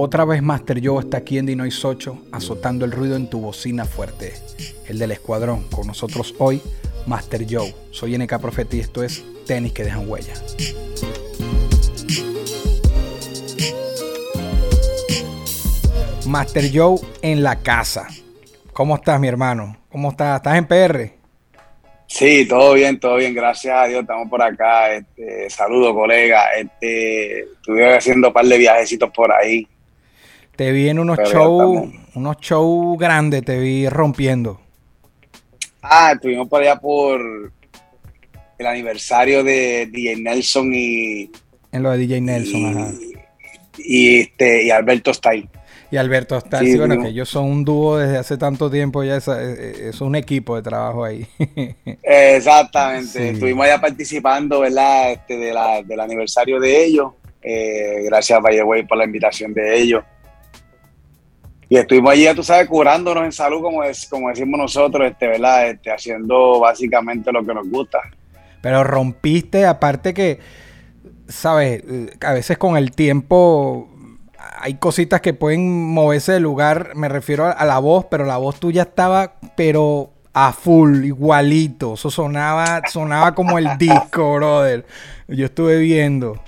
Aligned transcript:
Otra 0.00 0.24
vez 0.24 0.40
Master 0.44 0.80
Joe 0.80 1.00
está 1.00 1.16
aquí 1.16 1.38
en 1.38 1.46
Dinois 1.46 1.84
8 1.84 2.26
azotando 2.30 2.84
el 2.84 2.92
ruido 2.92 3.16
en 3.16 3.28
tu 3.28 3.40
bocina 3.40 3.84
fuerte. 3.84 4.32
El 4.86 4.96
del 4.96 5.10
escuadrón. 5.10 5.64
Con 5.70 5.88
nosotros 5.88 6.36
hoy, 6.38 6.62
Master 7.08 7.44
Joe. 7.50 7.74
Soy 7.90 8.16
NK 8.16 8.38
Profeta 8.38 8.76
y 8.76 8.78
esto 8.78 9.02
es 9.02 9.24
Tenis 9.44 9.72
que 9.72 9.82
dejan 9.82 10.08
huella. 10.08 10.34
Master 16.28 16.70
Joe 16.72 17.00
en 17.22 17.42
la 17.42 17.56
casa. 17.56 18.06
¿Cómo 18.72 18.94
estás, 18.94 19.18
mi 19.18 19.26
hermano? 19.26 19.78
¿Cómo 19.90 20.10
estás? 20.10 20.36
¿Estás 20.36 20.58
en 20.58 20.66
PR? 20.66 21.12
Sí, 22.06 22.46
todo 22.46 22.74
bien, 22.74 23.00
todo 23.00 23.16
bien, 23.16 23.34
gracias 23.34 23.76
a 23.76 23.88
Dios, 23.88 24.02
estamos 24.02 24.28
por 24.28 24.42
acá. 24.42 24.94
Este, 24.94 25.50
saludo, 25.50 25.92
colega. 25.92 26.52
Este, 26.52 27.40
estuve 27.40 27.96
haciendo 27.96 28.28
un 28.28 28.32
par 28.32 28.46
de 28.46 28.58
viajecitos 28.58 29.10
por 29.10 29.32
ahí. 29.32 29.66
Te 30.58 30.72
vi 30.72 30.88
en 30.88 30.98
unos 30.98 31.20
shows, 31.20 31.88
unos 32.16 32.36
shows 32.38 32.98
grandes, 32.98 33.44
te 33.44 33.60
vi 33.60 33.88
rompiendo. 33.88 34.60
Ah, 35.80 36.10
estuvimos 36.14 36.48
por 36.48 36.60
allá 36.60 36.74
por 36.80 37.20
el 38.58 38.66
aniversario 38.66 39.44
de 39.44 39.86
DJ 39.86 40.16
Nelson 40.16 40.72
y. 40.74 41.30
En 41.70 41.84
lo 41.84 41.92
de 41.92 41.98
DJ 41.98 42.20
Nelson, 42.22 42.66
ajá. 42.66 42.92
Y, 43.78 44.18
este, 44.18 44.64
y 44.64 44.70
Alberto 44.70 45.14
Style. 45.14 45.48
Y 45.92 45.96
Alberto 45.96 46.40
Style, 46.40 46.72
sí, 46.72 46.76
bueno, 46.76 47.00
que 47.02 47.10
ellos 47.10 47.28
son 47.28 47.44
un 47.44 47.64
dúo 47.64 47.98
desde 47.98 48.18
hace 48.18 48.36
tanto 48.36 48.68
tiempo, 48.68 49.04
ya 49.04 49.18
es, 49.18 49.28
es 49.28 50.00
un 50.00 50.16
equipo 50.16 50.56
de 50.56 50.62
trabajo 50.62 51.04
ahí. 51.04 51.24
Exactamente, 52.02 53.30
estuvimos 53.30 53.64
allá 53.64 53.80
participando, 53.80 54.58
¿verdad? 54.58 55.12
Este, 55.12 55.36
de 55.36 55.54
la, 55.54 55.84
del 55.84 56.00
aniversario 56.00 56.58
de 56.58 56.84
ellos. 56.84 57.12
Eh, 57.42 58.02
gracias, 58.06 58.42
By 58.42 58.60
Way, 58.60 58.86
por 58.88 58.98
la 58.98 59.04
invitación 59.04 59.54
de 59.54 59.78
ellos. 59.78 60.02
Y 61.68 61.76
estuvimos 61.76 62.12
allí, 62.12 62.26
tú 62.34 62.42
sabes, 62.42 62.66
curándonos 62.66 63.24
en 63.24 63.32
salud, 63.32 63.60
como, 63.60 63.84
es, 63.84 64.08
como 64.08 64.28
decimos 64.28 64.58
nosotros, 64.58 65.10
este, 65.10 65.28
¿verdad? 65.28 65.68
Este, 65.68 65.90
haciendo 65.90 66.60
básicamente 66.60 67.30
lo 67.30 67.44
que 67.44 67.54
nos 67.54 67.68
gusta. 67.68 67.98
Pero 68.62 68.84
rompiste, 68.84 69.66
aparte 69.66 70.14
que, 70.14 70.38
¿sabes? 71.28 71.84
A 72.20 72.32
veces 72.32 72.56
con 72.56 72.76
el 72.76 72.92
tiempo 72.92 73.88
hay 74.60 74.74
cositas 74.74 75.20
que 75.20 75.34
pueden 75.34 75.92
moverse 75.92 76.32
de 76.32 76.40
lugar, 76.40 76.92
me 76.94 77.08
refiero 77.08 77.46
a, 77.46 77.64
la 77.64 77.78
voz, 77.78 78.06
pero 78.10 78.24
la 78.24 78.38
voz 78.38 78.58
tuya 78.58 78.82
estaba, 78.82 79.34
pero 79.56 80.10
a 80.32 80.52
full, 80.52 81.04
igualito. 81.04 81.94
Eso 81.94 82.10
sonaba, 82.10 82.82
sonaba 82.88 83.34
como 83.34 83.58
el 83.58 83.76
disco, 83.78 84.34
brother. 84.34 84.84
Yo 85.28 85.46
estuve 85.46 85.78
viendo. 85.78 86.40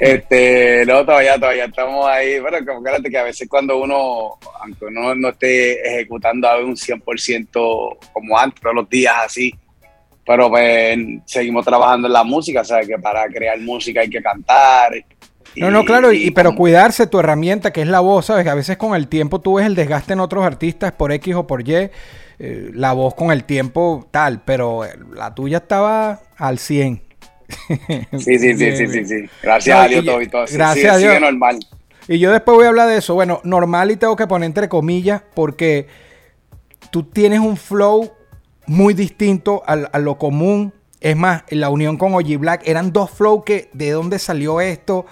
Este, 0.00 0.84
no, 0.86 1.04
todavía, 1.04 1.34
todavía 1.36 1.64
estamos 1.64 2.06
ahí. 2.06 2.38
Bueno, 2.40 2.58
como 2.66 2.82
que 2.82 3.10
que 3.10 3.18
a 3.18 3.24
veces 3.24 3.48
cuando 3.48 3.78
uno, 3.78 4.38
aunque 4.62 4.84
uno 4.84 5.14
no 5.14 5.28
esté 5.28 5.80
ejecutando 5.86 6.48
a 6.48 6.58
un 6.58 6.76
100% 6.76 7.98
como 8.12 8.38
antes, 8.38 8.60
todos 8.60 8.74
los 8.74 8.88
días 8.88 9.14
así, 9.24 9.54
pero 10.26 10.50
pues 10.50 10.98
seguimos 11.24 11.64
trabajando 11.64 12.08
en 12.08 12.12
la 12.12 12.24
música, 12.24 12.64
¿sabes? 12.64 12.88
Que 12.88 12.98
para 12.98 13.26
crear 13.28 13.58
música 13.60 14.00
hay 14.00 14.10
que 14.10 14.22
cantar. 14.22 14.92
No, 15.54 15.70
no, 15.70 15.84
claro, 15.84 16.12
y, 16.12 16.30
pero 16.32 16.54
cuidarse 16.54 17.06
tu 17.06 17.18
herramienta, 17.18 17.72
que 17.72 17.80
es 17.80 17.88
la 17.88 18.00
voz, 18.00 18.26
¿sabes? 18.26 18.44
Que 18.44 18.50
a 18.50 18.54
veces 18.54 18.76
con 18.76 18.94
el 18.94 19.08
tiempo 19.08 19.40
tú 19.40 19.54
ves 19.54 19.66
el 19.66 19.74
desgaste 19.74 20.12
en 20.12 20.20
otros 20.20 20.44
artistas 20.44 20.92
por 20.92 21.12
X 21.12 21.34
o 21.34 21.46
por 21.46 21.66
Y, 21.66 21.90
eh, 22.38 22.70
la 22.74 22.92
voz 22.92 23.14
con 23.14 23.30
el 23.30 23.44
tiempo 23.44 24.06
tal, 24.10 24.42
pero 24.44 24.82
la 25.14 25.34
tuya 25.34 25.58
estaba 25.58 26.20
al 26.36 26.58
100. 26.58 27.05
Sí, 28.18 28.38
sí, 28.38 28.56
sí, 28.56 28.76
sí, 28.76 28.86
sí, 28.86 29.04
sí. 29.04 29.30
Gracias 29.42 29.78
a 29.78 29.88
Dios, 29.88 30.04
todo 30.04 30.22
y 30.22 30.28
todo. 30.28 30.44
Gracias 30.50 30.94
a 30.94 30.98
Dios. 30.98 31.20
normal. 31.20 31.58
Y 32.08 32.18
yo 32.18 32.32
después 32.32 32.56
voy 32.56 32.66
a 32.66 32.68
hablar 32.68 32.88
de 32.88 32.98
eso. 32.98 33.14
Bueno, 33.14 33.40
normal 33.44 33.90
y 33.90 33.96
tengo 33.96 34.16
que 34.16 34.26
poner 34.26 34.46
entre 34.46 34.68
comillas 34.68 35.22
porque 35.34 35.88
tú 36.90 37.04
tienes 37.04 37.40
un 37.40 37.56
flow 37.56 38.12
muy 38.66 38.94
distinto 38.94 39.62
a, 39.66 39.98
lo 39.98 40.18
común. 40.18 40.72
Es 41.00 41.16
más, 41.16 41.44
la 41.50 41.68
unión 41.68 41.96
con 41.96 42.14
Oji 42.14 42.36
Black 42.36 42.62
eran 42.64 42.92
dos 42.92 43.10
flows 43.10 43.44
que 43.44 43.70
de 43.72 43.90
dónde 43.90 44.18
salió 44.18 44.60
esto. 44.60 45.06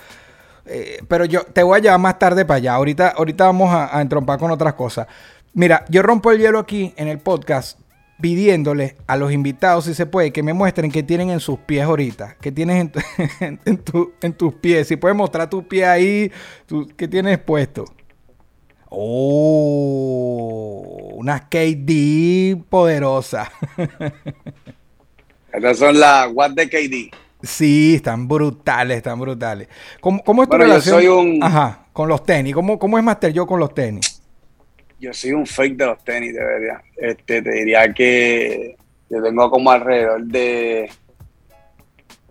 Eh, 0.66 0.98
pero 1.08 1.24
yo 1.24 1.44
te 1.44 1.62
voy 1.62 1.78
a 1.78 1.82
llevar 1.82 2.00
más 2.00 2.18
tarde 2.18 2.44
para 2.44 2.58
allá. 2.58 2.74
Ahorita, 2.74 3.08
ahorita 3.10 3.44
vamos 3.44 3.72
a, 3.72 3.96
a 3.96 4.00
entrompar 4.00 4.38
con 4.38 4.50
otras 4.50 4.74
cosas. 4.74 5.06
Mira, 5.52 5.84
yo 5.88 6.02
rompo 6.02 6.30
el 6.30 6.38
hielo 6.38 6.58
aquí 6.58 6.94
en 6.96 7.08
el 7.08 7.18
podcast 7.18 7.78
pidiéndole 8.20 8.96
a 9.06 9.16
los 9.16 9.32
invitados, 9.32 9.84
si 9.86 9.94
se 9.94 10.06
puede, 10.06 10.32
que 10.32 10.42
me 10.42 10.52
muestren 10.52 10.90
qué 10.90 11.02
tienen 11.02 11.30
en 11.30 11.40
sus 11.40 11.58
pies 11.58 11.84
ahorita. 11.84 12.36
¿Qué 12.40 12.52
tienes 12.52 12.90
en, 13.40 13.60
en, 14.20 14.32
tus 14.32 14.54
pies? 14.54 14.88
Si 14.88 14.96
puedes 14.96 15.16
mostrar 15.16 15.50
tu 15.50 15.66
pie 15.66 15.86
ahí, 15.86 16.32
¿qué 16.96 17.08
tienes 17.08 17.38
puesto? 17.38 17.84
Oh, 18.88 19.64
unas 21.14 21.42
KD 21.42 22.56
poderosas. 22.68 23.48
Estas 25.52 25.78
son 25.78 25.98
las 25.98 26.28
What 26.32 26.52
de 26.52 26.68
KD. 26.68 27.10
Sí, 27.42 27.96
están 27.96 28.26
brutales, 28.26 28.96
están 28.98 29.20
brutales. 29.20 29.68
¿Cómo, 30.00 30.22
cómo 30.24 30.42
es 30.42 30.48
tu 30.48 30.56
relación? 30.56 30.96
soy 30.96 31.08
un... 31.08 31.42
Ajá, 31.42 31.86
con 31.92 32.08
los 32.08 32.22
tenis. 32.24 32.54
¿Cómo, 32.54 32.78
¿Cómo 32.78 32.96
es 32.96 33.04
Master 33.04 33.32
yo 33.32 33.46
con 33.46 33.60
los 33.60 33.74
tenis? 33.74 34.13
Yo 34.98 35.12
soy 35.12 35.32
un 35.32 35.46
fake 35.46 35.76
de 35.76 35.86
los 35.86 36.04
tenis, 36.04 36.34
de 36.34 36.44
verdad. 36.44 36.80
Este, 36.96 37.42
te 37.42 37.50
diría 37.50 37.92
que 37.92 38.76
yo 39.10 39.22
tengo 39.22 39.50
como 39.50 39.70
alrededor 39.70 40.24
de 40.24 40.90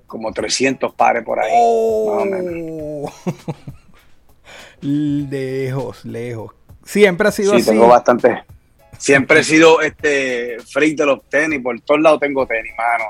como 0.08 0.32
300 0.32 0.94
pares 0.94 1.24
por 1.24 1.40
ahí, 1.40 1.52
más 1.52 2.22
o 2.22 2.26
menos. 2.26 3.12
Lejos, 4.82 6.04
lejos. 6.04 6.54
Siempre 6.84 7.30
ha 7.30 7.32
sido 7.32 7.54
así. 7.54 7.64
Sí, 7.64 7.70
tengo 7.70 7.88
bastante. 7.88 8.44
Siempre 8.98 9.40
he 9.40 9.44
sido 9.44 9.82
este 9.82 10.58
freak 10.60 10.98
de 10.98 11.06
los 11.06 11.30
tenis, 11.30 11.62
por 11.62 11.80
todos 11.82 12.02
lados 12.02 12.20
tengo 12.20 12.46
tenis, 12.46 12.74
mano. 12.78 13.06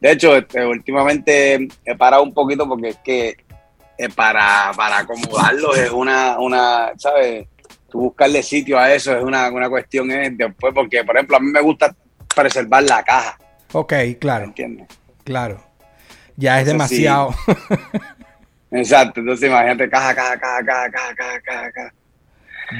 De 0.00 0.10
hecho, 0.10 0.36
este, 0.36 0.66
últimamente 0.66 1.68
he 1.84 1.96
parado 1.96 2.24
un 2.24 2.34
poquito 2.34 2.68
porque 2.68 2.88
es 2.88 2.98
que 2.98 3.36
eh, 3.96 4.08
para, 4.08 4.72
para 4.76 4.98
acomodarlos 4.98 5.78
es 5.78 5.90
una, 5.90 6.38
una, 6.40 6.92
¿sabes? 6.98 7.46
Buscarle 7.94 8.42
sitio 8.42 8.78
a 8.78 8.92
eso 8.92 9.16
es 9.16 9.22
una, 9.22 9.50
cuestión 9.68 10.10
es 10.10 10.28
eh, 10.28 10.32
después, 10.34 10.74
porque 10.74 11.04
por 11.04 11.16
ejemplo 11.16 11.36
a 11.36 11.40
mí 11.40 11.50
me 11.50 11.60
gusta 11.60 11.94
preservar 12.34 12.82
la 12.82 13.02
caja. 13.02 13.38
Ok, 13.72 13.92
claro. 14.20 14.44
¿Entiendes? 14.44 14.88
Claro. 15.24 15.64
Ya 16.36 16.60
es 16.60 16.66
demasiado. 16.66 17.34
Exacto, 18.70 19.20
entonces 19.20 19.48
imagínate 19.48 19.88
caja, 19.88 20.14
caja, 20.14 20.38
caja, 20.38 20.62
caja, 20.62 20.90
caja, 20.90 21.40
caja, 21.40 21.72
caja. 21.72 21.94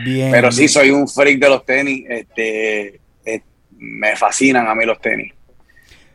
Bien. 0.05 0.31
Pero 0.33 0.51
sí 0.51 0.67
soy 0.67 0.91
un 0.91 1.07
freak 1.07 1.39
de 1.39 1.49
los 1.49 1.65
tenis, 1.65 2.05
este, 2.09 3.01
me 3.79 4.17
fascinan 4.17 4.67
a 4.67 4.75
mí 4.75 4.85
los 4.85 5.01
tenis. 5.01 5.33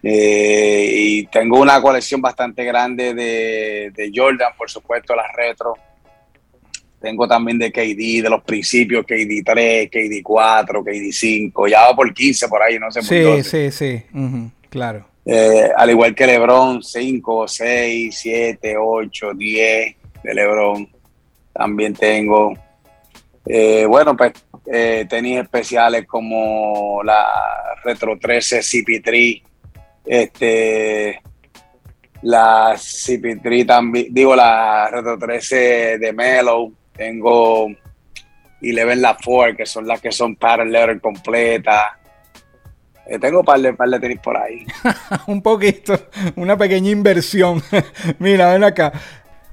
Eh, 0.01 0.91
y 0.93 1.25
tengo 1.27 1.59
una 1.59 1.81
colección 1.81 2.21
bastante 2.21 2.63
grande 2.63 3.13
de, 3.13 3.91
de 3.93 4.11
Jordan, 4.13 4.53
por 4.57 4.69
supuesto, 4.69 5.15
las 5.15 5.31
retro. 5.33 5.75
Tengo 7.01 7.27
también 7.27 7.57
de 7.57 7.71
KD, 7.71 8.23
de 8.23 8.29
los 8.29 8.43
principios, 8.43 9.05
KD 9.05 9.43
3, 9.45 9.89
KD 9.89 10.21
4, 10.21 10.83
KD 10.83 11.11
5, 11.11 11.67
ya 11.67 11.87
va 11.87 11.95
por 11.95 12.13
15 12.13 12.47
por 12.47 12.61
ahí, 12.61 12.77
no 12.77 12.91
sé 12.91 13.01
Sí, 13.01 13.43
sí, 13.43 13.71
sí, 13.71 14.03
claro. 14.69 15.05
Eh, 15.25 15.69
al 15.75 15.89
igual 15.91 16.15
que 16.15 16.25
LeBron, 16.25 16.81
5, 16.81 17.47
6, 17.47 18.17
7, 18.19 18.75
8, 18.77 19.33
10 19.33 19.95
de 20.23 20.33
LeBron. 20.33 20.89
También 21.53 21.93
tengo. 21.93 22.53
Eh, 23.45 23.85
bueno, 23.85 24.17
pues 24.17 24.33
eh, 24.65 25.05
tenis 25.09 25.39
especiales 25.39 26.05
como 26.05 27.01
la 27.03 27.25
Retro 27.83 28.17
13 28.17 28.59
CP3, 28.59 29.43
este, 30.05 31.21
la 32.23 32.73
CP3 32.75 33.65
también, 33.65 34.07
digo 34.11 34.35
la 34.35 34.89
Retro 34.91 35.17
13 35.17 35.97
de 35.97 36.13
Melo, 36.13 36.71
tengo 36.99 37.67
Eleven 38.61 39.01
La 39.01 39.15
Four, 39.15 39.55
que 39.55 39.65
son 39.65 39.87
las 39.87 40.01
que 40.01 40.11
son 40.11 40.35
paddle 40.35 40.99
completas. 40.99 41.93
Eh, 43.07 43.17
tengo 43.17 43.39
un 43.39 43.45
par 43.45 43.59
de, 43.59 43.73
par 43.73 43.89
de 43.89 43.99
tenis 43.99 44.19
por 44.19 44.37
ahí. 44.37 44.67
un 45.27 45.41
poquito, 45.41 45.97
una 46.35 46.57
pequeña 46.57 46.91
inversión. 46.91 47.63
Mira, 48.19 48.51
ven 48.51 48.65
acá. 48.65 48.91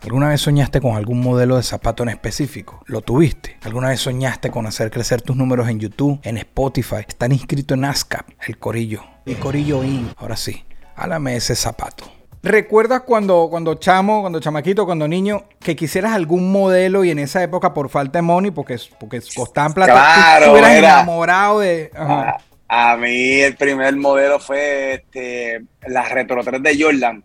¿Alguna 0.02 0.28
vez 0.28 0.40
soñaste 0.40 0.80
con 0.80 0.94
algún 0.94 1.20
modelo 1.20 1.56
de 1.56 1.62
zapato 1.62 2.02
en 2.02 2.10
específico? 2.10 2.82
¿Lo 2.86 3.00
tuviste? 3.00 3.56
¿Alguna 3.62 3.88
vez 3.88 4.00
soñaste 4.00 4.50
con 4.50 4.66
hacer 4.66 4.90
crecer 4.90 5.22
tus 5.22 5.36
números 5.36 5.68
en 5.68 5.80
YouTube, 5.80 6.20
en 6.22 6.36
Spotify? 6.38 7.04
Están 7.08 7.32
inscritos 7.32 7.78
en 7.78 7.84
ASCAP, 7.86 8.28
el 8.46 8.58
Corillo. 8.58 9.02
El 9.24 9.38
Corillo 9.38 9.82
IN. 9.82 10.10
Ahora 10.16 10.36
sí, 10.36 10.64
álame 10.96 11.36
ese 11.36 11.56
zapato. 11.56 12.15
¿Recuerdas 12.42 13.00
cuando, 13.00 13.48
cuando 13.50 13.74
chamo, 13.74 14.20
cuando 14.20 14.38
chamaquito, 14.40 14.86
cuando 14.86 15.08
niño, 15.08 15.44
que 15.58 15.74
quisieras 15.74 16.12
algún 16.12 16.52
modelo 16.52 17.04
y 17.04 17.10
en 17.10 17.18
esa 17.18 17.42
época 17.42 17.74
por 17.74 17.88
falta 17.88 18.18
de 18.18 18.22
money, 18.22 18.50
porque, 18.52 18.76
porque 19.00 19.20
costaban 19.34 19.72
plata, 19.74 19.92
Claro, 19.92 20.52
tú 20.52 20.56
era- 20.58 20.78
enamorado 20.78 21.60
de... 21.60 21.90
Ajá. 21.94 22.36
A, 22.68 22.92
a 22.92 22.96
mí 22.96 23.40
el 23.40 23.56
primer 23.56 23.96
modelo 23.96 24.38
fue 24.38 24.94
este, 24.94 25.62
la 25.88 26.08
Retro 26.08 26.42
3 26.44 26.62
de 26.62 26.80
Jordan, 26.80 27.24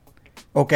Ok. 0.54 0.74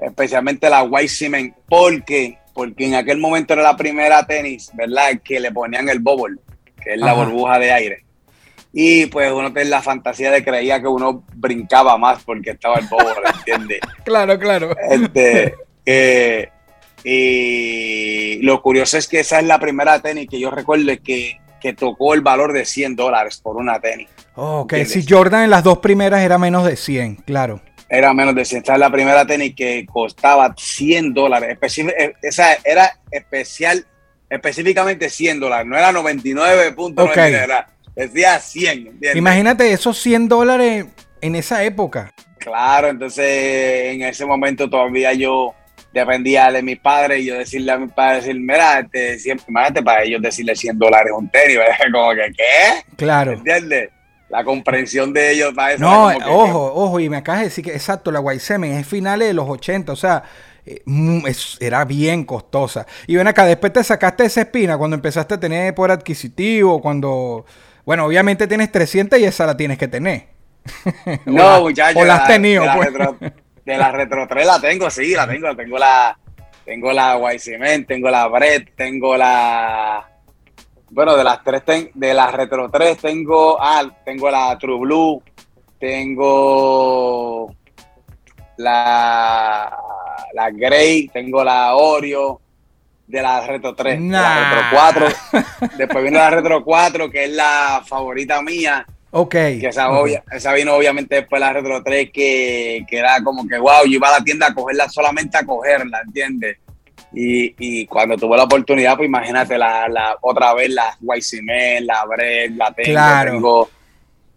especialmente 0.00 0.70
la 0.70 0.82
White 0.84 1.08
Cement. 1.08 1.54
¿Por 1.68 2.04
qué? 2.04 2.38
Porque 2.54 2.86
en 2.86 2.94
aquel 2.94 3.18
momento 3.18 3.54
era 3.54 3.62
la 3.62 3.76
primera 3.76 4.24
tenis, 4.26 4.70
¿verdad? 4.74 5.20
Que 5.24 5.40
le 5.40 5.50
ponían 5.50 5.88
el 5.88 5.98
bubble, 6.00 6.36
que 6.82 6.94
es 6.94 7.00
la 7.00 7.12
Ajá. 7.12 7.24
burbuja 7.24 7.58
de 7.58 7.72
aire. 7.72 8.04
Y 8.72 9.06
pues 9.06 9.30
uno 9.30 9.52
tiene 9.52 9.68
la 9.70 9.82
fantasía 9.82 10.30
de 10.30 10.42
creía 10.42 10.80
que 10.80 10.88
uno 10.88 11.24
brincaba 11.34 11.98
más 11.98 12.22
porque 12.24 12.50
estaba 12.52 12.76
el 12.78 12.86
bubble, 12.86 13.28
¿entiendes? 13.38 13.80
Claro, 14.04 14.38
claro. 14.38 14.74
Este, 14.90 15.54
eh, 15.84 16.48
y 17.04 18.38
lo 18.42 18.62
curioso 18.62 18.96
es 18.98 19.08
que 19.08 19.20
esa 19.20 19.38
es 19.40 19.46
la 19.46 19.58
primera 19.58 20.00
tenis 20.00 20.28
que 20.28 20.40
yo 20.40 20.50
recuerdo 20.50 20.90
que, 21.04 21.38
que 21.60 21.72
tocó 21.74 22.14
el 22.14 22.20
valor 22.22 22.52
de 22.52 22.64
100 22.64 22.96
dólares 22.96 23.40
por 23.42 23.56
una 23.56 23.80
tenis. 23.80 24.08
Ok, 24.34 24.72
¿Entiendes? 24.72 24.92
si 25.04 25.12
Jordan 25.12 25.44
en 25.44 25.50
las 25.50 25.62
dos 25.64 25.78
primeras 25.78 26.22
era 26.22 26.38
menos 26.38 26.64
de 26.64 26.76
100, 26.76 27.16
claro. 27.16 27.60
Era 27.88 28.14
menos 28.14 28.34
de 28.34 28.44
100. 28.46 28.62
Esa 28.62 28.72
es 28.74 28.78
la 28.78 28.90
primera 28.90 29.26
tenis 29.26 29.54
que 29.54 29.84
costaba 29.84 30.54
100 30.56 31.12
dólares. 31.12 31.58
Especi- 31.60 31.92
eh, 31.96 32.14
Esa 32.22 32.54
era 32.64 32.90
especial, 33.10 33.84
específicamente 34.30 35.10
100 35.10 35.40
dólares. 35.40 35.66
No 35.66 35.76
era 35.76 35.92
99.99, 35.92 37.02
Ok. 37.10 37.16
era- 37.18 37.68
decía 37.94 38.38
100. 38.38 38.70
¿entiendes? 38.78 39.16
Imagínate 39.16 39.72
esos 39.72 39.98
100 39.98 40.28
dólares 40.28 40.86
en 41.20 41.34
esa 41.34 41.62
época. 41.64 42.12
Claro, 42.38 42.88
entonces 42.88 43.24
en 43.94 44.02
ese 44.02 44.26
momento 44.26 44.68
todavía 44.68 45.12
yo 45.12 45.54
dependía 45.92 46.50
de 46.50 46.62
mis 46.62 46.78
padres 46.78 47.20
y 47.20 47.26
yo 47.26 47.34
decirle 47.38 47.70
a 47.72 47.76
mis 47.78 47.92
padres, 47.92 48.24
decir, 48.24 48.40
mira, 48.40 48.80
este, 48.80 49.18
siempre, 49.18 49.44
imagínate 49.48 49.82
para 49.82 50.02
ellos 50.02 50.22
decirle 50.22 50.56
100 50.56 50.78
dólares 50.78 51.12
un 51.16 51.28
tenis, 51.30 51.58
como 51.92 52.10
que, 52.12 52.32
¿qué? 52.36 52.94
Claro. 52.96 53.32
¿Entiendes? 53.32 53.90
La 54.30 54.42
comprensión 54.42 55.12
de 55.12 55.30
ellos 55.32 55.52
para 55.54 55.74
eso. 55.74 55.82
No, 55.82 56.10
era 56.10 56.24
como 56.24 56.44
que- 56.44 56.50
ojo, 56.50 56.72
ojo, 56.74 57.00
y 57.00 57.10
me 57.10 57.18
acabas 57.18 57.42
de 57.42 57.46
decir 57.48 57.64
que 57.64 57.72
exacto, 57.74 58.10
la 58.10 58.18
Guaysemen 58.20 58.72
es 58.72 58.86
finales 58.86 59.28
de 59.28 59.34
los 59.34 59.46
80, 59.48 59.92
o 59.92 59.96
sea, 59.96 60.22
eh, 60.64 60.82
es- 61.26 61.58
era 61.60 61.84
bien 61.84 62.24
costosa. 62.24 62.86
Y 63.06 63.16
ven 63.16 63.28
acá, 63.28 63.44
después 63.44 63.72
te 63.74 63.84
sacaste 63.84 64.24
esa 64.24 64.40
espina 64.40 64.78
cuando 64.78 64.96
empezaste 64.96 65.34
a 65.34 65.40
tener 65.40 65.74
poder 65.74 65.90
adquisitivo, 65.92 66.80
cuando, 66.80 67.44
bueno, 67.84 68.04
obviamente 68.06 68.46
tienes 68.46 68.70
300 68.72 69.18
y 69.18 69.24
esa 69.24 69.46
la 69.46 69.56
tienes 69.56 69.78
que 69.78 69.88
tener. 69.88 70.26
No, 71.26 71.62
muchachos. 71.62 72.00
O 72.00 72.04
la 72.04 72.16
has 72.16 72.26
tenido, 72.28 72.62
de 72.62 72.66
la, 72.68 72.76
pues. 72.76 72.92
retro, 72.92 73.16
de 73.64 73.76
la 73.76 73.92
Retro 73.92 74.26
3 74.28 74.46
la 74.46 74.60
tengo, 74.60 74.90
sí, 74.90 75.14
la 75.14 75.26
tengo. 75.26 75.54
Tengo 75.56 75.78
la, 75.78 76.18
tengo 76.64 76.92
la 76.92 77.18
Cement, 77.38 77.86
tengo 77.86 78.10
la 78.10 78.28
Brett, 78.28 78.74
tengo 78.76 79.16
la. 79.16 80.08
Bueno, 80.90 81.16
de 81.16 81.24
las 81.24 81.42
tres, 81.42 81.64
ten- 81.64 81.90
de 81.94 82.12
la 82.14 82.30
Retro 82.30 82.70
3 82.70 82.98
tengo. 82.98 83.56
Ah, 83.60 83.82
tengo 84.04 84.30
la 84.30 84.56
True 84.58 84.78
Blue, 84.78 85.22
tengo 85.80 87.52
la, 88.58 89.76
la 90.34 90.50
Grey, 90.50 91.08
tengo 91.08 91.42
la 91.42 91.74
Oreo. 91.74 92.41
De 93.12 93.20
la 93.22 93.46
Retro 93.46 93.74
3, 93.74 94.00
de 94.00 94.08
la. 94.08 94.50
Retro 94.50 94.62
4. 94.72 95.06
Después 95.76 96.02
viene 96.02 96.16
la 96.18 96.30
Retro 96.30 96.64
4, 96.64 97.10
que 97.10 97.24
es 97.24 97.30
la 97.30 97.82
favorita 97.86 98.40
mía. 98.40 98.86
Ok. 99.10 99.30
Que 99.30 99.66
esa, 99.68 99.90
obvia- 99.90 100.22
esa 100.32 100.54
vino 100.54 100.74
obviamente 100.74 101.16
después 101.16 101.38
de 101.38 101.46
la 101.46 101.52
Retro 101.52 101.82
3 101.82 102.10
que, 102.10 102.84
que 102.88 102.96
era 102.98 103.22
como 103.22 103.46
que, 103.46 103.58
wow, 103.58 103.84
yo 103.84 103.92
iba 103.96 104.08
a 104.08 104.18
la 104.18 104.24
tienda 104.24 104.46
a 104.46 104.54
cogerla 104.54 104.88
solamente 104.88 105.36
a 105.36 105.44
cogerla, 105.44 106.00
¿entiendes? 106.06 106.56
Y, 107.12 107.54
y 107.58 107.86
cuando 107.86 108.16
tuve 108.16 108.38
la 108.38 108.44
oportunidad, 108.44 108.96
pues 108.96 109.06
imagínate 109.06 109.58
la, 109.58 109.86
la 109.88 110.16
otra 110.22 110.54
vez 110.54 110.70
la 110.70 110.96
Cement, 111.20 111.84
la 111.84 112.06
Bread, 112.06 112.52
la 112.52 112.72
tengo, 112.72 112.90
Claro. 112.92 113.32
tengo 113.32 113.70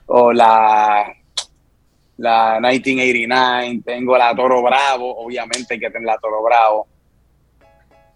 o 0.08 0.34
la, 0.34 1.06
la 2.18 2.60
1989, 2.60 3.82
tengo 3.86 4.18
la 4.18 4.36
Toro 4.36 4.62
Bravo, 4.62 5.18
obviamente 5.24 5.76
hay 5.76 5.80
que 5.80 5.90
tener 5.90 6.06
la 6.08 6.18
Toro 6.18 6.44
Bravo. 6.44 6.88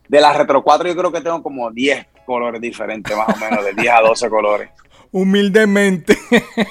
De 0.10 0.20
la 0.20 0.34
Retro 0.34 0.62
4 0.64 0.90
yo 0.90 0.96
creo 0.98 1.12
que 1.12 1.22
tengo 1.22 1.42
como 1.42 1.72
10 1.72 2.06
colores 2.26 2.60
diferentes, 2.60 3.16
más 3.16 3.30
o 3.30 3.38
menos, 3.38 3.64
de 3.64 3.74
10 3.74 3.94
a 3.94 4.02
12 4.02 4.30
colores. 4.30 4.70
Humildemente. 5.12 6.18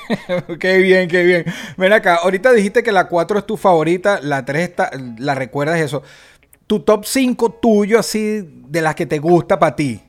qué 0.60 0.78
bien, 0.78 1.08
qué 1.08 1.22
bien. 1.24 1.44
Ven 1.76 1.92
acá, 1.92 2.16
ahorita 2.16 2.52
dijiste 2.52 2.82
que 2.82 2.92
la 2.92 3.08
4 3.08 3.38
es 3.38 3.46
tu 3.46 3.56
favorita, 3.56 4.20
la 4.22 4.44
3 4.44 4.68
está, 4.68 4.90
la 5.18 5.34
recuerdas 5.34 5.80
eso. 5.80 6.02
Tu 6.66 6.80
top 6.80 7.04
5 7.06 7.52
tuyo, 7.62 7.98
así, 7.98 8.40
de 8.68 8.82
las 8.82 8.94
que 8.94 9.06
te 9.06 9.18
gusta 9.18 9.58
para 9.58 9.74
ti. 9.74 10.00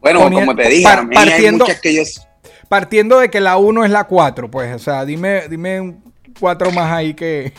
Bueno, 0.00 0.20
Ponía- 0.22 0.40
como 0.40 0.56
te 0.56 0.68
dije, 0.68 0.82
par- 0.82 1.00
hay 1.00 1.06
partiendo- 1.14 1.64
muchas 1.64 1.80
que 1.80 1.94
yo... 1.94 2.02
Partiendo 2.68 3.18
de 3.18 3.28
que 3.30 3.40
la 3.40 3.56
1 3.56 3.84
es 3.84 3.90
la 3.90 4.04
4, 4.04 4.50
pues, 4.50 4.74
o 4.74 4.78
sea, 4.78 5.04
dime, 5.04 5.48
dime 5.48 5.80
un 5.80 6.02
4 6.38 6.70
más 6.70 6.92
ahí 6.92 7.14
que... 7.14 7.52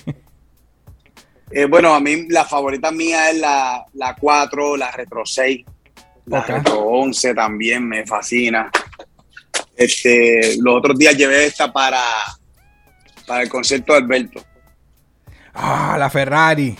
Eh, 1.53 1.65
bueno, 1.65 1.93
a 1.93 1.99
mí 1.99 2.27
la 2.29 2.45
favorita 2.45 2.91
mía 2.91 3.29
es 3.29 3.39
la, 3.39 3.85
la 3.93 4.15
4, 4.15 4.77
la 4.77 4.91
Retro 4.91 5.25
6, 5.25 5.65
la. 6.27 6.41
Retro 6.41 6.79
11 6.79 7.33
también 7.33 7.87
me 7.87 8.05
fascina. 8.05 8.71
Este, 9.75 10.57
los 10.59 10.77
otros 10.77 10.97
días 10.97 11.17
llevé 11.17 11.45
esta 11.45 11.71
para, 11.73 12.03
para 13.25 13.43
el 13.43 13.49
concierto 13.49 13.93
de 13.93 13.99
Alberto. 13.99 14.43
Ah, 15.53 15.95
la 15.97 16.09
Ferrari. 16.09 16.75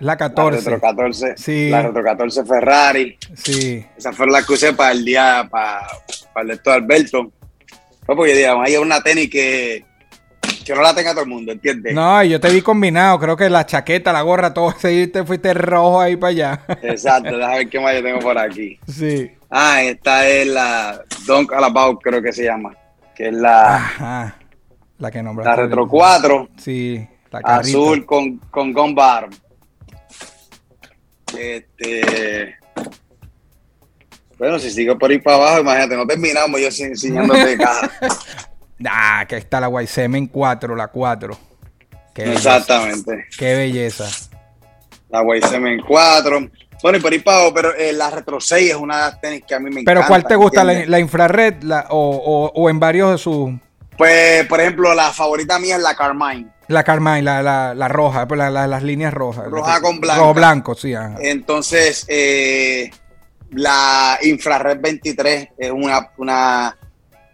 La 0.00 0.12
La 0.12 0.16
14. 0.16 0.70
Retro 0.70 0.80
14. 0.80 1.34
Sí. 1.36 1.70
La 1.70 1.82
Retro 1.82 2.04
14 2.04 2.44
Ferrari. 2.44 3.18
Sí. 3.34 3.84
Esa 3.96 4.12
fue 4.12 4.26
la 4.26 4.44
que 4.44 4.52
usé 4.52 4.74
para 4.74 4.92
el 4.92 5.04
día, 5.04 5.48
para, 5.50 5.86
para 6.34 6.52
el 6.52 6.60
de 6.62 6.70
Alberto. 6.70 7.32
Fue 8.04 8.14
porque 8.14 8.46
a 8.46 8.64
llevar 8.66 8.86
una 8.86 9.02
tenis 9.02 9.30
que, 9.30 9.85
que 10.66 10.74
no 10.74 10.82
la 10.82 10.94
tenga 10.94 11.12
todo 11.12 11.22
el 11.22 11.28
mundo, 11.28 11.52
¿entiendes? 11.52 11.94
No, 11.94 12.22
yo 12.24 12.40
te 12.40 12.50
vi 12.50 12.60
combinado. 12.60 13.20
Creo 13.20 13.36
que 13.36 13.48
la 13.48 13.64
chaqueta, 13.64 14.12
la 14.12 14.22
gorra, 14.22 14.52
todo. 14.52 14.74
Sí, 14.78 15.06
te 15.12 15.24
fuiste 15.24 15.54
rojo 15.54 16.00
ahí 16.00 16.16
para 16.16 16.30
allá. 16.30 16.64
Exacto, 16.82 17.36
déjame 17.36 17.58
ver 17.58 17.68
qué 17.68 17.80
más 17.80 17.94
yo 17.94 18.02
tengo 18.02 18.18
por 18.18 18.36
aquí. 18.36 18.78
Sí. 18.88 19.30
Ah, 19.48 19.82
esta 19.82 20.26
es 20.26 20.48
la 20.48 21.04
Don't 21.24 21.48
Call 21.48 21.62
About, 21.62 22.02
creo 22.02 22.20
que 22.20 22.32
se 22.32 22.44
llama. 22.44 22.74
Que 23.14 23.28
es 23.28 23.34
la, 23.34 23.76
Ajá. 23.76 24.38
La 24.98 25.10
que 25.10 25.22
nombraste. 25.22 25.50
la 25.50 25.68
Retro 25.68 25.86
4, 25.88 26.48
Sí. 26.56 27.06
La 27.30 27.38
azul 27.38 28.04
con, 28.04 28.38
con. 28.50 28.74
Este. 31.38 32.56
Bueno, 34.38 34.58
si 34.58 34.70
sigo 34.70 34.98
por 34.98 35.10
ahí 35.10 35.18
para 35.18 35.36
abajo, 35.36 35.60
imagínate, 35.60 35.96
no 35.96 36.06
terminamos 36.06 36.60
yo 36.60 36.66
enseñándote 36.66 37.56
caja. 37.58 37.90
Ah, 38.88 39.24
que 39.28 39.36
está 39.36 39.60
la 39.60 39.68
Guaysemen 39.68 40.26
4, 40.26 40.74
la 40.76 40.88
4. 40.88 41.38
Qué 42.14 42.24
belleza. 42.24 42.56
Exactamente. 42.56 43.26
Qué 43.38 43.54
belleza. 43.54 44.06
La 45.10 45.22
Semen 45.48 45.80
4. 45.86 46.50
Bueno, 46.82 46.98
y 46.98 47.00
por 47.00 47.12
ahí 47.12 47.18
para 47.20 47.38
abajo, 47.38 47.54
pero 47.54 47.74
eh, 47.74 47.92
la 47.92 48.10
Retro 48.10 48.40
6 48.40 48.70
es 48.70 48.76
una 48.76 48.96
de 48.96 49.02
las 49.02 49.20
tenis 49.20 49.42
que 49.46 49.54
a 49.54 49.58
mí 49.58 49.64
me 49.70 49.80
encanta. 49.80 49.90
Pero 50.00 50.06
¿cuál 50.06 50.24
te 50.26 50.34
gusta? 50.36 50.64
¿La, 50.64 50.84
la 50.86 50.98
infrared 50.98 51.62
la- 51.62 51.86
o, 51.90 51.98
o- 52.10 52.52
o 52.54 52.70
en 52.70 52.78
varios 52.80 53.12
de 53.12 53.18
sus... 53.18 53.50
Pues, 53.96 54.46
por 54.46 54.60
ejemplo, 54.60 54.92
la 54.94 55.10
favorita 55.12 55.58
mía 55.58 55.76
es 55.76 55.82
la 55.82 55.94
Carmine. 55.94 56.48
La 56.68 56.84
Carmine, 56.84 57.22
la, 57.22 57.42
la, 57.42 57.74
la 57.74 57.88
roja, 57.88 58.26
pues 58.28 58.36
la- 58.38 58.50
la- 58.50 58.66
las 58.66 58.82
líneas 58.82 59.14
rojas. 59.14 59.46
Roja 59.46 59.80
con 59.80 60.00
blanca. 60.00 60.20
Rojo 60.20 60.34
blanco, 60.34 60.74
sí. 60.74 60.92
ajá. 60.94 61.14
Entonces, 61.20 62.04
eh, 62.08 62.90
la 63.52 64.18
Infrared 64.22 64.78
23 64.80 65.48
es 65.58 65.70
una, 65.70 66.10
una, 66.18 66.76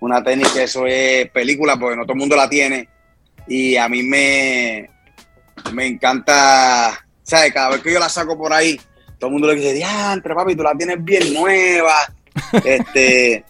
una 0.03 0.23
tenis 0.23 0.49
que 0.49 0.65
eso 0.65 0.85
es 0.87 1.31
película, 1.31 1.77
porque 1.77 1.97
no 1.97 2.03
todo 2.03 2.15
el 2.15 2.19
mundo 2.19 2.37
la 2.37 2.49
tiene. 2.49 2.89
Y 3.47 3.77
a 3.77 3.89
mí 3.89 4.03
me, 4.03 4.91
me 5.73 5.87
encanta, 5.87 7.07
¿sabes? 7.23 7.53
Cada 7.53 7.71
vez 7.71 7.83
que 7.83 7.93
yo 7.93 8.01
la 8.01 8.09
saco 8.09 8.37
por 8.37 8.53
ahí, 8.53 8.81
todo 9.19 9.29
el 9.29 9.33
mundo 9.33 9.49
le 9.49 9.55
dice, 9.55 9.73
diantre, 9.75 10.35
papi, 10.35 10.57
tú 10.57 10.63
la 10.65 10.75
tienes 10.75 11.03
bien 11.03 11.33
nueva. 11.33 11.95
este, 12.65 13.45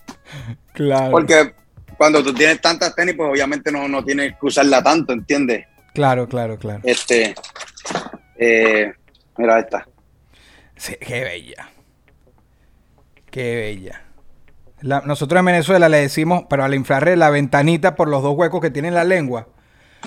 Claro. 0.73 1.11
porque 1.11 1.54
cuando 1.97 2.23
tú 2.23 2.32
tienes 2.35 2.61
tantas 2.61 2.94
tenis, 2.94 3.14
pues 3.16 3.30
obviamente 3.30 3.71
no, 3.73 3.88
no 3.88 4.04
tienes 4.04 4.32
que 4.38 4.47
usarla 4.47 4.82
tanto, 4.82 5.12
¿entiendes? 5.12 5.66
Claro, 5.94 6.26
claro, 6.28 6.59
claro. 6.59 6.80
Este, 6.82 7.35
eh, 8.37 8.92
mira 9.37 9.59
esta. 9.61 9.87
Sí, 10.76 10.97
qué 11.00 11.21
bella. 11.25 11.71
Qué 13.30 13.56
bella. 13.56 14.01
La- 14.83 15.01
nosotros 15.01 15.39
en 15.39 15.47
Venezuela 15.47 15.89
le 15.89 15.99
decimos, 15.99 16.45
pero 16.49 16.65
a 16.65 16.69
la 16.69 16.77
infrared, 16.77 17.17
la 17.17 17.31
ventanita 17.31 17.95
por 17.95 18.09
los 18.09 18.23
dos 18.23 18.37
huecos 18.37 18.61
que 18.61 18.71
tiene 18.71 18.89
en 18.89 18.95
la 18.95 19.05
lengua. 19.05 19.49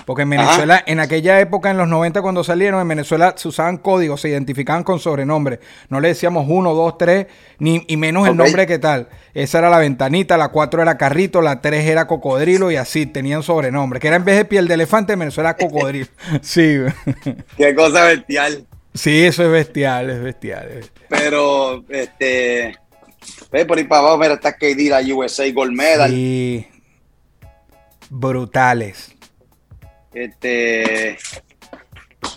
Porque 0.04 0.22
en 0.22 0.30
Venezuela, 0.30 0.82
en 0.86 1.00
aquella 1.00 1.40
época, 1.40 1.70
en 1.70 1.78
los 1.78 1.88
90 1.88 2.20
cuando 2.20 2.44
salieron, 2.44 2.80
en 2.82 2.88
Venezuela 2.88 3.32
se 3.36 3.48
usaban 3.48 3.78
códigos, 3.78 4.20
se 4.20 4.28
identificaban 4.28 4.84
con 4.84 4.98
sobrenombre. 4.98 5.58
No 5.88 6.00
le 6.00 6.08
decíamos 6.08 6.44
uno, 6.48 6.74
dos, 6.74 6.98
tres, 6.98 7.28
ni 7.58 7.82
y 7.88 7.96
menos 7.96 8.28
el 8.28 8.36
nombre 8.36 8.66
que 8.66 8.78
tal. 8.78 9.08
Esa 9.32 9.58
era 9.58 9.70
la 9.70 9.78
ventanita, 9.78 10.36
la 10.36 10.48
cuatro 10.48 10.82
era 10.82 10.98
carrito, 10.98 11.40
la 11.40 11.62
tres 11.62 11.86
era 11.86 12.06
cocodrilo 12.06 12.70
y 12.70 12.76
así, 12.76 13.06
tenían 13.06 13.42
sobrenombre. 13.42 13.98
Que 13.98 14.08
era 14.08 14.16
en 14.16 14.24
vez 14.26 14.36
de 14.36 14.44
piel 14.44 14.68
de 14.68 14.74
elefante, 14.74 15.14
en 15.14 15.20
Venezuela 15.20 15.56
cocodrilo. 15.56 16.08
sí. 16.42 16.76
Qué 17.56 17.74
cosa 17.74 18.04
bestial. 18.04 18.66
Sí, 18.92 19.24
eso 19.24 19.44
es 19.44 19.50
bestial, 19.50 20.10
es 20.10 20.22
bestial. 20.22 20.68
Es 20.68 20.74
bestial. 20.76 21.06
Pero, 21.08 21.84
este, 21.88 22.76
ve 23.56 23.66
por 23.66 23.78
ahí 23.78 23.84
para 23.84 24.00
abajo, 24.00 24.18
mira, 24.18 24.34
está 24.34 24.56
KD, 24.56 24.88
la 24.88 25.00
USA 25.00 25.50
Gold 25.50 25.72
Medal. 25.72 26.10
Sí. 26.10 26.66
Brutales. 28.10 29.14
Este, 30.12 31.18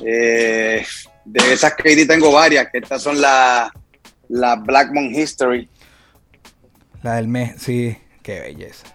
eh, 0.06 0.86
de 1.26 1.54
esas 1.54 1.74
KD 1.76 2.08
tengo 2.08 2.32
varias, 2.32 2.68
que 2.72 2.80
estas 2.80 3.02
son 3.02 3.22
las 3.22 3.72
la 4.28 4.56
Blackmon 4.56 5.14
History. 5.14 5.70
La 7.02 7.16
del 7.16 7.28
mes, 7.28 7.62
sí, 7.62 7.98
qué 8.22 8.40
belleza. 8.40 8.86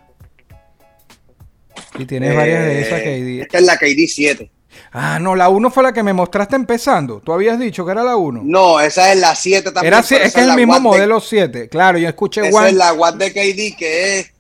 Y 1.99 2.07
tienes 2.07 2.35
varias 2.35 2.65
de 2.65 2.81
esas 2.81 3.01
Eh, 3.01 3.05
KD. 3.05 3.43
Esta 3.43 3.59
es 3.59 3.65
la 3.65 3.77
KD 3.77 4.07
7. 4.07 4.51
Ah, 4.93 5.19
no, 5.21 5.35
la 5.35 5.49
1 5.49 5.71
fue 5.71 5.83
la 5.83 5.93
que 5.93 6.03
me 6.03 6.13
mostraste 6.13 6.57
empezando. 6.57 7.21
Tú 7.21 7.33
habías 7.33 7.59
dicho 7.59 7.85
que 7.85 7.93
era 7.93 8.03
la 8.05 8.17
1. 8.17 8.43
No, 8.45 8.81
esa 8.81 9.13
es 9.13 9.19
la 9.19 9.35
7 9.35 9.73
también. 9.73 9.93
Era, 9.93 10.01
es 10.01 10.09
que 10.09 10.23
es 10.25 10.37
el 10.37 10.55
mismo 10.55 10.79
modelo 10.81 11.21
7. 11.21 11.69
Claro, 11.69 11.99
yo 11.99 12.09
escuché 12.09 12.49
Esa 12.49 12.59
One. 12.59 12.69
es 12.71 12.75
la 12.75 12.93
Watt 12.93 13.17
de 13.17 13.33
KD, 13.33 13.77
que 13.77 14.19
es 14.21 14.33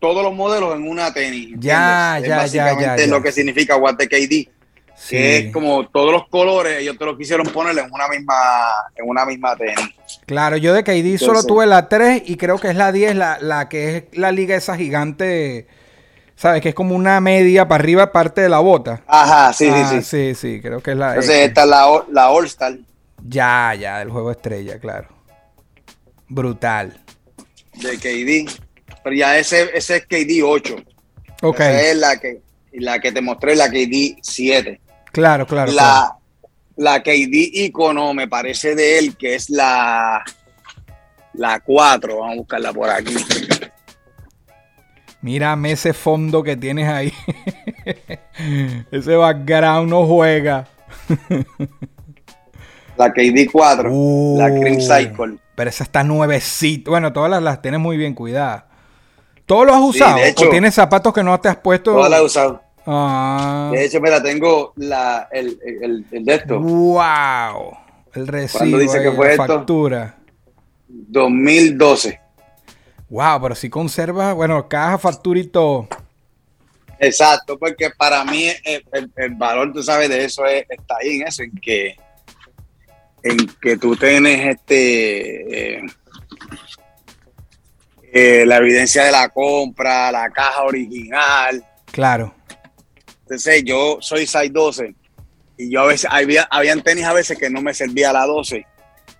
todos 0.00 0.22
los 0.22 0.34
modelos 0.34 0.74
en 0.74 0.88
una 0.88 1.12
tenis. 1.14 1.54
Ya, 1.58 2.20
ya, 2.24 2.44
es 2.44 2.52
ya, 2.52 2.78
ya, 2.78 2.96
ya. 2.96 3.06
lo 3.06 3.22
que 3.22 3.32
significa 3.32 3.76
Watt 3.76 3.98
de 3.98 4.08
KD. 4.08 4.50
Sí. 4.94 5.16
Que 5.16 5.36
es 5.38 5.52
como 5.52 5.88
todos 5.88 6.12
los 6.12 6.28
colores, 6.28 6.78
ellos 6.80 6.96
te 6.96 7.04
lo 7.04 7.16
quisieron 7.18 7.46
poner 7.48 7.76
en 7.76 7.90
una 7.92 8.06
misma, 8.06 8.34
en 8.94 9.08
una 9.08 9.24
misma 9.24 9.56
tenis. 9.56 9.88
Claro, 10.26 10.56
yo 10.56 10.74
de 10.74 10.84
KD 10.84 11.18
solo 11.18 11.30
Entonces- 11.40 11.46
tuve 11.46 11.66
la 11.66 11.88
3 11.88 12.22
y 12.26 12.36
creo 12.36 12.58
que 12.58 12.68
es 12.68 12.76
la 12.76 12.92
10, 12.92 13.16
la, 13.16 13.38
la 13.40 13.68
que 13.68 13.96
es 13.96 14.04
la 14.12 14.30
liga 14.30 14.54
esa 14.54 14.76
gigante. 14.76 15.66
¿Sabes? 16.36 16.60
Que 16.62 16.70
es 16.70 16.74
como 16.74 16.94
una 16.96 17.20
media 17.20 17.68
para 17.68 17.82
arriba, 17.82 18.10
parte 18.12 18.40
de 18.40 18.48
la 18.48 18.58
bota. 18.58 19.02
Ajá, 19.06 19.52
sí, 19.52 19.68
Ah, 19.70 19.88
sí, 19.90 20.02
sí. 20.02 20.34
sí, 20.34 20.34
sí, 20.34 20.60
creo 20.60 20.82
que 20.82 20.92
es 20.92 20.96
la. 20.96 21.10
Entonces 21.10 21.36
X. 21.36 21.48
esta 21.48 21.62
es 21.62 21.68
la, 21.68 22.04
la 22.10 22.30
All 22.30 22.46
Star 22.46 22.74
Ya, 23.26 23.74
ya, 23.78 23.98
del 24.00 24.10
juego 24.10 24.30
estrella, 24.32 24.78
claro. 24.80 25.08
Brutal. 26.28 26.98
de 27.74 27.96
KD. 27.98 28.50
Pero 29.04 29.16
ya 29.16 29.36
ese, 29.38 29.70
ese 29.74 29.96
es 29.96 30.06
KD 30.06 30.42
8. 30.44 30.76
Ok, 31.42 31.60
Esa 31.60 31.80
es 31.82 31.96
la 31.96 32.16
que, 32.20 32.40
la 32.72 32.98
que 33.00 33.12
te 33.12 33.20
mostré, 33.20 33.54
la 33.56 33.68
KD 33.68 34.18
7. 34.22 34.80
claro, 35.12 35.46
claro. 35.46 35.72
claro. 35.72 36.18
la, 36.76 36.92
la 36.94 37.02
KD 37.02 37.50
icono 37.52 38.14
me 38.14 38.28
parece 38.28 38.74
de 38.74 38.98
él, 38.98 39.16
que 39.16 39.34
es 39.34 39.50
la, 39.50 40.22
la 41.34 41.60
4. 41.60 42.16
Vamos 42.18 42.32
a 42.32 42.36
buscarla 42.38 42.72
por 42.72 42.88
aquí. 42.90 43.14
Mírame 45.22 45.72
ese 45.72 45.92
fondo 45.94 46.42
que 46.42 46.56
tienes 46.56 46.88
ahí. 46.88 47.12
ese 48.90 49.16
background 49.16 49.88
no 49.88 50.04
juega. 50.06 50.66
La 52.96 53.10
KD 53.12 53.48
4. 53.50 53.88
Uh, 53.90 54.36
la 54.38 54.48
Cream 54.48 54.78
Cycle. 54.80 55.38
Pero 55.54 55.70
esa 55.70 55.84
está 55.84 56.04
nuevecita. 56.04 56.90
Bueno, 56.90 57.12
todas 57.12 57.30
las, 57.30 57.42
las 57.42 57.62
tienes 57.62 57.80
muy 57.80 57.96
bien 57.96 58.14
cuidadas. 58.14 58.64
¿Todo 59.46 59.64
lo 59.64 59.74
has 59.74 59.80
usado? 59.80 60.16
de 60.16 60.28
hecho- 60.28 60.46
¿O 60.46 60.50
tienes 60.50 60.74
zapatos 60.74 61.12
que 61.14 61.22
no 61.22 61.38
te 61.40 61.48
has 61.48 61.56
puesto? 61.56 61.92
Toda 61.94 62.08
la 62.08 62.18
he 62.18 62.22
usado. 62.22 62.62
Ah, 62.86 63.70
De 63.72 63.84
hecho, 63.84 64.00
mira, 64.00 64.22
tengo 64.22 64.72
la, 64.76 65.28
el, 65.32 65.58
el, 65.64 66.04
el 66.10 66.24
de 66.24 66.34
esto. 66.34 66.60
wow. 66.60 67.76
El 68.14 68.26
recibo, 68.28 68.78
dice 68.78 68.98
ahí, 68.98 69.04
que 69.04 69.12
fue 69.12 69.26
la 69.28 69.32
esto? 69.32 69.46
factura. 69.46 70.16
2012. 70.88 72.20
Wow, 73.12 73.42
pero 73.42 73.54
si 73.54 73.68
conserva, 73.68 74.32
bueno, 74.32 74.66
caja, 74.70 74.96
factura 74.96 75.38
y 75.38 75.44
todo. 75.46 75.86
Exacto, 76.98 77.58
porque 77.58 77.90
para 77.90 78.24
mí 78.24 78.48
el, 78.64 78.82
el- 78.90 79.12
el 79.16 79.34
valor, 79.34 79.70
tú 79.70 79.82
sabes, 79.82 80.08
de 80.08 80.24
eso 80.24 80.46
es, 80.46 80.64
está 80.66 80.96
ahí 80.98 81.20
en 81.20 81.28
eso, 81.28 81.42
en 81.42 81.50
que, 81.60 81.94
en 83.22 83.36
que 83.60 83.76
tú 83.76 83.94
tienes 83.96 84.56
este 84.56 85.74
eh, 85.76 85.82
eh, 88.14 88.46
la 88.46 88.56
evidencia 88.56 89.04
de 89.04 89.12
la 89.12 89.28
compra, 89.28 90.10
la 90.10 90.30
caja 90.30 90.62
original. 90.62 91.62
Claro. 91.90 92.34
Entonces 93.24 93.62
yo 93.64 93.98
soy 94.00 94.20
612 94.26 94.94
y 95.58 95.70
yo 95.70 95.82
a 95.82 95.86
veces 95.88 96.08
había 96.10 96.44
habían 96.50 96.80
tenis 96.82 97.04
a 97.04 97.12
veces 97.12 97.38
que 97.38 97.50
no 97.50 97.60
me 97.60 97.74
servía 97.74 98.10
la 98.10 98.24
12, 98.24 98.66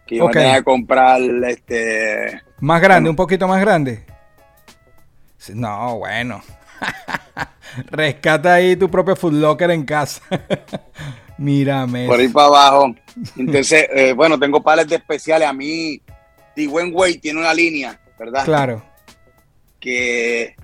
que 0.07 0.17
yo 0.17 0.25
Ok. 0.25 0.35
me 0.35 0.41
tenía 0.41 0.57
que 0.57 0.65
comprar 0.65 1.21
este 1.47 2.41
Más 2.62 2.81
grande, 2.81 3.11
un 3.11 3.16
poquito 3.16 3.49
más 3.49 3.61
grande. 3.61 4.04
No, 5.52 5.99
bueno. 5.99 6.40
Rescata 7.90 8.54
ahí 8.54 8.76
tu 8.76 8.88
propio 8.88 9.16
Food 9.16 9.33
Locker 9.33 9.73
en 9.73 9.85
casa. 9.85 10.23
Mírame. 11.38 12.07
por 12.07 12.21
ahí 12.21 12.28
para 12.28 12.47
abajo. 12.47 12.95
Entonces, 13.37 13.88
eh, 13.92 14.12
bueno, 14.12 14.38
tengo 14.38 14.62
de 14.87 14.95
especiales. 14.95 15.49
A 15.49 15.52
mí, 15.52 16.00
Dwayne 16.54 16.92
Way 16.92 17.19
tiene 17.19 17.40
una 17.40 17.52
línea, 17.52 17.99
¿verdad? 18.16 18.45
Claro. 18.45 18.81
Que. 19.81 20.54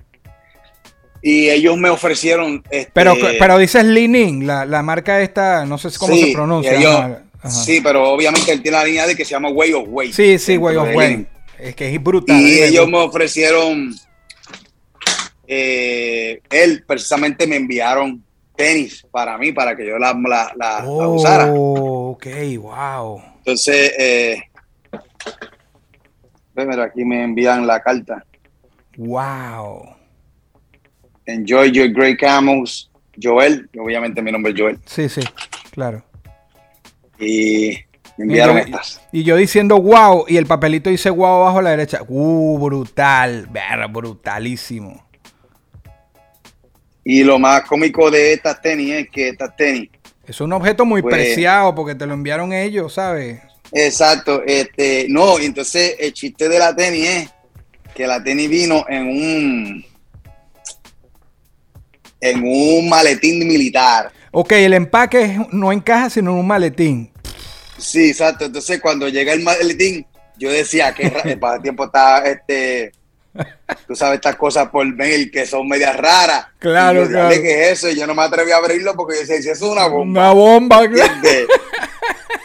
Y 1.21 1.49
ellos 1.49 1.75
me 1.75 1.89
ofrecieron. 1.89 2.63
Este, 2.69 2.91
Pero, 2.93 3.13
pero 3.37 3.57
dices 3.57 3.83
Li-Ning, 3.83 4.47
la, 4.47 4.65
la 4.65 4.81
marca 4.81 5.19
esta, 5.19 5.65
no 5.65 5.77
sé 5.77 5.89
cómo 5.99 6.13
sí, 6.13 6.27
se 6.27 6.33
pronuncia. 6.33 6.75
ellos- 6.75 7.17
sí, 7.43 7.81
pero 7.83 8.09
obviamente 8.09 8.53
él 8.53 8.61
tiene 8.61 8.77
la 8.77 8.85
línea 8.85 9.05
de 9.05 9.17
que 9.17 9.25
se 9.25 9.31
llama 9.31 9.49
Way 9.49 9.73
of 9.73 9.83
Way. 9.89 10.13
sí, 10.13 10.39
sí, 10.39 10.57
Way 10.57 10.77
of 10.77 10.95
Way. 10.95 11.27
Es 11.59 11.75
que 11.75 11.93
es 11.93 12.01
brutal. 12.03 12.39
Y 12.39 12.61
ellos 12.61 12.87
me 12.89 12.97
ofrecieron. 12.99 13.93
eh, 15.47 16.41
él 16.49 16.83
precisamente 16.87 17.47
me 17.47 17.55
enviaron 17.55 18.23
tenis 18.55 19.05
para 19.11 19.37
mí, 19.37 19.51
para 19.51 19.75
que 19.75 19.85
yo 19.87 19.97
la, 19.97 20.13
la, 20.13 20.51
la- 20.55 20.81
la 20.83 21.07
usara. 21.07 21.51
Oh, 21.55 22.11
ok, 22.11 22.27
wow. 22.59 23.21
Entonces, 23.39 23.93
eh, 23.97 24.41
mira, 26.55 26.83
aquí 26.83 27.03
me 27.05 27.23
envían 27.23 27.65
la 27.65 27.81
carta. 27.81 28.23
Wow. 28.97 29.95
Enjoy 31.25 31.71
your 31.71 31.89
great 31.89 32.19
camels, 32.19 32.89
Joel, 33.21 33.69
obviamente 33.79 34.21
mi 34.21 34.31
nombre 34.31 34.51
es 34.51 34.59
Joel, 34.59 34.79
Sí, 34.85 35.07
sí, 35.09 35.21
claro. 35.71 36.03
y 37.19 37.77
me 38.19 38.25
enviaron 38.25 38.57
y, 38.57 38.59
yo, 38.59 38.65
estas. 38.65 39.01
y 39.11 39.23
yo 39.23 39.35
diciendo 39.37 39.81
wow, 39.81 40.25
y 40.27 40.37
el 40.37 40.45
papelito 40.45 40.89
dice 40.89 41.09
wow 41.09 41.41
abajo 41.41 41.59
a 41.59 41.61
la 41.63 41.69
derecha. 41.71 42.01
Uh, 42.07 42.57
brutal, 42.59 43.47
ver, 43.49 43.87
brutalísimo. 43.89 45.05
Y 47.03 47.23
lo 47.23 47.39
más 47.39 47.61
cómico 47.63 48.11
de 48.11 48.33
estas 48.33 48.61
tenis 48.61 48.93
es 48.93 49.09
que 49.09 49.29
estas 49.29 49.55
tenis, 49.55 49.89
Es 50.27 50.39
un 50.41 50.53
objeto 50.53 50.85
muy 50.85 51.01
Pues- 51.01 51.15
preciado 51.15 51.73
porque 51.73 51.95
te 51.95 52.05
lo 52.05 52.13
enviaron 52.13 52.53
ellos, 52.53 52.93
¿sabes? 52.93 53.41
exacto, 53.71 54.41
este, 54.45 55.05
no, 55.09 55.37
entonces 55.39 55.95
el 55.99 56.11
chiste 56.13 56.49
de 56.49 56.57
la 56.59 56.75
tenis 56.75 57.07
es 57.07 57.29
que 57.95 58.05
la 58.07 58.21
tenis 58.23 58.49
vino 58.49 58.83
en 58.89 59.07
un 59.07 59.85
en 62.21 62.43
un 62.43 62.89
maletín 62.89 63.47
militar. 63.47 64.11
Ok, 64.31 64.51
el 64.53 64.73
empaque 64.73 65.39
no 65.51 65.71
encaja 65.71 66.09
sino 66.09 66.31
en 66.31 66.37
un 66.39 66.47
maletín. 66.47 67.11
Sí, 67.79 68.09
exacto. 68.09 68.45
Entonces 68.45 68.79
cuando 68.81 69.07
llega 69.09 69.33
el 69.33 69.41
maletín, 69.41 70.05
yo 70.37 70.51
decía 70.51 70.93
que 70.93 71.09
ra- 71.09 71.21
el 71.21 71.39
pasatiempo 71.39 71.85
está, 71.85 72.25
este, 72.25 72.91
tú 73.87 73.95
sabes, 73.95 74.15
estas 74.15 74.35
cosas 74.35 74.69
por 74.69 74.85
mail 74.95 75.29
que 75.31 75.45
son 75.45 75.67
medias 75.67 75.95
raras. 75.97 76.47
Claro, 76.59 77.03
yo, 77.03 77.09
claro. 77.09 77.29
"Dale, 77.29 77.41
¿Qué 77.41 77.63
es 77.63 77.69
eso? 77.79 77.89
Y 77.89 77.95
yo 77.97 78.07
no 78.07 78.15
me 78.15 78.23
atreví 78.23 78.51
a 78.51 78.57
abrirlo 78.57 78.93
porque 78.95 79.15
yo 79.15 79.21
decía, 79.21 79.41
si 79.41 79.49
eso 79.49 79.65
es 79.65 79.71
una 79.71 79.87
bomba. 79.87 80.21
Una 80.21 80.33
bomba, 80.33 80.87
claro. 80.89 81.13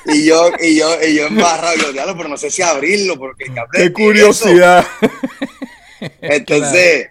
Y 0.06 0.26
yo, 0.26 0.50
y 0.60 0.76
yo, 0.76 0.88
y 1.02 1.14
yo 1.14 1.26
embarrado, 1.28 1.76
yo, 1.76 1.92
diablo, 1.92 2.14
pero 2.16 2.28
no 2.28 2.36
sé 2.36 2.50
si 2.50 2.60
abrirlo 2.62 3.16
porque 3.18 3.44
¿qué 3.46 3.58
hablé 3.58 3.78
de 3.80 3.84
Qué 3.84 3.84
eso?". 3.86 3.94
curiosidad. 3.94 4.84
Entonces, 6.20 7.08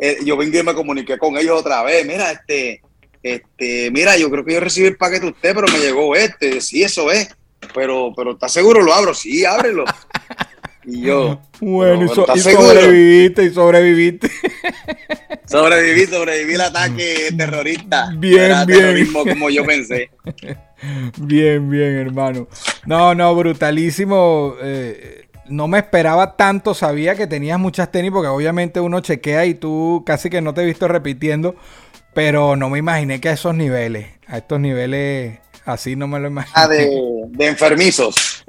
eh, 0.00 0.18
yo 0.24 0.36
vengo 0.36 0.58
y 0.58 0.62
me 0.62 0.74
comuniqué 0.74 1.18
con 1.18 1.36
ellos 1.36 1.58
otra 1.60 1.82
vez. 1.82 2.06
Mira, 2.06 2.30
este, 2.30 2.80
este, 3.22 3.90
mira, 3.90 4.16
yo 4.16 4.30
creo 4.30 4.44
que 4.44 4.54
yo 4.54 4.60
recibí 4.60 4.86
el 4.86 4.96
paquete 4.96 5.22
de 5.26 5.32
usted, 5.32 5.54
pero 5.54 5.66
me 5.68 5.78
llegó 5.78 6.14
este. 6.14 6.60
Sí, 6.60 6.82
eso 6.82 7.10
es. 7.10 7.28
Pero, 7.74 8.12
pero 8.16 8.32
¿estás 8.32 8.52
seguro? 8.52 8.82
Lo 8.82 8.92
abro. 8.92 9.14
Sí, 9.14 9.44
ábrelo. 9.44 9.84
Y 10.84 11.02
yo, 11.02 11.40
Bueno, 11.60 11.94
y, 12.04 12.08
pero, 12.08 12.14
so- 12.14 12.20
¿estás 12.22 12.36
y 12.38 12.40
sobreviviste, 12.56 13.44
y 13.44 13.50
sobreviviste. 13.50 14.30
sobreviví, 15.46 16.06
sobreviví 16.06 16.54
el 16.54 16.60
ataque 16.60 17.28
terrorista. 17.36 18.10
Bien, 18.16 18.42
Era 18.44 18.64
bien. 18.64 18.78
terrorismo 18.80 19.24
como 19.24 19.50
yo 19.50 19.64
pensé. 19.64 20.10
Bien, 21.16 21.68
bien, 21.68 21.96
hermano. 21.98 22.46
No, 22.86 23.12
no, 23.12 23.34
brutalísimo. 23.34 24.54
eh, 24.62 25.26
no 25.46 25.66
me 25.66 25.78
esperaba 25.78 26.36
tanto, 26.36 26.72
sabía 26.72 27.16
que 27.16 27.26
tenías 27.26 27.58
muchas 27.58 27.90
tenis 27.90 28.12
porque 28.12 28.28
obviamente 28.28 28.78
uno 28.78 29.00
chequea 29.00 29.44
y 29.46 29.54
tú 29.54 30.04
casi 30.06 30.30
que 30.30 30.40
no 30.40 30.54
te 30.54 30.62
he 30.62 30.66
visto 30.66 30.86
repitiendo, 30.86 31.56
pero 32.14 32.54
no 32.54 32.70
me 32.70 32.78
imaginé 32.78 33.20
que 33.20 33.28
a 33.30 33.32
esos 33.32 33.56
niveles, 33.56 34.06
a 34.28 34.36
estos 34.38 34.60
niveles 34.60 35.38
así 35.68 35.96
no 35.96 36.06
me 36.08 36.18
lo 36.18 36.28
imaginé. 36.28 36.52
Ah, 36.54 36.68
de, 36.68 36.90
de 37.28 37.46
enfermizos. 37.46 38.14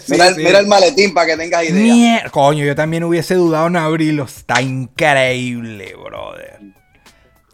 Sí, 0.00 0.12
mira, 0.12 0.28
el- 0.28 0.34
sí. 0.36 0.42
mira 0.44 0.58
el 0.60 0.66
maletín 0.66 1.12
para 1.12 1.26
que 1.26 1.36
tengas 1.36 1.64
idea. 1.64 1.74
Mier- 2.22 2.30
Coño, 2.30 2.64
yo 2.64 2.74
también 2.74 3.04
hubiese 3.04 3.34
dudado 3.34 3.66
en 3.66 3.76
abrirlo. 3.76 4.24
Está 4.24 4.62
increíble, 4.62 5.94
brother. 5.94 6.58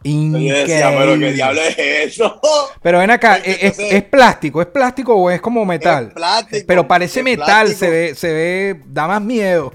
Yo 0.05 0.31
decía, 0.39 0.91
pero 0.91 0.99
qué 0.99 1.13
Increíble. 1.15 1.33
diablo 1.33 1.61
es 1.63 1.77
eso. 1.79 2.41
Pero 2.83 2.99
ven 3.01 3.11
acá, 3.11 3.37
¿es, 3.45 3.49
es- 3.49 3.63
entonces- 3.63 3.93
es 3.95 4.03
plástico? 4.05 4.61
¿Es 4.63 4.69
plástico 4.69 5.15
o 5.17 5.31
es 5.31 5.41
como 5.41 5.65
metal? 5.65 6.07
Es 6.09 6.15
plástico, 6.15 6.65
Pero 6.69 6.87
parece 6.87 7.23
metal, 7.25 7.45
plástico. 7.65 7.79
se 7.81 7.91
ve, 7.91 8.15
se 8.15 8.33
ve, 8.33 8.81
da 8.87 9.09
más 9.09 9.21
miedo. 9.21 9.73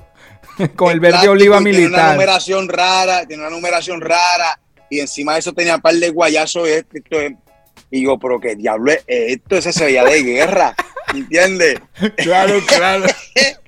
Con 0.78 0.92
el 0.92 1.00
verde 1.02 1.28
oliva 1.28 1.60
y 1.60 1.64
Tiene 1.64 1.80
una 1.80 1.88
militar. 1.88 2.12
numeración 2.14 2.70
rara, 2.70 3.26
tiene 3.26 3.44
una 3.44 3.50
numeración 3.52 4.00
rara. 4.00 4.58
Y 4.90 5.00
encima 5.00 5.34
de 5.34 5.40
eso 5.40 5.52
tenía 5.54 5.76
un 5.76 5.82
par 5.82 5.96
de 5.96 6.10
guayazos. 6.10 6.68
Esto, 6.68 6.98
esto 6.98 7.20
es- 7.20 7.34
y 7.92 8.00
digo, 8.00 8.18
pero 8.18 8.40
qué 8.40 8.56
diablo 8.56 8.92
es 8.92 9.04
esto. 9.08 9.58
Ese 9.58 9.74
se 9.74 9.86
veía 9.86 10.04
de 10.06 10.24
guerra. 10.24 10.74
¿Entiendes? 11.14 11.80
Claro, 12.18 12.60
claro. 12.66 13.06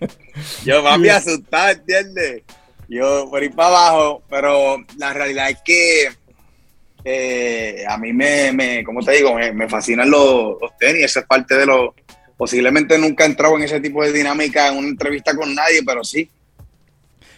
Yo 0.66 0.82
papi 0.84 1.10
asustado, 1.10 1.72
¿entiendes? 1.72 2.44
Yo 2.88 3.30
por 3.30 3.44
ir 3.44 3.54
para 3.54 3.70
abajo, 3.70 4.24
pero 4.30 4.78
la 4.98 5.14
realidad 5.14 5.50
es 5.50 5.58
que 5.64 6.10
eh, 7.04 7.84
a 7.88 7.98
mí 7.98 8.14
me, 8.14 8.52
me, 8.54 8.84
¿cómo 8.84 9.02
te 9.02 9.12
digo? 9.12 9.36
Me, 9.36 9.52
me 9.52 9.68
fascinan 9.68 10.10
los, 10.10 10.56
los 10.62 10.78
tenis, 10.78 11.04
esa 11.06 11.20
es 11.22 11.26
parte 11.26 11.56
de 11.56 11.66
lo... 11.66 11.94
Posiblemente 12.38 12.98
nunca 12.98 13.24
he 13.24 13.28
entrado 13.28 13.56
en 13.58 13.64
ese 13.64 13.80
tipo 13.80 14.04
de 14.04 14.12
dinámica 14.12 14.68
en 14.70 14.78
una 14.78 14.88
entrevista 14.88 15.36
con 15.36 15.54
nadie, 15.54 15.82
pero 15.86 16.04
sí, 16.04 16.30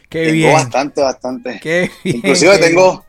Qué 0.10 0.20
tengo 0.20 0.34
bien. 0.34 0.54
bastante, 0.54 1.02
bastante. 1.02 1.60
Qué 1.62 1.90
bien. 2.04 2.18
Inclusive 2.18 2.52
qué 2.52 2.58
bien. 2.58 2.70
tengo, 2.70 3.06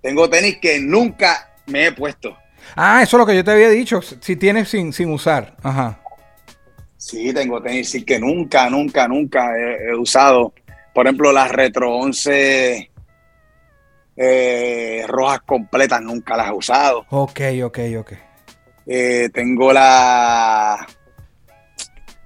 tengo 0.00 0.30
tenis 0.30 0.58
que 0.58 0.80
nunca 0.80 1.50
me 1.66 1.86
he 1.86 1.92
puesto. 1.92 2.36
Ah, 2.76 3.02
eso 3.02 3.16
es 3.16 3.20
lo 3.20 3.26
que 3.26 3.34
yo 3.36 3.44
te 3.44 3.50
había 3.50 3.68
dicho. 3.70 4.00
Si 4.02 4.36
tienes 4.36 4.68
sin, 4.68 4.92
sin 4.92 5.10
usar. 5.10 5.56
Ajá. 5.62 5.98
Sí, 6.96 7.32
tengo 7.34 7.60
tenis 7.60 7.90
sí, 7.90 8.04
que 8.04 8.18
nunca, 8.18 8.70
nunca, 8.70 9.08
nunca 9.08 9.56
he, 9.58 9.90
he 9.90 9.94
usado. 9.94 10.52
Por 10.94 11.06
ejemplo, 11.06 11.32
las 11.32 11.50
Retro 11.50 11.92
11 11.96 12.90
eh, 14.16 15.04
rojas 15.08 15.40
completas 15.42 16.00
nunca 16.02 16.36
las 16.36 16.48
he 16.48 16.52
usado. 16.52 17.04
Ok, 17.10 17.40
ok, 17.64 17.78
ok. 17.98 18.12
Eh, 18.86 19.28
tengo 19.32 19.72
la 19.72 20.86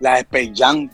la 0.00 0.18
Space 0.20 0.52
Jam 0.54 0.90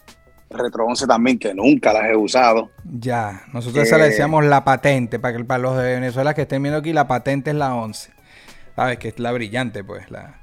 Retro 0.51 0.85
11 0.87 1.07
también 1.07 1.39
que 1.39 1.55
nunca 1.55 1.93
las 1.93 2.05
he 2.11 2.17
usado. 2.17 2.71
Ya. 2.85 3.43
Nosotros 3.53 3.85
esa 3.87 3.97
le 3.97 4.05
Eh. 4.05 4.09
decíamos 4.11 4.45
la 4.45 4.65
patente. 4.65 5.19
Para, 5.19 5.37
que, 5.37 5.45
para 5.45 5.59
los 5.59 5.77
de 5.79 5.95
Venezuela 5.95 6.35
que 6.35 6.43
estén 6.43 6.63
viendo 6.63 6.79
aquí, 6.79 6.93
la 6.93 7.09
patente 7.09 7.51
es 7.51 7.57
la 7.57 7.75
11. 7.75 8.13
¿Sabes? 8.77 8.99
Que 8.99 9.09
es 9.09 9.19
la 9.19 9.33
brillante, 9.33 9.85
pues. 9.85 10.11
la 10.11 10.39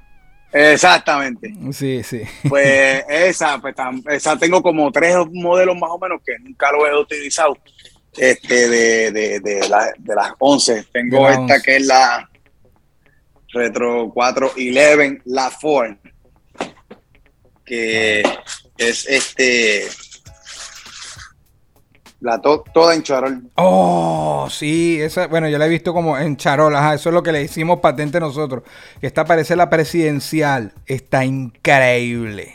Exactamente. 0.52 1.52
Sí, 1.72 2.02
sí. 2.02 2.22
Pues 2.48 3.04
esa, 3.08 3.58
pues 3.60 3.74
tam- 3.76 4.02
esa 4.10 4.36
tengo 4.36 4.62
como 4.62 4.90
tres 4.90 5.16
modelos 5.32 5.76
más 5.76 5.90
o 5.92 5.98
menos 5.98 6.20
que 6.24 6.36
nunca 6.40 6.72
lo 6.72 6.86
he 6.86 6.98
utilizado. 6.98 7.56
Este 8.16 8.68
de, 8.68 9.12
de, 9.12 9.40
de, 9.40 9.68
la- 9.68 9.92
de 9.96 10.14
las 10.14 10.32
11. 10.38 10.86
Tengo 10.92 11.22
la 11.24 11.30
esta 11.30 11.42
11. 11.54 11.62
que 11.62 11.76
es 11.76 11.86
la 11.86 12.28
Retro 13.52 14.10
411, 14.12 15.22
la 15.24 15.50
Ford, 15.50 15.96
que 17.64 18.22
es 18.78 19.06
este 19.08 19.86
la 22.20 22.40
to- 22.40 22.64
toda 22.72 22.94
en 22.94 23.02
charol. 23.02 23.42
Oh, 23.56 24.46
sí, 24.50 25.00
esa, 25.00 25.26
bueno, 25.26 25.48
yo 25.48 25.58
la 25.58 25.66
he 25.66 25.70
visto 25.70 25.92
como 25.94 26.18
en 26.18 26.36
charola, 26.36 26.78
ajá, 26.80 26.94
eso 26.94 27.08
es 27.10 27.14
lo 27.14 27.22
que 27.22 27.32
le 27.32 27.42
hicimos 27.42 27.80
patente 27.80 28.20
nosotros. 28.20 28.62
Esta 29.00 29.24
parece 29.24 29.56
la 29.56 29.70
presidencial, 29.70 30.72
está 30.86 31.24
increíble. 31.24 32.54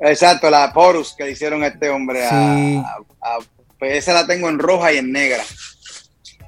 Exacto, 0.00 0.50
la 0.50 0.72
Porus 0.72 1.14
que 1.16 1.24
le 1.24 1.30
hicieron 1.32 1.62
a 1.62 1.68
este 1.68 1.88
hombre. 1.90 2.24
a- 2.26 2.30
Sí. 2.30 2.82
a- 3.22 3.38
pues 3.78 3.96
esa 3.98 4.12
la 4.14 4.26
tengo 4.26 4.48
en 4.48 4.58
roja 4.58 4.92
y 4.92 4.98
en 4.98 5.12
negra. 5.12 5.42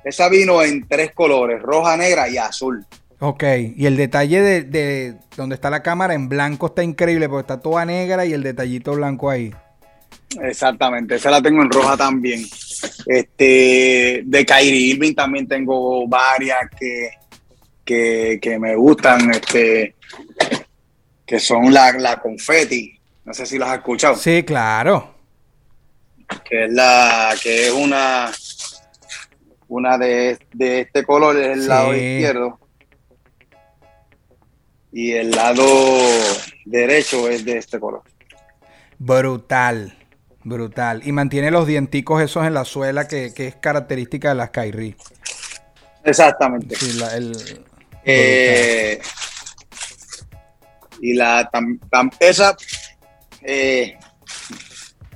Esa 0.04 0.28
vino 0.28 0.62
en 0.62 0.86
tres 0.88 1.12
colores, 1.12 1.60
roja, 1.62 1.96
negra 1.96 2.28
y 2.28 2.38
azul. 2.38 2.86
Ok, 3.18 3.44
y 3.76 3.86
el 3.86 3.96
detalle 3.96 4.40
de, 4.42 4.62
de 4.62 5.14
donde 5.36 5.54
está 5.54 5.70
la 5.70 5.82
cámara 5.82 6.14
en 6.14 6.28
blanco 6.28 6.66
está 6.66 6.82
increíble, 6.82 7.28
porque 7.28 7.40
está 7.52 7.60
toda 7.60 7.84
negra 7.84 8.24
y 8.26 8.32
el 8.32 8.42
detallito 8.42 8.92
blanco 8.92 9.30
ahí. 9.30 9.52
Exactamente, 10.42 11.16
esa 11.16 11.30
la 11.30 11.40
tengo 11.42 11.62
en 11.62 11.70
roja 11.70 11.96
también. 11.96 12.44
Este, 13.06 14.22
de 14.24 14.44
Kyrie 14.46 14.92
Irving 14.94 15.14
también 15.14 15.46
tengo 15.48 16.06
varias 16.08 16.58
que, 16.78 17.10
que, 17.84 18.38
que 18.40 18.58
me 18.58 18.74
gustan, 18.76 19.30
este, 19.30 19.94
que 21.24 21.38
son 21.40 21.72
la, 21.72 21.92
la 21.92 22.20
confetti. 22.20 22.98
No 23.24 23.32
sé 23.34 23.46
si 23.46 23.58
las 23.58 23.70
has 23.70 23.78
escuchado. 23.78 24.16
Sí, 24.16 24.42
claro. 24.44 25.14
que 26.44 26.64
es 26.64 26.72
la 26.72 27.34
que 27.42 27.66
es 27.68 27.72
una 27.72 28.30
una 29.68 29.98
de, 29.98 30.38
de 30.52 30.80
este 30.82 31.04
color 31.04 31.36
es 31.36 31.46
el 31.56 31.62
Sí. 31.62 31.68
lado 31.68 31.94
izquierdo 31.94 32.60
y 34.92 35.12
el 35.12 35.30
lado 35.32 35.64
derecho 36.64 37.28
es 37.28 37.44
de 37.44 37.58
este 37.58 37.78
color 37.80 38.02
Brutal, 38.98 39.95
brutal. 40.46 41.02
Y 41.04 41.12
mantiene 41.12 41.50
los 41.50 41.66
dienticos 41.66 42.22
esos 42.22 42.46
en 42.46 42.54
la 42.54 42.64
suela 42.64 43.08
que, 43.08 43.34
que 43.34 43.48
es 43.48 43.56
característica 43.56 44.28
de 44.30 44.34
las 44.36 44.50
Kyrie. 44.50 44.96
exactamente 46.04 46.76
Sí, 46.76 46.92
la- 46.98 47.16
el, 47.16 47.64
Eh, 48.04 49.00
y 51.00 51.14
la 51.14 51.50
tam- 51.50 51.80
tam- 51.90 52.12
esa 52.20 52.56
eh, 53.42 53.98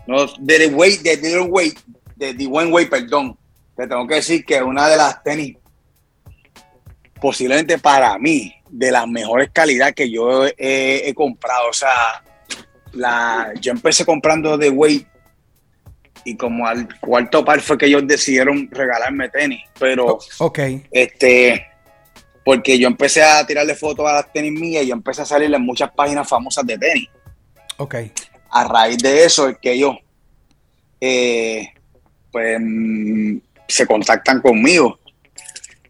no 0.09 0.27
de 0.41 0.59
the 0.59 0.75
way 0.75 0.97
de 0.97 1.17
the 1.17 1.39
way 1.41 1.73
de 2.17 2.35
the 2.35 2.47
one 2.49 2.73
way 2.73 2.87
perdón 2.87 3.39
te 3.77 3.87
tengo 3.87 4.07
que 4.09 4.17
decir 4.17 4.45
que 4.45 4.61
una 4.61 4.89
de 4.89 4.97
las 4.97 5.23
tenis 5.23 5.57
posiblemente 7.21 7.79
para 7.79 8.19
mí 8.19 8.53
de 8.69 8.91
las 8.91 9.07
mejores 9.07 9.51
calidad 9.53 9.95
que 9.95 10.11
yo 10.11 10.47
he, 10.47 11.09
he 11.09 11.15
comprado 11.15 11.69
o 11.71 11.73
sea 11.73 12.25
la 12.93 13.53
yo 13.61 13.71
empecé 13.71 14.05
comprando 14.05 14.59
The 14.59 14.71
Way 14.71 15.07
y 16.25 16.37
como 16.37 16.67
al 16.67 16.89
cuarto 17.01 17.45
par 17.45 17.61
fue 17.61 17.79
que 17.79 17.87
ellos 17.87 18.07
decidieron 18.07 18.69
regalarme 18.71 19.29
tenis 19.29 19.63
pero 19.79 20.19
ok, 20.39 20.59
este, 20.91 21.71
porque 22.45 22.79
yo 22.79 22.89
empecé 22.89 23.23
a 23.23 23.47
tirarle 23.47 23.75
fotos 23.75 24.07
a 24.09 24.15
las 24.15 24.33
tenis 24.33 24.53
mías 24.53 24.83
y 24.83 24.89
yo 24.89 24.95
empecé 24.95 25.23
a 25.23 25.27
salir 25.27 25.53
en 25.53 25.63
muchas 25.63 25.91
páginas 25.93 26.29
famosas 26.29 26.67
de 26.67 26.79
tenis. 26.79 27.09
ok. 27.77 27.95
A 28.53 28.65
raíz 28.67 28.99
de 28.99 29.25
eso 29.25 29.49
es 29.49 29.59
que 29.59 29.73
ellos, 29.73 29.95
eh, 31.01 31.69
pues, 32.33 32.59
mm, 32.61 33.39
se 33.69 33.87
contactan 33.87 34.41
conmigo. 34.41 34.99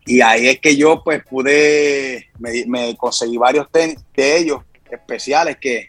Y 0.04 0.20
ahí 0.20 0.48
es 0.48 0.60
que 0.60 0.76
yo, 0.76 1.02
pues, 1.02 1.24
pude, 1.24 2.28
me, 2.38 2.66
me 2.66 2.96
conseguí 2.98 3.38
varios 3.38 3.70
tenis 3.70 3.96
de 4.14 4.36
ellos 4.36 4.60
especiales 4.90 5.56
que, 5.58 5.88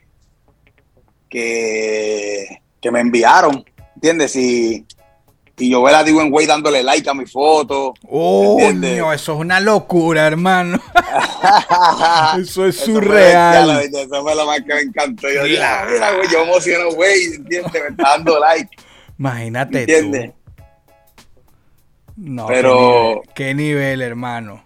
que, 1.28 2.62
que 2.80 2.90
me 2.90 3.00
enviaron, 3.00 3.62
¿entiendes? 4.02 4.34
Y, 4.34 4.84
y 5.58 5.70
yo 5.70 5.80
ver 5.82 5.94
a 5.94 6.02
Dwayne 6.02 6.30
Wade 6.32 6.48
dándole 6.48 6.82
like 6.82 7.08
a 7.08 7.14
mi 7.14 7.24
foto. 7.24 7.94
Oh, 8.08 8.56
¿Entiendes? 8.58 8.98
eso 9.14 9.34
es 9.34 9.38
una 9.40 9.60
locura, 9.60 10.26
hermano. 10.26 10.80
Eso 12.40 12.66
es 12.66 12.76
surreal. 12.76 13.80
Eso 13.82 14.22
fue 14.22 14.34
lo 14.34 14.46
más 14.46 14.58
que 14.60 14.74
me 14.74 14.80
encantó. 14.80 15.28
Yo 15.30 15.44
dije. 15.44 15.62
"Ah, 15.62 15.86
mira, 15.90 16.12
güey, 16.14 16.28
yo 16.30 16.42
emociono, 16.42 16.90
güey, 16.92 17.24
¿entiendes? 17.34 17.72
Me 17.72 17.88
está 17.88 18.02
dando 18.10 18.38
like, 18.38 18.68
Imagínate 19.18 19.80
¿entiendes? 19.80 20.30
tú. 20.30 20.36
No, 22.16 22.46
Pero- 22.46 23.22
qué 23.34 23.54
nivel, 23.54 23.54
qué 23.54 23.54
nivel, 23.54 24.02
hermano. 24.02 24.64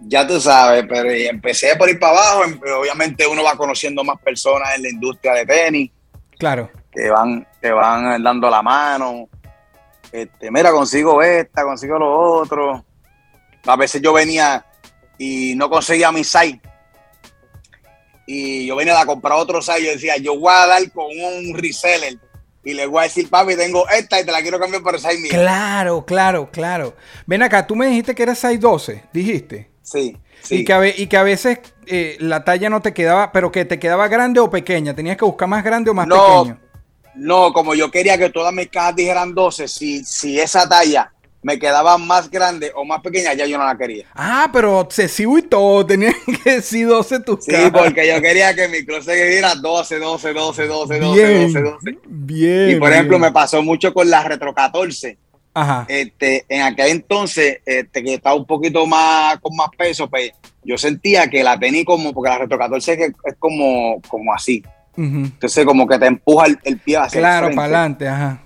Ya 0.00 0.26
tú 0.26 0.40
sabes, 0.40 0.84
pero 0.88 1.10
empecé 1.10 1.74
por 1.76 1.88
ir 1.88 1.98
para 1.98 2.12
abajo. 2.12 2.44
em- 2.44 2.60
Obviamente 2.80 3.26
uno 3.26 3.42
va 3.42 3.56
conociendo 3.56 4.04
más 4.04 4.20
personas 4.20 4.76
en 4.76 4.82
la 4.84 4.88
industria 4.90 5.32
de 5.34 5.46
tenis, 5.46 5.90
Claro. 6.38 6.70
Que 6.98 7.10
van, 7.10 7.46
que 7.60 7.70
van 7.70 8.22
dando 8.22 8.50
la 8.50 8.62
mano. 8.62 9.28
Este, 10.10 10.50
mira, 10.50 10.72
consigo 10.72 11.22
esta, 11.22 11.62
consigo 11.62 11.98
lo 11.98 12.12
otro. 12.40 12.84
A 13.66 13.76
veces 13.76 14.00
yo 14.02 14.12
venía 14.12 14.64
y 15.18 15.54
no 15.54 15.68
conseguía 15.70 16.10
mi 16.10 16.24
size. 16.24 16.60
Y 18.26 18.66
yo 18.66 18.76
venía 18.76 19.00
a 19.00 19.06
comprar 19.06 19.38
otro 19.38 19.62
size. 19.62 19.84
Yo 19.84 19.92
decía, 19.92 20.16
yo 20.18 20.38
voy 20.38 20.52
a 20.54 20.66
dar 20.66 20.90
con 20.92 21.06
un 21.06 21.56
reseller. 21.56 22.18
Y 22.64 22.74
le 22.74 22.86
voy 22.86 23.00
a 23.00 23.02
decir, 23.04 23.30
papi, 23.30 23.56
tengo 23.56 23.88
esta 23.88 24.20
y 24.20 24.24
te 24.26 24.32
la 24.32 24.42
quiero 24.42 24.58
cambiar 24.58 24.82
por 24.82 24.94
el 24.94 25.00
size 25.00 25.18
mío. 25.18 25.30
Claro, 25.30 26.04
claro, 26.04 26.50
claro. 26.50 26.94
Ven 27.26 27.42
acá, 27.42 27.66
tú 27.66 27.74
me 27.76 27.86
dijiste 27.86 28.14
que 28.14 28.24
era 28.24 28.32
6'12, 28.34 29.04
dijiste. 29.12 29.70
Sí, 29.82 30.18
sí. 30.42 30.56
Y, 30.56 30.64
que 30.64 30.72
a, 30.74 30.78
ve- 30.78 30.94
y 30.98 31.06
que 31.06 31.16
a 31.16 31.22
veces 31.22 31.60
eh, 31.86 32.16
la 32.20 32.44
talla 32.44 32.68
no 32.68 32.82
te 32.82 32.92
quedaba, 32.92 33.32
pero 33.32 33.50
que 33.50 33.64
te 33.64 33.78
quedaba 33.78 34.08
grande 34.08 34.40
o 34.40 34.50
pequeña. 34.50 34.94
Tenías 34.94 35.16
que 35.16 35.24
buscar 35.24 35.48
más 35.48 35.64
grande 35.64 35.90
o 35.90 35.94
más 35.94 36.06
No, 36.06 36.42
pequeño. 36.44 36.60
No, 37.18 37.52
como 37.52 37.74
yo 37.74 37.90
quería 37.90 38.16
que 38.16 38.30
todas 38.30 38.52
mis 38.52 38.68
cajas 38.68 38.96
dijeran 38.96 39.34
12, 39.34 39.68
si, 39.68 40.04
si 40.04 40.38
esa 40.38 40.68
talla 40.68 41.12
me 41.42 41.58
quedaba 41.58 41.96
más 41.98 42.30
grande 42.30 42.72
o 42.74 42.84
más 42.84 43.00
pequeña, 43.00 43.32
ya 43.34 43.46
yo 43.46 43.58
no 43.58 43.64
la 43.64 43.76
quería. 43.76 44.06
Ah, 44.14 44.50
pero 44.52 44.80
excesivo 44.80 45.38
y 45.38 45.42
todo, 45.42 45.86
tenía 45.86 46.12
que 46.44 46.56
decir 46.56 46.86
12 46.86 47.20
tus 47.20 47.44
Sí, 47.44 47.52
porque 47.72 48.08
yo 48.08 48.20
quería 48.20 48.54
que 48.54 48.68
mi 48.68 48.84
closet 48.84 49.28
diera 49.28 49.54
12, 49.54 49.98
12, 49.98 50.32
12, 50.32 50.66
12, 50.66 50.98
12, 50.98 51.14
Bien, 51.14 51.52
12, 51.52 51.62
12. 51.62 51.98
bien. 52.06 52.70
Y 52.70 52.74
por 52.76 52.92
ejemplo, 52.92 53.18
bien. 53.18 53.22
me 53.22 53.32
pasó 53.32 53.62
mucho 53.62 53.94
con 53.94 54.10
la 54.10 54.22
Retro 54.24 54.54
14. 54.54 55.16
Ajá. 55.54 55.86
Este, 55.88 56.44
en 56.48 56.62
aquel 56.62 56.88
entonces, 56.88 57.58
este, 57.64 58.02
que 58.02 58.14
estaba 58.14 58.36
un 58.36 58.46
poquito 58.46 58.86
más 58.86 59.38
con 59.40 59.56
más 59.56 59.70
peso, 59.76 60.08
pues 60.08 60.32
yo 60.62 60.76
sentía 60.76 61.28
que 61.28 61.42
la 61.42 61.58
tenis 61.58 61.84
como, 61.84 62.12
porque 62.12 62.30
la 62.30 62.38
Retro 62.38 62.58
14 62.58 62.92
es, 62.92 63.00
es 63.00 63.34
como, 63.38 64.00
como 64.08 64.32
así. 64.34 64.62
Entonces, 65.04 65.64
como 65.64 65.86
que 65.86 65.98
te 65.98 66.06
empuja 66.06 66.46
el, 66.46 66.58
el 66.64 66.78
pie 66.78 66.96
hacia 66.96 67.20
Claro, 67.20 67.48
para 67.50 67.62
adelante, 67.64 68.08
ajá. 68.08 68.42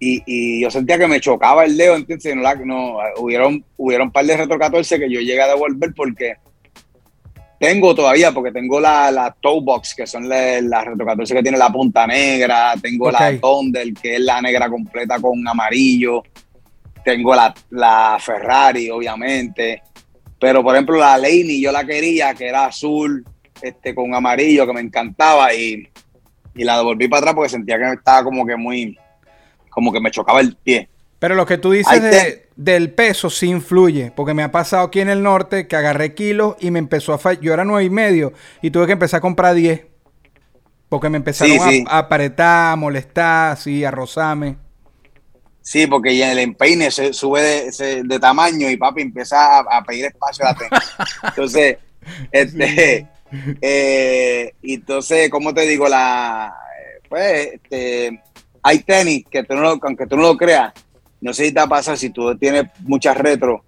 y, 0.00 0.22
y 0.26 0.60
yo 0.62 0.70
sentía 0.70 0.98
que 0.98 1.06
me 1.06 1.20
chocaba 1.20 1.64
el 1.64 1.76
dedo, 1.76 1.94
entonces 1.94 2.34
no, 2.34 2.42
la- 2.42 2.54
no 2.56 2.98
hubieron, 3.18 3.64
hubieron 3.76 4.08
un 4.08 4.12
par 4.12 4.24
de 4.24 4.36
Retro 4.36 4.58
14 4.58 4.98
que 4.98 5.08
yo 5.10 5.20
llegué 5.20 5.40
a 5.42 5.46
devolver 5.48 5.92
porque 5.94 6.34
tengo 7.58 7.94
todavía, 7.94 8.32
porque 8.32 8.50
tengo 8.52 8.80
la, 8.80 9.10
la 9.10 9.36
toe 9.38 9.60
box, 9.62 9.94
que 9.94 10.06
son 10.06 10.28
las 10.28 10.62
la 10.62 10.82
Retro 10.82 11.04
14 11.06 11.34
que 11.34 11.42
tiene 11.42 11.58
la 11.58 11.70
punta 11.70 12.06
negra, 12.06 12.72
tengo 12.80 13.10
la 13.10 13.28
Ok. 13.30 13.40
Thunder, 13.40 13.92
que 13.94 14.14
es 14.14 14.20
la 14.20 14.40
negra 14.40 14.68
completa 14.70 15.18
con 15.20 15.46
amarillo, 15.46 16.22
tengo 17.04 17.34
la, 17.34 17.54
la 17.70 18.16
Ferrari, 18.18 18.88
obviamente, 18.90 19.82
pero 20.38 20.62
por 20.62 20.74
ejemplo 20.74 20.96
la 20.96 21.18
Laney 21.18 21.60
yo 21.60 21.70
la 21.70 21.84
quería, 21.84 22.32
que 22.34 22.46
era 22.48 22.64
azul, 22.66 23.24
este, 23.62 23.94
con 23.94 24.14
amarillo, 24.14 24.66
que 24.66 24.72
me 24.72 24.80
encantaba 24.80 25.52
y, 25.54 25.88
y 26.54 26.64
la 26.64 26.76
devolví 26.78 27.08
para 27.08 27.18
atrás 27.20 27.34
porque 27.34 27.48
sentía 27.50 27.78
que 27.78 27.92
estaba 27.92 28.24
como 28.24 28.44
que 28.46 28.56
muy, 28.56 28.98
como 29.70 29.92
que 29.92 30.00
me 30.00 30.10
chocaba 30.10 30.40
el 30.40 30.56
pie. 30.56 30.88
Pero 31.18 31.34
lo 31.34 31.44
que 31.44 31.58
tú 31.58 31.70
dices 31.72 32.00
de- 32.02 32.48
del 32.56 32.92
peso 32.92 33.28
sí 33.30 33.46
influye, 33.48 34.10
porque 34.14 34.32
me 34.34 34.42
ha 34.42 34.50
pasado 34.50 34.86
aquí 34.86 35.00
en 35.00 35.10
el 35.10 35.22
norte 35.22 35.66
que 35.68 35.76
agarré 35.76 36.14
kilos 36.14 36.56
y 36.60 36.70
me 36.70 36.78
empezó 36.78 37.12
a 37.12 37.18
fallar. 37.18 37.42
Yo 37.42 37.52
era 37.54 37.64
nueve 37.64 37.84
y 37.84 37.90
medio 37.90 38.32
y 38.62 38.70
tuve 38.70 38.86
que 38.86 38.92
empezar 38.92 39.18
a 39.18 39.20
comprar 39.20 39.54
10. 39.54 39.82
Porque 40.88 41.08
me 41.10 41.18
empezaron 41.18 41.52
Sí, 41.52 41.58
a- 41.62 41.70
sí. 41.70 41.84
A, 41.88 41.98
apretar, 41.98 42.72
a 42.72 42.76
molestar, 42.76 43.52
así, 43.52 43.84
a 43.84 43.90
rozarme. 43.90 44.56
Sí, 45.62 45.86
porque 45.86 46.16
ya 46.16 46.32
el 46.32 46.38
empeine 46.38 46.90
se 46.90 47.12
sube 47.12 47.42
de, 47.42 47.72
se- 47.72 48.02
de 48.02 48.18
tamaño 48.18 48.68
y 48.70 48.76
papi 48.78 49.02
empieza 49.02 49.58
a, 49.58 49.60
a 49.78 49.84
pedir 49.84 50.06
espacio 50.06 50.46
a 50.46 50.52
la. 50.52 50.82
Entonces, 51.28 51.76
este, 52.32 53.06
eh, 53.60 54.52
entonces, 54.62 55.30
¿cómo 55.30 55.52
te 55.54 55.62
digo? 55.62 55.88
La, 55.88 56.54
eh, 56.78 57.00
pues, 57.08 57.54
este, 57.54 58.22
hay 58.62 58.78
tenis 58.80 59.24
que 59.30 59.42
tú 59.44 59.54
no, 59.54 59.78
aunque 59.82 60.06
tú 60.06 60.16
no 60.16 60.22
lo 60.22 60.36
creas, 60.36 60.72
no 61.20 61.32
sé 61.32 61.46
si 61.46 61.52
te 61.52 61.66
pasa 61.66 61.96
si 61.96 62.10
tú 62.10 62.36
tienes 62.36 62.64
muchas 62.80 63.16
retro, 63.16 63.64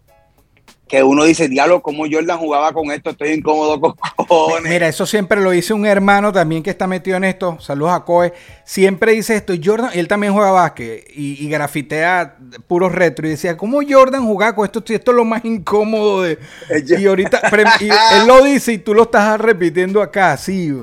que 0.93 1.03
uno 1.03 1.25
dice, 1.25 1.49
diablo, 1.49 1.81
¿cómo 1.81 2.05
Jordan 2.05 2.37
jugaba 2.37 2.71
con 2.75 2.91
esto? 2.91 3.09
Estoy 3.09 3.31
incómodo 3.31 3.81
con 3.81 3.95
cojones. 4.17 4.71
Mira, 4.71 4.87
eso 4.89 5.07
siempre 5.07 5.41
lo 5.41 5.51
dice 5.51 5.73
un 5.73 5.87
hermano 5.87 6.35
también 6.35 6.63
que 6.63 6.69
está 6.69 6.87
metido 6.87 7.17
en 7.17 7.25
esto. 7.25 7.57
Saludos 7.61 7.95
a 7.95 8.05
Coe. 8.05 8.35
Siempre 8.67 9.13
dice 9.13 9.37
esto. 9.37 9.55
Jordan, 9.65 9.89
él 9.95 10.07
también 10.07 10.35
juega 10.35 10.51
básquet 10.51 11.11
y, 11.15 11.43
y 11.43 11.49
grafitea 11.49 12.37
puros 12.69 12.93
retro. 12.93 13.27
Y 13.27 13.31
decía, 13.31 13.57
¿cómo 13.57 13.81
Jordan 13.89 14.27
jugaba 14.27 14.55
con 14.55 14.67
esto? 14.67 14.85
Esto 14.87 15.13
es 15.13 15.17
lo 15.17 15.25
más 15.25 15.43
incómodo 15.47 16.21
de. 16.21 16.39
Y 16.87 17.07
ahorita, 17.07 17.41
y 17.81 17.89
él 18.21 18.27
lo 18.27 18.45
dice 18.45 18.75
y 18.75 18.79
tú 18.79 18.93
lo 18.93 19.05
estás 19.05 19.41
repitiendo 19.41 20.03
acá, 20.03 20.37
sí. 20.37 20.75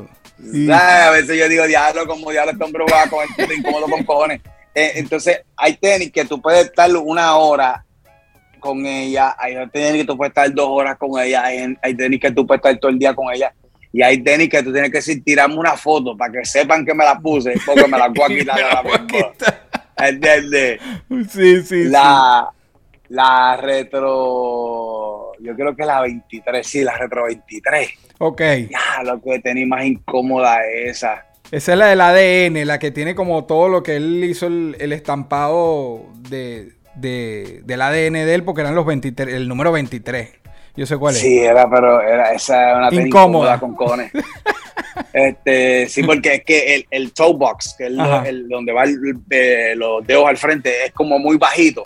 A 0.74 1.12
veces 1.12 1.38
yo 1.38 1.48
digo, 1.48 1.68
diablo, 1.68 2.08
como 2.08 2.32
diablo 2.32 2.54
este 2.54 2.64
hombre 2.64 2.84
juega 2.90 3.08
con 3.12 3.24
esto, 3.24 3.44
estoy 3.44 3.58
incómodo 3.58 3.86
con 3.86 4.04
cojones. 4.04 4.42
Eh, 4.74 4.94
entonces, 4.96 5.42
hay 5.56 5.78
tenis 5.78 6.12
que 6.12 6.26
tú 6.26 6.42
puedes 6.42 6.66
estar 6.66 6.90
una 6.96 7.36
hora 7.36 7.86
con 8.60 8.86
ella, 8.86 9.36
hay 9.38 9.56
tenis 9.70 10.02
que 10.02 10.06
tú 10.06 10.18
puedes 10.18 10.32
estar 10.32 10.54
dos 10.54 10.68
horas 10.70 10.98
con 10.98 11.20
ella, 11.22 11.46
hay, 11.46 11.76
hay 11.82 11.94
tenis 11.94 12.20
que 12.20 12.32
tú 12.32 12.46
puedes 12.46 12.60
estar 12.60 12.78
todo 12.80 12.92
el 12.92 13.00
día 13.00 13.14
con 13.14 13.34
ella, 13.34 13.54
y 13.92 14.02
hay 14.02 14.22
tenis 14.22 14.50
que 14.50 14.62
tú 14.62 14.72
tienes 14.72 14.92
que 14.92 14.98
decir, 14.98 15.24
tirarme 15.24 15.56
una 15.56 15.76
foto 15.76 16.16
para 16.16 16.32
que 16.32 16.46
sepan 16.46 16.86
que 16.86 16.94
me 16.94 17.04
la 17.04 17.18
puse, 17.20 17.54
porque 17.66 17.88
me 17.88 17.98
la 17.98 18.08
voy 18.10 18.24
a 18.24 18.28
quitar 18.40 18.62
ahora 18.62 18.84
mismo. 18.84 19.32
¿Entiendes? 19.98 20.80
Sí, 21.10 21.26
sí, 21.26 21.62
sí. 21.64 21.84
La, 21.86 22.50
la 23.10 23.58
retro, 23.58 25.32
yo 25.40 25.56
creo 25.56 25.76
que 25.76 25.86
la 25.86 26.02
23, 26.02 26.66
sí, 26.66 26.84
la 26.84 26.98
retro 26.98 27.26
23. 27.26 27.90
Ok. 28.20 28.42
Ya, 28.70 29.04
lo 29.04 29.22
que 29.22 29.40
tenis 29.40 29.68
más 29.68 29.84
incómoda 29.86 30.60
es 30.68 30.98
esa. 30.98 31.26
Esa 31.52 31.72
es 31.74 31.78
la 31.80 31.88
del 31.88 32.02
ADN, 32.02 32.68
la 32.68 32.78
que 32.78 32.92
tiene 32.92 33.16
como 33.16 33.46
todo 33.46 33.70
lo 33.70 33.82
que 33.82 33.96
él 33.96 34.24
hizo 34.24 34.46
el, 34.46 34.76
el 34.80 34.94
estampado 34.94 36.06
de, 36.30 36.74
de- 37.00 37.62
del 37.64 37.82
ADN 37.82 38.14
de 38.26 38.34
él, 38.36 38.44
porque 38.44 38.62
eran 38.62 38.76
los 38.76 38.86
23, 38.86 39.34
el 39.36 39.48
número 39.48 39.72
23. 39.72 40.30
Yo 40.76 40.86
sé 40.86 40.98
cuál 40.98 41.16
es. 41.16 41.22
Sí, 41.22 41.40
era, 41.40 41.70
pero 41.70 42.02
era 42.02 42.32
esa 42.34 42.76
una 42.78 42.88
Incómoda. 42.88 43.06
incómoda 43.08 43.60
con 43.60 43.76
cojones. 43.76 44.12
este, 45.14 45.88
sí, 45.90 46.04
porque 46.04 46.36
es 46.36 46.44
que 46.44 46.76
el, 46.76 46.88
el 46.92 47.14
toe 47.14 47.34
box, 47.34 47.76
que 47.78 47.86
es 47.88 47.92
lo- 47.92 48.24
el, 48.24 48.48
donde 48.48 48.72
van 48.72 48.96
los 49.76 50.06
dedos 50.06 50.28
al 50.28 50.38
frente, 50.38 50.86
es 50.86 50.92
como 50.94 51.20
muy 51.20 51.38
bajito. 51.38 51.84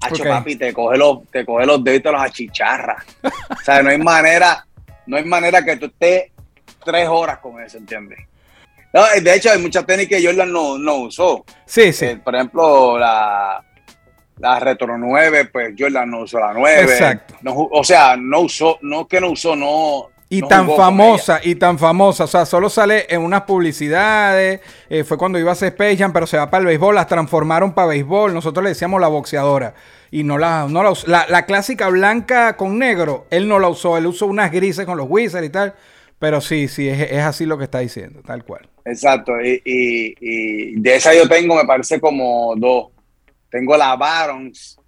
Hacho, 0.00 0.22
Ok. 0.24 0.28
papi, 0.28 0.56
te 0.56 0.72
coge 0.72 0.96
los, 0.98 1.28
te 1.30 1.44
coge 1.44 1.64
los 1.66 1.82
dedos 1.84 2.00
y 2.00 2.02
te 2.02 2.10
los 2.10 2.20
achicharra. 2.20 2.96
o 3.22 3.64
sea, 3.64 3.82
no 3.82 3.90
hay 3.90 3.98
manera, 3.98 4.66
no 5.06 5.16
hay 5.16 5.24
manera 5.24 5.64
que 5.64 5.76
tú 5.76 5.86
estés 5.86 6.30
tres 6.84 7.06
horas 7.08 7.38
con 7.38 7.62
eso, 7.62 7.78
¿entiendes? 7.78 8.18
No, 8.92 9.02
de 9.22 9.34
hecho, 9.34 9.50
hay 9.50 9.58
muchas 9.58 9.86
tenis 9.86 10.08
que 10.08 10.22
Jordan 10.24 10.52
no, 10.52 10.76
no 10.76 10.96
usó. 10.96 11.44
Sí, 11.64 11.92
sí. 11.92 12.06
Eh, 12.06 12.16
por 12.22 12.34
ejemplo, 12.34 12.98
la, 12.98 13.64
la 14.42 14.60
Retro 14.60 14.98
9, 14.98 15.46
pues 15.46 15.74
Jordan 15.78 16.10
no 16.10 16.20
usó 16.22 16.38
la 16.40 16.52
9. 16.52 16.82
Exacto. 16.82 17.34
No 17.42 17.54
o 17.70 17.84
sea, 17.84 18.16
no 18.16 18.40
usó, 18.40 18.78
no 18.82 19.06
que 19.08 19.20
no 19.20 19.30
usó, 19.30 19.56
no. 19.56 20.08
Y 20.28 20.40
no 20.40 20.48
tan 20.48 20.66
famosa, 20.74 21.40
y 21.42 21.54
tan 21.56 21.78
famosa. 21.78 22.24
O 22.24 22.26
sea, 22.26 22.46
solo 22.46 22.70
sale 22.70 23.06
en 23.10 23.20
unas 23.20 23.42
publicidades. 23.42 24.60
eh, 24.88 25.04
fue 25.04 25.18
cuando 25.18 25.38
iba 25.38 25.50
a 25.50 25.52
hacer 25.52 25.68
Space 25.68 25.96
Jam, 25.98 26.12
pero 26.12 26.26
se 26.26 26.38
va 26.38 26.50
para 26.50 26.60
el 26.62 26.66
béisbol. 26.66 26.94
Las 26.94 27.06
transformaron 27.06 27.72
para 27.74 27.88
béisbol. 27.88 28.32
Nosotros 28.32 28.64
le 28.64 28.70
decíamos 28.70 29.00
la 29.00 29.08
boxeadora. 29.08 29.74
Y 30.10 30.24
no 30.24 30.38
la, 30.38 30.66
no 30.68 30.82
la 30.82 30.90
usó. 30.90 31.06
La, 31.06 31.26
la 31.28 31.44
clásica 31.46 31.88
blanca 31.88 32.56
con 32.56 32.78
negro, 32.78 33.26
él 33.30 33.46
no 33.46 33.58
la 33.58 33.68
usó. 33.68 33.96
Él 33.98 34.06
usó 34.06 34.26
unas 34.26 34.50
grises 34.50 34.86
con 34.86 34.96
los 34.96 35.06
Wizards 35.08 35.46
y 35.46 35.50
tal. 35.50 35.74
Pero 36.18 36.40
sí, 36.40 36.66
sí, 36.68 36.88
es, 36.88 37.00
es 37.12 37.22
así 37.22 37.44
lo 37.46 37.58
que 37.58 37.64
está 37.64 37.80
diciendo, 37.80 38.22
tal 38.24 38.42
cual. 38.44 38.68
Exacto. 38.86 39.32
Y, 39.40 39.60
y- 39.64 40.14
y 40.20 40.80
de 40.80 40.96
esa 40.96 41.12
yo 41.14 41.28
tengo, 41.28 41.54
me 41.56 41.64
parece 41.64 42.00
como 42.00 42.54
dos. 42.56 42.86
Tengo 43.52 43.76
la 43.76 43.94
Barons, 43.94 44.78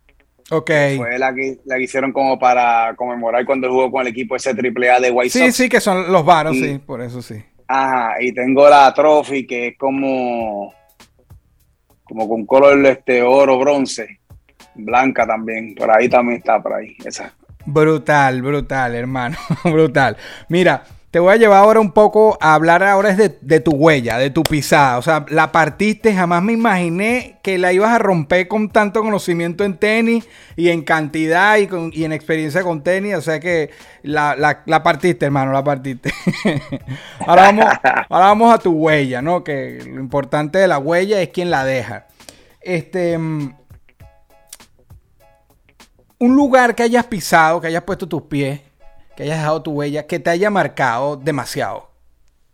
Ok. 0.50 0.70
fue 0.96 1.18
la 1.18 1.33
que, 1.35 1.59
la 1.66 1.77
que 1.77 1.83
hicieron 1.85 2.12
como 2.12 2.38
para 2.38 2.94
conmemorar 2.96 3.44
cuando 3.46 3.68
jugó 3.70 3.90
con 3.92 4.00
el 4.03 4.09
equipo 4.09 4.35
ese 4.35 4.55
triple 4.55 4.90
A 4.90 4.98
de 4.98 5.11
White 5.12 5.31
Sí, 5.31 5.38
Sox. 5.40 5.55
sí, 5.55 5.68
que 5.68 5.81
son 5.81 6.11
los 6.11 6.24
varos, 6.24 6.57
Y- 6.57 6.62
sí, 6.64 6.79
por 6.79 7.00
eso 7.03 7.22
sí. 7.22 7.37
Ajá, 7.68 8.14
y 8.20 8.33
tengo 8.35 8.68
la 8.68 8.92
Trophy, 8.92 9.46
que 9.46 9.68
es 9.68 9.79
como, 9.79 10.74
como 12.05 12.29
con 12.29 12.44
color 12.44 12.85
este 12.87 13.22
oro, 13.22 13.59
bronce, 13.59 14.20
blanca 14.74 15.27
también, 15.27 15.74
por 15.74 15.90
ahí 15.90 16.09
también 16.09 16.38
está, 16.38 16.62
por 16.62 16.74
ahí, 16.74 16.94
esa. 17.05 17.33
Brutal, 17.66 18.42
brutal, 18.42 18.94
hermano, 18.94 19.37
brutal. 19.64 20.16
Mira, 20.50 20.85
te 21.14 21.20
voy 21.20 21.33
a 21.33 21.37
llevar 21.37 21.59
ahora 21.59 21.79
un 21.79 21.92
poco 21.92 22.37
a 22.40 22.55
hablar 22.55 22.83
ahora 22.83 23.11
es 23.11 23.16
de, 23.40 23.61
tu 23.61 23.70
huella, 23.70 24.18
de 24.18 24.31
tu 24.31 24.42
pisada. 24.42 24.98
O 24.98 25.03
sea, 25.03 25.24
la 25.29 25.53
partiste, 25.53 26.12
jamás 26.12 26.42
me 26.42 26.55
imaginé 26.55 27.38
que 27.40 27.57
la 27.57 27.72
ibas 27.72 27.92
a 27.92 28.00
romper 28.00 28.48
con 28.48 28.68
tanto 28.68 29.00
conocimiento 29.00 29.62
en 29.62 29.77
tenis 29.77 30.29
y 30.57 30.70
en 30.70 30.83
cantidad 30.83 31.57
y, 31.59 31.68
con- 31.68 31.92
y 31.94 32.03
en 32.03 32.12
experiencia 32.12 32.64
con 32.64 32.83
tenis. 32.83 33.14
O 33.14 33.20
sea 33.22 33.38
que 33.38 33.70
la, 34.03 34.35
la- 34.35 34.64
la 34.66 34.83
partiste, 34.83 35.27
hermano, 35.27 35.53
la 35.53 35.62
partiste. 35.62 36.11
ahora, 37.24 37.42
vamos, 37.42 37.64
ahora 38.11 38.27
vamos 38.27 38.53
a 38.53 38.59
tu 38.59 38.72
huella, 38.72 39.22
¿no? 39.22 39.44
Que 39.44 39.85
lo 39.87 40.00
importante 40.00 40.59
de 40.59 40.66
la 40.66 40.79
huella 40.79 41.22
es 41.22 41.29
quien 41.29 41.48
la 41.48 41.64
deja. 41.64 42.09
Este... 42.61 43.16
mm, 43.16 43.55
un 46.18 46.35
lugar 46.35 46.74
que 46.74 46.83
hayas 46.83 47.07
pisado, 47.07 47.61
que 47.61 47.68
hayas 47.68 47.85
puesto 47.85 48.09
tus 48.09 48.22
pies, 48.22 48.61
que 49.16 49.24
hayas 49.24 49.38
dejado 49.38 49.62
tu 49.62 49.72
huella, 49.72 50.07
que 50.07 50.18
te 50.18 50.31
haya 50.31 50.50
marcado 50.50 51.16
demasiado. 51.16 51.90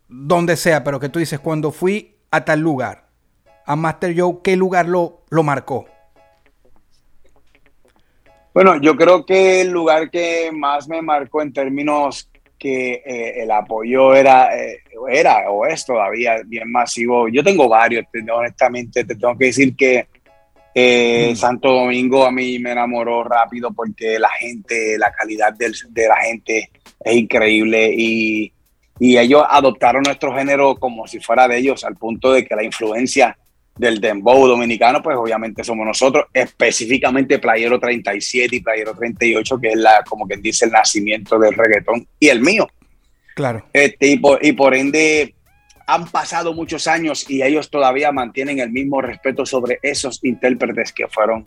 Donde 0.09 0.57
sea, 0.57 0.83
pero 0.85 0.99
que 1.01 1.09
tú 1.09 1.19
dices, 1.19 1.41
cuando 1.41 1.71
fui 1.71 2.17
a 2.31 2.45
tal 2.45 2.61
lugar, 2.61 3.09
a 3.67 3.77
Master 3.77 4.15
Joe, 4.19 4.39
¿qué 4.43 4.57
lugar 4.57 4.87
lo, 4.89 5.23
lo 5.31 5.43
marcó? 5.43 5.87
Bueno, 8.53 8.81
yo 8.81 8.97
creo 8.97 9.25
que 9.25 9.61
el 9.61 9.71
lugar 9.71 10.11
que 10.11 10.51
más 10.53 10.89
me 10.89 11.01
marcó 11.03 11.41
en 11.43 11.53
términos 11.53 12.29
que 12.59 12.95
eh, 13.07 13.43
el 13.43 13.51
apoyo 13.53 14.15
era, 14.15 14.55
eh, 14.59 14.81
era 15.09 15.51
o 15.51 15.65
es 15.65 15.87
todavía 15.87 16.43
bien 16.45 16.71
masivo. 16.71 17.29
Yo 17.29 17.43
tengo 17.45 17.69
varios, 17.69 18.05
te- 18.13 18.31
honestamente, 18.31 19.05
te 19.05 19.15
tengo 19.15 19.39
que 19.39 19.47
decir 19.47 19.75
que 19.77 20.09
eh, 20.75 21.31
Mm. 21.33 21.37
Santo 21.37 21.69
Domingo 21.73 22.25
a 22.25 22.31
mí 22.31 22.59
me 22.59 22.73
enamoró 22.73 23.25
rápido 23.25 23.73
porque 23.73 24.19
la 24.19 24.31
gente, 24.31 24.97
la 24.99 25.11
calidad 25.13 25.53
del- 25.55 25.75
de 25.91 26.09
la 26.09 26.17
gente 26.23 26.71
es 27.05 27.17
increíble 27.17 27.93
y, 27.97 28.53
y 28.99 29.17
ellos 29.19 29.43
adoptaron 29.49 30.03
nuestro 30.03 30.35
género 30.35 30.77
como 30.77 31.07
si 31.07 31.19
fuera 31.21 31.49
de 31.49 31.59
ellos, 31.59 31.85
al 31.85 31.97
punto 31.97 32.33
de 32.33 32.45
que 32.45 32.55
la 32.55 32.63
influencia 32.65 33.37
del 33.77 33.99
dembow 34.01 34.47
dominicano, 34.47 35.03
pues 35.03 35.17
obviamente 35.17 35.65
somos 35.65 35.87
nosotros, 35.87 36.27
específicamente 36.35 37.39
Playero 37.39 37.81
37 37.81 38.57
y 38.57 38.61
Playero 38.61 38.95
38, 38.95 39.59
que 39.59 39.69
es 39.69 39.77
la, 39.77 40.03
como 40.07 40.27
quien 40.27 40.43
dice, 40.43 40.67
el 40.67 40.73
nacimiento 40.73 41.39
del 41.39 41.55
reggaetón 41.55 42.07
y 42.19 42.29
el 42.29 42.41
mío. 42.43 42.69
Claro. 43.35 43.65
Este, 43.73 44.09
y, 44.09 44.19
por, 44.19 44.45
y 44.45 44.53
por 44.53 44.75
ende, 44.75 45.35
han 45.91 46.07
pasado 46.07 46.55
muchos 46.55 46.87
años 46.87 47.29
y 47.29 47.43
ellos 47.43 47.69
todavía 47.69 48.13
mantienen 48.13 48.61
el 48.61 48.71
mismo 48.71 49.01
respeto 49.01 49.45
sobre 49.45 49.81
esos 49.83 50.23
intérpretes 50.23 50.93
que 50.93 51.09
fueron. 51.09 51.45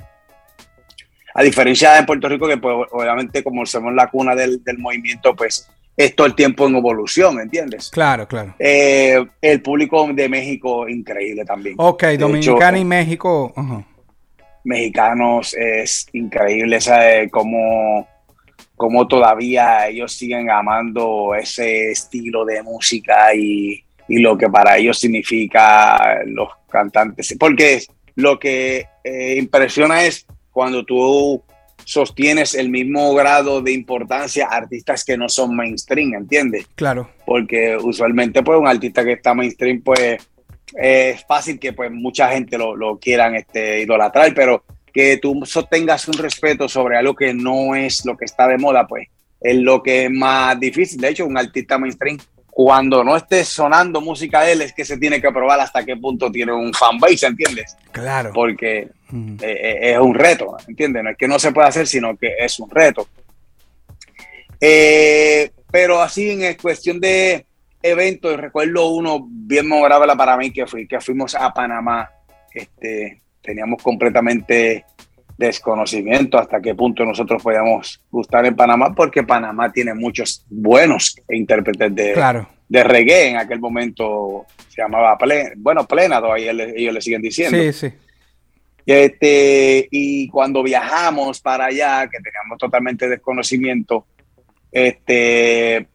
A 1.33 1.41
diferencia 1.41 1.93
de 1.93 2.03
Puerto 2.03 2.27
Rico, 2.27 2.47
que 2.47 2.57
pues, 2.57 2.75
obviamente 2.91 3.41
como 3.41 3.65
somos 3.65 3.93
la 3.93 4.07
cuna 4.07 4.35
del, 4.35 4.61
del 4.63 4.77
movimiento, 4.79 5.33
pues 5.33 5.69
es 5.95 6.15
todo 6.15 6.27
el 6.27 6.35
tiempo 6.35 6.67
en 6.67 6.75
evolución, 6.75 7.39
¿entiendes? 7.39 7.89
Claro, 7.89 8.27
claro. 8.27 8.53
Eh, 8.59 9.23
el 9.41 9.61
público 9.61 10.07
de 10.11 10.27
México, 10.27 10.89
increíble 10.89 11.45
también. 11.45 11.75
Ok, 11.77 12.03
De 12.03 12.17
Dominicana 12.17 12.77
hecho, 12.77 12.81
y 12.81 12.85
México. 12.85 13.53
mexicanos 14.65 15.55
es 15.57 16.05
increíble, 16.11 16.81
¿sabes? 16.81 17.31
Cómo, 17.31 18.07
cómo 18.75 19.07
todavía 19.07 19.87
ellos 19.87 20.11
siguen 20.11 20.49
amando 20.49 21.33
ese 21.33 21.91
estilo 21.91 22.43
de 22.43 22.61
música 22.61 23.33
y, 23.33 23.83
y 24.07 24.19
lo 24.19 24.37
que 24.37 24.49
para 24.49 24.77
ellos 24.77 24.99
significa 24.99 26.19
los 26.25 26.49
cantantes. 26.69 27.35
Porque 27.39 27.83
lo 28.15 28.39
que 28.39 28.85
eh, 29.03 29.35
impresiona 29.37 30.03
es 30.05 30.25
cuando 30.51 30.85
tú 30.85 31.43
sostienes 31.85 32.53
el 32.55 32.69
mismo 32.69 33.13
grado 33.13 33.61
de 33.61 33.71
importancia 33.73 34.47
a 34.47 34.55
artistas 34.55 35.03
que 35.03 35.17
no 35.17 35.27
son 35.27 35.55
mainstream, 35.55 36.13
¿entiendes? 36.13 36.67
Claro. 36.75 37.09
porque 37.25 37.75
usualmente 37.75 38.41
pues 38.41 38.57
un 38.57 38.67
artista 38.67 39.03
que 39.03 39.13
está 39.13 39.33
mainstream 39.33 39.81
pues 39.81 40.17
es 40.75 41.25
fácil 41.25 41.59
que 41.59 41.73
pues 41.73 41.91
mucha 41.91 42.29
gente 42.29 42.57
lo, 42.57 42.75
lo 42.75 42.97
quieran 42.97 43.35
este, 43.35 43.81
idolatrar, 43.81 44.33
pero 44.33 44.63
que 44.93 45.17
tú 45.17 45.41
sostengas 45.45 46.07
un 46.07 46.13
respeto 46.13 46.69
sobre 46.69 46.97
algo 46.97 47.15
que 47.15 47.33
no 47.33 47.75
es 47.75 48.05
lo 48.05 48.15
que 48.15 48.25
está 48.25 48.47
de 48.47 48.57
moda 48.57 48.87
pues 48.87 49.07
es 49.43 49.57
lo 49.57 49.83
que 49.83 50.05
es 50.05 50.11
más 50.11 50.57
difícil. 50.59 51.01
De 51.01 51.09
hecho, 51.09 51.25
un 51.25 51.37
artista 51.37 51.77
mainstream 51.77 52.17
cuando 52.55 53.03
no 53.03 53.17
esté 53.17 53.43
sonando 53.43 53.99
música 53.99 54.43
de 54.43 54.51
él 54.51 54.61
es 54.61 54.73
que 54.73 54.85
se 54.85 54.97
tiene 54.97 55.19
que 55.19 55.31
probar 55.31 55.59
hasta 55.59 55.83
qué 55.83 55.97
punto 55.97 56.31
tiene 56.31 56.53
un 56.53 56.71
fanbase, 56.71 57.25
¿entiendes? 57.25 57.75
Claro. 57.91 58.31
Porque 58.31 58.79
eh, 58.79 59.37
eh, 59.41 59.93
es 59.93 59.97
un 59.97 60.13
reto, 60.13 60.55
¿entiendes? 60.67 61.03
No 61.03 61.09
es 61.09 61.17
que 61.17 61.27
no 61.27 61.39
se 61.39 61.51
pueda 61.51 61.69
hacer, 61.69 61.87
sino 61.87 62.15
que 62.15 62.35
es 62.37 62.59
un 62.59 62.69
reto. 62.69 63.07
Eh, 64.61 65.49
pero 65.71 65.99
así 65.99 66.29
en 66.29 66.55
cuestión 66.55 66.99
de 66.99 67.43
eventos, 67.81 68.39
recuerdo 68.39 68.87
uno 68.89 69.25
bien 69.27 69.67
memorable 69.67 70.15
para 70.15 70.37
mí 70.37 70.51
que 70.51 70.67
fui, 70.67 70.87
que 70.87 71.01
fuimos 71.01 71.33
a 71.33 71.51
Panamá. 71.51 72.07
Este, 72.53 73.19
teníamos 73.41 73.81
completamente 73.81 74.85
desconocimiento 75.37 76.37
hasta 76.37 76.61
qué 76.61 76.75
punto 76.75 77.03
nosotros 77.05 77.41
podíamos 77.41 78.01
gustar 78.11 78.45
en 78.45 78.55
Panamá, 78.55 78.93
porque 78.95 79.23
Panamá 79.23 79.71
tiene 79.71 79.93
muchos 79.93 80.45
buenos 80.49 81.15
intérpretes 81.29 81.93
de, 81.95 82.13
Claro. 82.13 82.47
de 82.69 82.83
reggae. 82.83 83.29
En 83.29 83.37
aquel 83.37 83.59
momento 83.59 84.45
se 84.69 84.81
llamaba 84.81 85.17
Plena, 85.17 85.51
bueno, 85.57 85.85
Plena, 85.87 86.19
todavía 86.19 86.51
ellos, 86.51 86.55
le- 86.55 86.79
ellos 86.79 86.93
le 86.93 87.01
siguen 87.01 87.21
diciendo. 87.21 87.57
Sí, 87.57 87.73
sí. 87.73 87.93
Este, 88.85 89.87
y 89.91 90.27
cuando 90.27 90.61
viajamos 90.61 91.39
para 91.39 91.65
allá, 91.65 92.07
que 92.09 92.17
teníamos 92.19 92.57
totalmente 92.59 93.07
desconocimiento, 93.07 94.05
este, 94.71 95.87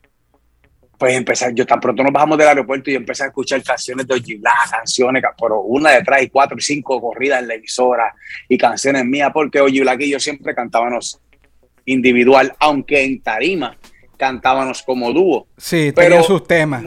pues 0.98 1.14
empezar, 1.14 1.54
yo 1.54 1.64
tan 1.64 1.78
pronto 1.78 2.02
nos 2.02 2.12
bajamos 2.12 2.36
del 2.36 2.48
aeropuerto 2.48 2.90
y 2.90 2.96
empecé 2.96 3.22
a 3.22 3.26
escuchar 3.28 3.62
canciones 3.62 4.06
de 4.06 4.14
Ojilá, 4.14 4.52
canciones, 4.70 5.22
pero 5.40 5.60
una 5.60 5.92
detrás 5.92 6.22
y 6.22 6.28
cuatro 6.28 6.56
y 6.58 6.60
cinco 6.60 7.00
corridas 7.00 7.40
en 7.40 7.48
la 7.48 7.54
emisora 7.54 8.12
y 8.48 8.58
canciones 8.58 9.04
mías, 9.04 9.30
porque 9.32 9.60
Ojilá 9.60 9.96
y 9.98 10.10
yo 10.10 10.18
siempre 10.18 10.54
cantábamos 10.54 11.20
individual, 11.84 12.54
aunque 12.58 13.04
en 13.04 13.22
tarima 13.22 13.78
cantábamos 14.16 14.82
como 14.82 15.12
dúo 15.12 15.46
Sí, 15.56 15.92
Pero- 15.94 16.08
tenía 16.10 16.22
sus 16.24 16.46
temas. 16.46 16.84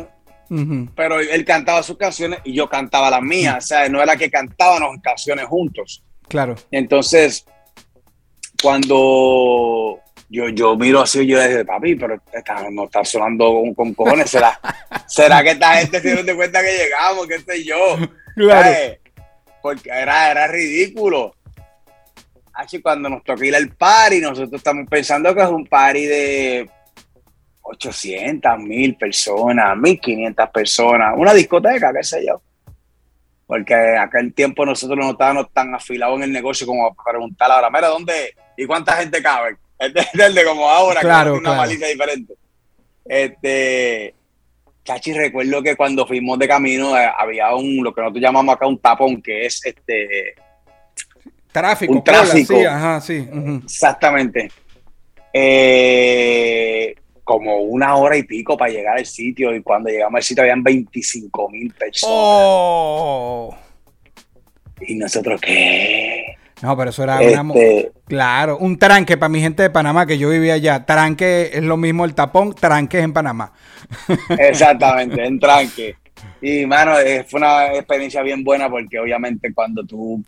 Pero 0.96 1.22
él 1.22 1.46
cantaba 1.46 1.82
sus 1.82 1.96
canciones 1.96 2.40
y 2.44 2.54
yo 2.54 2.68
cantaba 2.68 3.10
las 3.10 3.22
mías, 3.22 3.64
o 3.64 3.68
sea, 3.68 3.88
no 3.88 4.04
era 4.04 4.18
que 4.18 4.30
cantábamos 4.30 4.98
canciones 5.02 5.46
juntos. 5.46 6.04
Claro. 6.28 6.56
Entonces, 6.72 7.46
cuando 8.62 10.00
yo, 10.32 10.48
yo 10.48 10.78
miro 10.78 11.02
así, 11.02 11.28
yo 11.28 11.38
le 11.38 11.50
dije, 11.50 11.66
papi, 11.66 11.96
pero 11.96 12.16
está, 12.32 12.70
no 12.72 12.86
está 12.86 13.04
sonando 13.04 13.52
con, 13.52 13.74
con 13.74 13.94
cojones, 13.94 14.30
¿será, 14.30 14.58
¿será 15.06 15.44
que 15.44 15.52
esta 15.52 15.74
gente 15.74 16.00
se 16.00 16.08
dieron 16.08 16.26
de 16.26 16.36
cuenta 16.36 16.62
que 16.62 16.72
llegamos? 16.72 17.28
¿Qué 17.28 17.40
sé 17.40 17.64
yo? 17.64 17.76
Claro. 18.34 18.62
¿Sabes? 18.64 19.00
Porque 19.62 19.90
era, 19.90 20.32
era 20.32 20.48
ridículo. 20.48 21.36
Así 22.54 22.82
cuando 22.82 23.10
nos 23.10 23.26
tocó 23.26 23.44
ir 23.44 23.54
al 23.54 23.68
party, 23.76 24.22
nosotros 24.22 24.54
estamos 24.54 24.88
pensando 24.90 25.36
que 25.36 25.42
es 25.42 25.50
un 25.50 25.68
party 25.68 26.06
de 26.06 26.70
800, 27.62 28.58
1000 28.58 28.96
personas, 28.96 29.78
1500 29.78 30.50
personas, 30.50 31.14
una 31.18 31.34
discoteca, 31.34 31.92
qué 31.92 32.04
sé 32.06 32.26
yo. 32.26 32.42
Porque 33.46 33.76
aquel 33.76 34.34
tiempo 34.34 34.66
nosotros 34.66 34.98
no 34.98 35.12
estábamos 35.12 35.52
tan 35.52 35.76
afilados 35.76 36.16
en 36.16 36.24
el 36.24 36.32
negocio 36.32 36.66
como 36.66 36.96
para 36.96 37.12
preguntar 37.12 37.52
ahora, 37.52 37.70
mira, 37.70 37.90
¿dónde 37.90 38.34
y 38.56 38.66
cuánta 38.66 38.94
gente 38.94 39.22
cabe? 39.22 39.58
¿Entiendes? 39.82 40.46
Como 40.46 40.70
ahora, 40.70 41.02
Claro, 41.02 41.34
que 41.34 41.40
una 41.40 41.50
claro. 41.50 41.62
malicia 41.62 41.88
diferente. 41.88 42.34
Este, 43.06 44.14
Chachi, 44.84 45.14
recuerdo 45.14 45.62
que 45.64 45.76
cuando 45.76 46.06
fuimos 46.06 46.38
de 46.40 46.48
camino 46.48 46.98
eh, 46.98 47.10
había 47.18 47.54
un, 47.56 47.84
lo 47.84 47.94
que 47.94 48.02
nosotros 48.02 48.22
llamamos 48.22 48.56
acá 48.56 48.68
un 48.68 48.78
tapón, 48.80 49.22
que 49.22 49.46
es 49.46 49.66
este, 49.66 50.36
Tráfico, 51.52 51.94
Un 51.94 52.02
cola, 52.02 52.24
tráfico. 52.24 52.56
sí, 52.56 52.64
ajá, 52.66 53.02
sí. 53.02 53.28
exactamente, 53.66 54.50
eh, 55.34 56.96
como 57.24 57.58
una 57.58 57.96
hora 57.96 58.16
y 58.18 58.24
pico 58.24 58.56
para 58.58 58.72
llegar 58.72 58.98
al 58.98 59.06
sitio. 59.06 59.54
Y 59.56 59.62
cuando 59.62 59.90
llegamos 59.90 60.18
al 60.18 60.24
sitio 60.24 60.44
habían 60.44 60.64
25 60.64 61.50
mil 61.50 61.74
personas. 61.74 62.16
Oh. 62.16 63.56
Y 64.82 64.96
nosotros, 64.96 65.40
¿qué? 65.42 66.38
No, 66.62 66.78
pero 66.78 66.90
eso 66.92 67.04
era 67.04 67.20
una... 67.20 67.54
Este, 67.60 67.92
Claro, 68.06 68.58
un 68.58 68.78
tranque 68.78 69.18
para 69.18 69.30
mi 69.30 69.40
gente 69.40 69.64
de 69.64 69.70
Panamá, 69.70 70.06
que 70.06 70.18
yo 70.18 70.30
vivía 70.30 70.56
allá. 70.56 70.86
Tranque 70.86 71.52
es 71.54 71.64
lo 71.64 71.78
mismo 71.78 72.04
el 72.04 72.14
tapón, 72.14 72.54
tranque 72.54 73.00
es 73.00 73.06
en 73.06 73.14
Panamá. 73.14 73.54
Exactamente, 74.38 75.24
en 75.24 75.40
tranque. 75.40 75.96
Y, 76.42 76.66
mano, 76.66 76.96
fue 77.28 77.40
una 77.40 77.74
experiencia 77.74 78.22
bien 78.22 78.44
buena 78.44 78.70
porque 78.70 79.00
obviamente 79.00 79.54
cuando 79.54 79.86
tú... 79.86 80.22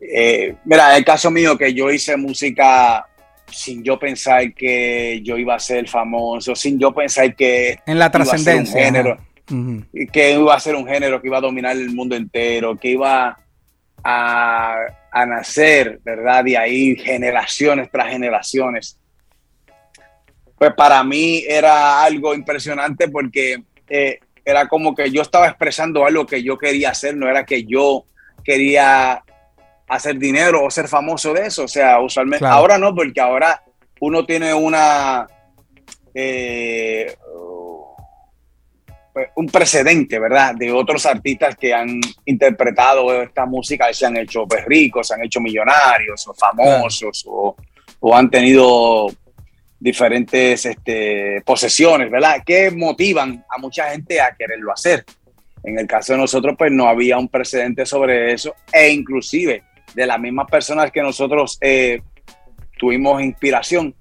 eh, 0.00 0.54
mira, 0.64 0.96
el 0.96 1.04
caso 1.04 1.30
mío 1.30 1.58
que 1.58 1.74
yo 1.74 1.90
hice 1.90 2.16
música 2.16 3.04
sin 3.50 3.82
yo 3.82 3.98
pensar 3.98 4.54
que 4.54 5.20
yo 5.22 5.36
iba 5.36 5.54
a 5.54 5.58
ser 5.58 5.88
famoso, 5.88 6.54
sin 6.54 6.78
yo 6.78 6.92
pensar 6.92 7.34
que 7.34 7.78
En 7.86 7.98
la 7.98 8.10
iba 8.14 8.34
a 8.34 8.38
ser 8.38 8.56
un 8.56 8.64
trascendencia. 8.64 8.84
género, 8.84 9.18
que 10.12 10.32
iba 10.32 10.54
a 10.54 10.60
ser 10.60 10.74
un 10.76 10.86
género 10.86 11.20
que 11.20 11.28
iba 11.28 11.38
a 11.38 11.42
dominar 11.42 11.76
el 11.76 11.90
mundo 11.90 12.16
entero, 12.16 12.76
que 12.76 12.88
iba 12.90 13.38
a, 14.04 14.76
a 15.12 15.26
nacer, 15.26 16.00
¿verdad? 16.02 16.44
Y 16.46 16.56
ahí 16.56 16.96
generaciones 16.96 17.90
tras 17.90 18.08
generaciones. 18.10 18.98
Pues 20.58 20.72
para 20.74 21.04
mí 21.04 21.44
era 21.46 22.02
algo 22.02 22.34
impresionante 22.34 23.08
porque 23.08 23.62
eh, 23.88 24.18
era 24.44 24.66
como 24.68 24.94
que 24.94 25.10
yo 25.10 25.20
estaba 25.22 25.48
expresando 25.48 26.06
algo 26.06 26.26
que 26.26 26.42
yo 26.42 26.56
quería 26.56 26.90
hacer, 26.90 27.16
no 27.16 27.28
era 27.28 27.44
que 27.44 27.64
yo 27.64 28.04
quería 28.42 29.22
hacer 29.88 30.16
dinero 30.18 30.64
o 30.64 30.70
ser 30.70 30.88
famoso 30.88 31.34
de 31.34 31.46
eso. 31.46 31.64
O 31.64 31.68
sea, 31.68 32.00
usualmente, 32.00 32.38
Claro. 32.40 32.54
ahora 32.56 32.78
no, 32.78 32.94
porque 32.94 33.20
ahora 33.20 33.62
uno 34.00 34.24
tiene 34.24 34.54
una... 34.54 35.26
eh, 36.14 37.14
un 39.36 39.46
precedente, 39.46 40.18
¿verdad? 40.18 40.54
De 40.54 40.72
otros 40.72 41.04
artistas 41.06 41.56
que 41.56 41.74
han 41.74 42.00
interpretado 42.24 43.22
esta 43.22 43.44
música 43.46 43.90
y 43.90 43.94
se 43.94 44.06
han 44.06 44.16
hecho 44.16 44.46
pues, 44.46 44.64
ricos, 44.64 45.08
se 45.08 45.14
han 45.14 45.24
hecho 45.24 45.40
millonarios 45.40 46.26
o 46.28 46.34
famosos 46.34 47.24
o, 47.26 47.56
o 48.00 48.16
han 48.16 48.30
tenido 48.30 49.08
diferentes 49.78 50.64
este, 50.64 51.42
posesiones, 51.44 52.10
¿verdad? 52.10 52.42
Que 52.46 52.70
motivan 52.70 53.44
a 53.50 53.58
mucha 53.58 53.90
gente 53.90 54.20
a 54.20 54.34
quererlo 54.34 54.72
hacer. 54.72 55.04
En 55.64 55.78
el 55.78 55.86
caso 55.86 56.12
de 56.12 56.20
nosotros, 56.20 56.54
pues 56.56 56.72
no 56.72 56.88
había 56.88 57.18
un 57.18 57.28
precedente 57.28 57.84
sobre 57.84 58.32
eso 58.32 58.54
e 58.72 58.90
inclusive 58.90 59.64
de 59.94 60.06
las 60.06 60.18
mismas 60.18 60.48
personas 60.50 60.90
que 60.90 61.02
nosotros 61.02 61.58
eh, 61.60 62.00
tuvimos 62.78 63.22
inspiración, 63.22 63.94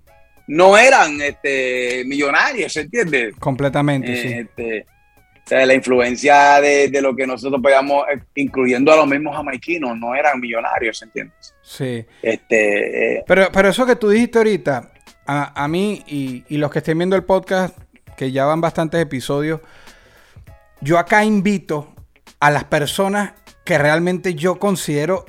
no 0.47 0.77
eran 0.77 1.19
este, 1.21 2.03
millonarios, 2.05 2.73
¿se 2.73 2.81
entiende? 2.81 3.31
Completamente, 3.39 4.15
sí. 4.15 4.27
Este, 4.33 4.85
sea, 5.47 5.65
la 5.65 5.73
influencia 5.73 6.61
de, 6.61 6.89
de 6.89 7.01
lo 7.01 7.15
que 7.15 7.27
nosotros 7.27 7.61
veíamos, 7.61 8.05
eh, 8.13 8.21
incluyendo 8.35 8.91
a 8.91 8.97
los 8.97 9.07
mismos 9.07 9.35
jamaiquinos, 9.35 9.97
no 9.97 10.15
eran 10.15 10.39
millonarios, 10.39 11.01
¿entiendes? 11.01 11.53
Sí. 11.61 12.05
Este, 12.21 13.17
eh, 13.17 13.23
Pero, 13.27 13.49
pero 13.51 13.69
eso 13.69 13.85
que 13.85 13.95
tú 13.95 14.09
dijiste 14.09 14.37
ahorita, 14.37 14.91
a, 15.25 15.63
a 15.63 15.67
mí 15.67 16.03
y, 16.07 16.43
y 16.49 16.57
los 16.57 16.71
que 16.71 16.79
estén 16.79 16.97
viendo 16.97 17.15
el 17.15 17.23
podcast, 17.23 17.77
que 18.17 18.31
ya 18.31 18.45
van 18.45 18.61
bastantes 18.61 19.01
episodios, 19.01 19.61
yo 20.81 20.97
acá 20.97 21.23
invito 21.23 21.93
a 22.39 22.49
las 22.49 22.63
personas 22.63 23.33
que 23.63 23.77
realmente 23.77 24.33
yo 24.33 24.57
considero 24.57 25.25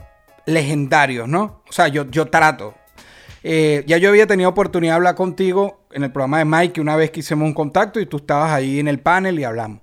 legendarios, 0.46 1.28
¿no? 1.28 1.62
O 1.68 1.72
sea, 1.72 1.88
yo, 1.88 2.10
yo 2.10 2.26
trato. 2.26 2.74
Eh, 3.44 3.84
ya 3.86 3.98
yo 3.98 4.08
había 4.08 4.26
tenido 4.26 4.48
oportunidad 4.50 4.92
de 4.92 4.96
hablar 4.96 5.14
contigo 5.14 5.84
en 5.90 6.04
el 6.04 6.12
programa 6.12 6.38
de 6.38 6.44
Mike 6.44 6.80
una 6.80 6.96
vez 6.96 7.10
que 7.10 7.20
hicimos 7.20 7.46
un 7.46 7.54
contacto 7.54 8.00
y 8.00 8.06
tú 8.06 8.18
estabas 8.18 8.52
ahí 8.52 8.78
en 8.78 8.88
el 8.88 9.00
panel 9.00 9.38
y 9.38 9.44
hablamos. 9.44 9.80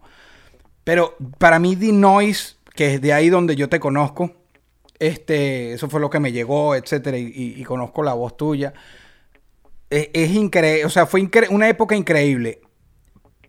Pero 0.90 1.16
para 1.38 1.60
mí, 1.60 1.76
The 1.76 1.92
Noise, 1.92 2.56
que 2.74 2.96
es 2.96 3.00
de 3.00 3.14
ahí 3.14 3.30
donde 3.30 3.56
yo 3.56 3.70
te 3.70 3.80
conozco, 3.80 4.32
este, 4.98 5.74
eso 5.74 5.88
fue 5.88 6.00
lo 6.00 6.10
que 6.10 6.20
me 6.20 6.32
llegó, 6.32 6.74
etcétera, 6.74 7.16
y, 7.16 7.64
conozco 7.64 8.02
la 8.02 8.16
voz 8.16 8.36
tuya. 8.36 8.74
Es, 9.92 10.32
increíble, 10.32 10.86
o 10.86 10.90
sea, 10.90 11.06
fue 11.06 11.30
una 11.52 11.70
época 11.70 11.96
increíble. 11.96 12.62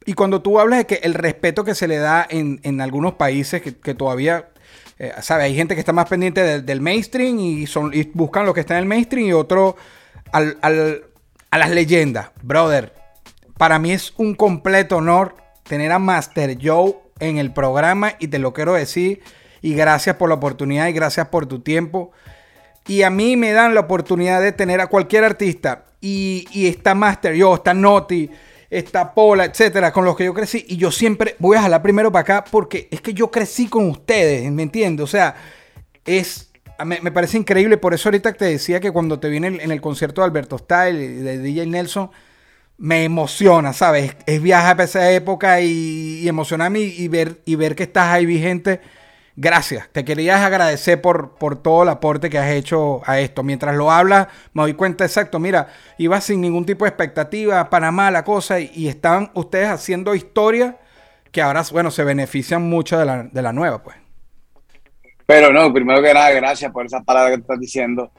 Y 0.05 0.13
cuando 0.13 0.43
tú 0.43 0.61
hablas 0.61 0.81
de 0.81 0.87
que 0.87 0.95
el 0.97 1.15
respeto 1.15 1.65
que 1.65 1.75
se 1.75 1.89
le 1.89 1.97
da 1.97 2.27
en, 2.29 2.79
algunos 2.83 3.15
países 3.15 3.63
que, 3.63 3.95
todavía, 3.95 4.51
eh, 4.99 5.15
¿sabes? 5.23 5.47
Hay 5.47 5.55
gente 5.55 5.73
que 5.73 5.81
está 5.81 5.95
más 5.95 6.11
pendiente 6.11 6.61
del 6.61 6.81
mainstream 6.83 7.39
y, 7.39 7.67
son, 7.67 7.91
buscan 8.13 8.45
lo 8.45 8.53
que 8.53 8.61
está 8.61 8.75
en 8.75 8.81
el 8.81 8.87
mainstream 8.87 9.29
y 9.29 9.33
otro 9.33 9.77
al, 10.31 10.59
a 10.61 11.57
las 11.57 11.71
leyendas. 11.71 12.33
Brother, 12.43 12.93
para 13.57 13.79
mí 13.79 13.93
es 13.93 14.13
un 14.19 14.35
completo 14.35 14.99
honor 14.99 15.37
tener 15.67 15.91
a 15.91 15.99
Master 15.99 16.59
Joe 16.63 17.09
en 17.21 17.39
el 17.39 17.53
programa 17.53 18.15
y 18.19 18.29
te 18.29 18.39
lo 18.39 18.53
quiero 18.53 18.75
decir. 18.75 19.23
Y 19.63 19.75
gracias 19.75 20.17
por 20.17 20.29
la 20.29 20.37
oportunidad 20.37 20.89
y 20.89 20.93
gracias 20.93 21.29
por 21.29 21.47
tu 21.47 21.61
tiempo. 21.61 22.13
Y 22.87 23.03
a 23.03 23.11
mí 23.11 23.37
me 23.37 23.53
dan 23.53 23.75
la 23.75 23.81
oportunidad 23.81 24.41
de 24.41 24.53
tener 24.53 24.81
a 24.81 24.89
cualquier 24.89 25.25
artista. 25.25 25.85
Y, 26.01 26.47
y 26.51 26.67
está 26.67 26.95
Master 26.95 27.41
Joe, 27.41 27.57
está 27.57 27.75
Noti 27.75 28.31
está 28.71 29.13
Pola, 29.13 29.45
etcétera, 29.45 29.93
con 29.93 30.05
los 30.05 30.17
que 30.17 30.25
yo 30.25 30.33
crecí. 30.33 30.65
Y 30.69 30.77
yo 30.77 30.91
siempre 30.91 31.35
voy 31.39 31.57
a 31.57 31.63
jalar 31.63 31.83
primero 31.83 32.11
para 32.13 32.23
acá 32.23 32.45
porque 32.51 32.89
es 32.91 33.01
que 33.01 33.13
yo 33.13 33.31
crecí 33.31 33.69
con 33.69 33.91
ustedes, 33.91 34.51
¿me 34.51 34.63
entiendes? 34.63 35.05
O 35.05 35.09
sea, 35.09 35.35
es. 36.05 36.47
Me, 36.85 37.13
parece 37.13 37.37
increíble. 37.37 37.77
Por 37.77 37.93
eso 37.93 38.09
ahorita 38.09 38.33
te 38.33 38.47
decía 38.47 38.81
que 38.81 38.91
cuando 38.91 39.21
te 39.21 39.29
viene 39.29 39.49
en 39.49 39.71
el 39.71 39.83
concierto 39.83 40.23
de 40.23 40.29
Alberto 40.29 40.57
Style 40.57 40.99
y 41.03 41.09
de 41.09 41.39
DJ 41.39 41.67
Nelson, 41.67 42.11
me 42.81 43.05
emociona, 43.05 43.75
¿sabes? 43.75 44.17
Es 44.27 44.41
viajar 44.41 44.81
a 44.81 44.85
esa 44.85 45.11
época 45.13 45.61
y, 45.61 46.21
y 46.23 46.29
emocionarme 46.29 46.81
y, 46.81 47.09
ver, 47.09 47.43
y 47.45 47.55
ver 47.55 47.77
que 47.77 47.83
estás 47.83 48.09
ahí 48.09 48.25
vigente 48.25 48.81
gracias. 49.37 49.89
Te 49.93 50.03
quería 50.03 50.45
agradecer 50.45 51.03
por, 51.03 51.35
por 51.37 51.63
todo 51.63 51.83
el 51.83 51.91
aporte 51.91 52.31
que 52.31 52.39
has 52.39 52.51
hecho 52.51 53.03
a 53.05 53.21
esto. 53.21 53.43
Mientras 53.43 53.77
lo 53.77 53.91
hablas, 53.91 54.29
me 54.55 54.63
doy 54.63 54.73
cuenta 54.73 55.05
exacto. 55.05 55.39
Mira, 55.39 55.69
iba 55.99 56.21
sin 56.23 56.41
ningún 56.41 56.65
tipo 56.65 56.87
de 56.87 56.89
expectativa, 56.89 57.69
Panamá, 57.69 58.11
la 58.11 58.25
cosa, 58.25 58.61
y, 58.61 58.89
están 58.89 59.31
ustedes 59.35 59.69
haciendo 59.69 60.15
historia 60.15 60.79
que 61.31 61.43
ahora, 61.43 61.63
bueno, 61.73 61.91
se 61.91 62.03
benefician 62.03 62.63
mucho 62.63 62.99
de 62.99 63.05
la, 63.05 63.25
de 63.25 63.43
la 63.43 63.53
nueva, 63.53 63.83
pues. 63.83 63.97
Pero 65.27 65.53
no, 65.53 65.71
primero 65.73 66.03
que 66.03 66.15
nada, 66.15 66.31
gracias 66.31 66.73
por 66.73 66.87
esa 66.87 67.03
palabra 67.03 67.35
que 67.35 67.43
estás 67.43 67.61
diciendo. 67.61 68.11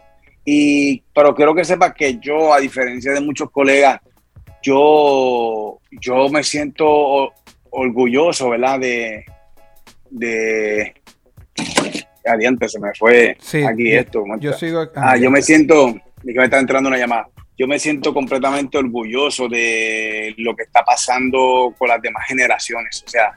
Y, 0.46 1.02
pero 1.14 1.36
quiero 1.36 1.54
que 1.56 1.66
sepas 1.66 1.94
que 1.94 2.20
yo, 2.20 2.54
a 2.54 2.60
diferencia 2.60 3.12
de 3.12 3.22
muchos 3.22 3.52
colegas, 3.52 4.00
yo, 4.62 5.80
yo 5.92 6.30
me 6.30 6.44
siento 6.44 7.34
orgulloso, 7.70 8.50
¿verdad? 8.50 8.80
De, 8.80 9.26
de, 10.10 10.94
Adiante, 12.26 12.70
se 12.70 12.80
me 12.80 12.94
fue 12.94 13.36
aquí 13.68 13.92
esto. 13.92 14.24
Yo 14.40 14.54
sigo 14.54 14.88
Ah, 14.96 15.18
yo 15.18 15.32
me 15.32 15.42
siento, 15.42 15.94
que 16.24 16.34
me 16.34 16.44
está 16.44 16.60
entrando 16.60 16.90
una 16.90 16.98
llamada. 16.98 17.28
Yo 17.58 17.68
me 17.68 17.80
siento 17.80 18.14
completamente 18.14 18.78
orgulloso 18.78 19.48
de 19.48 20.34
lo 20.38 20.56
que 20.56 20.64
está 20.64 20.84
pasando 20.84 21.74
con 21.78 21.90
las 21.90 22.02
demás 22.02 22.28
generaciones. 22.28 23.04
O 23.06 23.10
sea, 23.10 23.34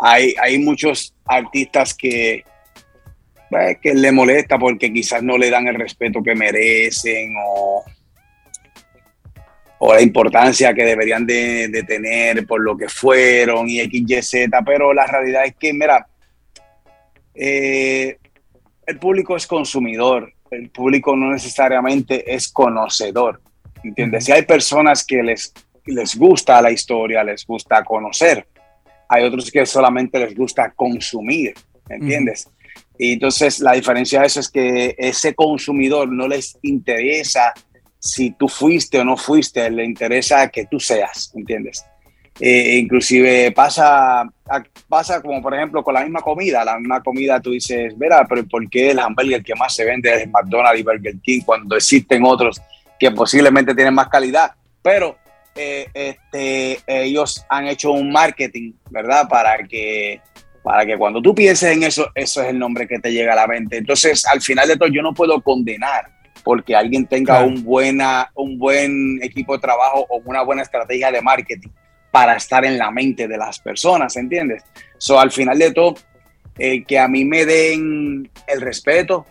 hay, 0.00 0.34
hay 0.40 0.58
muchos 0.58 1.14
artistas 1.24 1.94
que, 1.94 2.44
pues, 3.48 3.78
que 3.80 3.94
le 3.94 4.12
molesta 4.12 4.58
porque 4.58 4.92
quizás 4.92 5.22
no 5.22 5.36
le 5.36 5.50
dan 5.50 5.66
el 5.68 5.74
respeto 5.74 6.22
que 6.22 6.34
merecen 6.34 7.34
o, 7.44 7.84
o 9.82 9.94
la 9.94 10.02
importancia 10.02 10.74
que 10.74 10.84
deberían 10.84 11.26
de, 11.26 11.68
de, 11.68 11.82
tener 11.84 12.46
por 12.46 12.60
lo 12.60 12.76
que 12.76 12.86
fueron 12.86 13.66
y 13.66 13.80
XYZ, 13.80 14.50
pero 14.64 14.92
la 14.92 15.06
realidad 15.06 15.46
es 15.46 15.54
que, 15.56 15.72
mira, 15.72 16.06
eh, 17.34 18.18
el 18.86 18.98
público 18.98 19.36
es 19.36 19.46
consumidor, 19.46 20.34
el 20.50 20.68
público 20.68 21.16
no 21.16 21.32
necesariamente 21.32 22.34
es 22.34 22.48
conocedor. 22.52 23.40
¿Entiendes? 23.82 24.26
Si 24.26 24.32
hay 24.32 24.42
personas 24.42 25.02
que 25.02 25.22
les, 25.22 25.54
les 25.86 26.14
gusta 26.14 26.60
la 26.60 26.70
historia, 26.70 27.24
les 27.24 27.46
gusta 27.46 27.82
conocer, 27.82 28.46
hay 29.08 29.24
otros 29.24 29.50
que 29.50 29.64
solamente 29.64 30.18
les 30.18 30.34
gusta 30.34 30.72
consumir, 30.72 31.54
¿entiendes? 31.88 32.46
Y 32.98 33.14
entonces 33.14 33.60
la 33.60 33.72
diferencia 33.72 34.20
de 34.20 34.26
eso 34.26 34.40
es 34.40 34.50
que 34.50 34.94
ese 34.98 35.34
consumidor 35.34 36.12
no 36.12 36.28
les 36.28 36.58
interesa 36.60 37.54
si 38.00 38.32
tú 38.32 38.48
fuiste 38.48 38.98
o 38.98 39.04
no 39.04 39.16
fuiste, 39.16 39.70
le 39.70 39.84
interesa 39.84 40.48
que 40.48 40.66
tú 40.66 40.80
seas, 40.80 41.30
¿entiendes? 41.36 41.84
Eh, 42.40 42.78
inclusive 42.78 43.52
pasa, 43.52 44.26
pasa 44.88 45.20
como 45.20 45.42
por 45.42 45.54
ejemplo 45.54 45.84
con 45.84 45.92
la 45.92 46.02
misma 46.02 46.22
comida, 46.22 46.64
la 46.64 46.78
misma 46.78 47.02
comida 47.02 47.38
tú 47.38 47.50
dices, 47.50 47.96
verá, 47.98 48.26
pero 48.26 48.46
¿por 48.48 48.68
qué 48.70 48.92
el 48.92 48.98
hamburger 48.98 49.42
que 49.42 49.54
más 49.54 49.74
se 49.74 49.84
vende 49.84 50.14
es 50.14 50.26
McDonald's 50.30 50.80
y 50.80 50.82
Burger 50.82 51.14
King 51.22 51.42
cuando 51.44 51.76
existen 51.76 52.24
otros 52.24 52.60
que 52.98 53.10
posiblemente 53.10 53.74
tienen 53.74 53.92
más 53.92 54.08
calidad? 54.08 54.52
Pero 54.80 55.18
eh, 55.54 55.88
este, 55.92 56.80
ellos 56.86 57.44
han 57.50 57.66
hecho 57.66 57.92
un 57.92 58.10
marketing, 58.10 58.72
¿verdad? 58.88 59.28
Para 59.28 59.58
que, 59.68 60.22
para 60.62 60.86
que 60.86 60.96
cuando 60.96 61.20
tú 61.20 61.34
pienses 61.34 61.76
en 61.76 61.82
eso, 61.82 62.10
eso 62.14 62.40
es 62.40 62.48
el 62.48 62.58
nombre 62.58 62.88
que 62.88 62.98
te 62.98 63.12
llega 63.12 63.34
a 63.34 63.36
la 63.36 63.46
mente. 63.46 63.76
Entonces, 63.76 64.24
al 64.24 64.40
final 64.40 64.66
de 64.66 64.78
todo, 64.78 64.88
yo 64.88 65.02
no 65.02 65.12
puedo 65.12 65.42
condenar 65.42 66.19
porque 66.42 66.74
alguien 66.74 67.06
tenga 67.06 67.44
un, 67.44 67.62
buena, 67.64 68.30
un 68.34 68.58
buen 68.58 69.20
equipo 69.22 69.54
de 69.54 69.60
trabajo 69.60 70.06
o 70.08 70.20
una 70.24 70.42
buena 70.42 70.62
estrategia 70.62 71.10
de 71.10 71.20
marketing 71.20 71.70
para 72.10 72.36
estar 72.36 72.64
en 72.64 72.76
la 72.76 72.90
mente 72.90 73.28
de 73.28 73.38
las 73.38 73.60
personas, 73.60 74.16
¿entiendes? 74.16 74.64
So, 74.98 75.20
al 75.20 75.30
final 75.30 75.58
de 75.58 75.72
todo, 75.72 75.94
eh, 76.58 76.84
que 76.84 76.98
a 76.98 77.08
mí 77.08 77.24
me 77.24 77.46
den 77.46 78.30
el 78.46 78.60
respeto, 78.60 79.26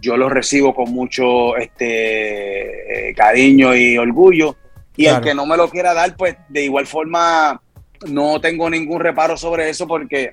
yo 0.00 0.16
lo 0.16 0.28
recibo 0.28 0.74
con 0.74 0.92
mucho 0.92 1.56
este, 1.56 3.08
eh, 3.08 3.14
cariño 3.14 3.74
y 3.74 3.98
orgullo. 3.98 4.56
Y 4.96 5.06
el 5.06 5.20
que 5.20 5.34
no 5.34 5.46
me 5.46 5.56
lo 5.56 5.70
quiera 5.70 5.94
dar, 5.94 6.14
pues 6.16 6.36
de 6.48 6.64
igual 6.64 6.86
forma 6.86 7.60
no 8.08 8.40
tengo 8.40 8.68
ningún 8.68 9.00
reparo 9.00 9.36
sobre 9.36 9.70
eso 9.70 9.86
porque 9.86 10.32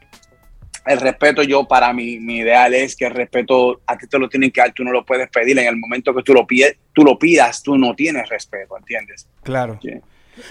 el 0.88 1.00
respeto 1.00 1.44
yo 1.44 1.68
para 1.68 1.92
mí, 1.94 2.20
mi 2.20 2.38
ideal 2.38 2.74
es 2.74 2.96
que 2.96 3.06
el 3.06 3.14
respeto 3.14 3.82
a 3.86 3.98
ti 3.98 4.08
te 4.08 4.18
lo 4.18 4.30
tienen 4.30 4.52
que 4.52 4.62
dar, 4.62 4.72
tú 4.74 4.84
no 4.84 4.92
lo 4.92 5.06
puedes 5.06 5.30
pedir 5.30 5.58
en 5.60 5.68
el 5.68 5.78
momento 5.78 6.14
que 6.14 6.24
tú 6.24 6.34
lo, 6.34 6.48
pides, 6.48 6.78
tú 6.94 7.04
lo 7.04 7.20
pidas, 7.20 7.62
tú 7.62 7.78
no 7.78 7.94
tienes 7.94 8.30
respeto, 8.30 8.78
¿entiendes? 8.78 9.28
Claro. 9.44 9.80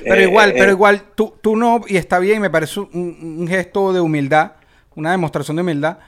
Pero 0.05 0.21
igual, 0.21 0.53
pero 0.53 0.71
eh, 0.71 0.75
igual, 0.75 1.03
tú, 1.15 1.35
tú 1.41 1.57
no, 1.57 1.81
y 1.87 1.97
está 1.97 2.19
bien, 2.19 2.41
me 2.41 2.51
parece 2.51 2.81
un, 2.81 3.47
gesto 3.49 3.93
de 3.93 4.01
humildad, 4.01 4.53
una 4.95 5.11
demostración 5.11 5.57
de 5.57 5.63
humildad. 5.63 5.99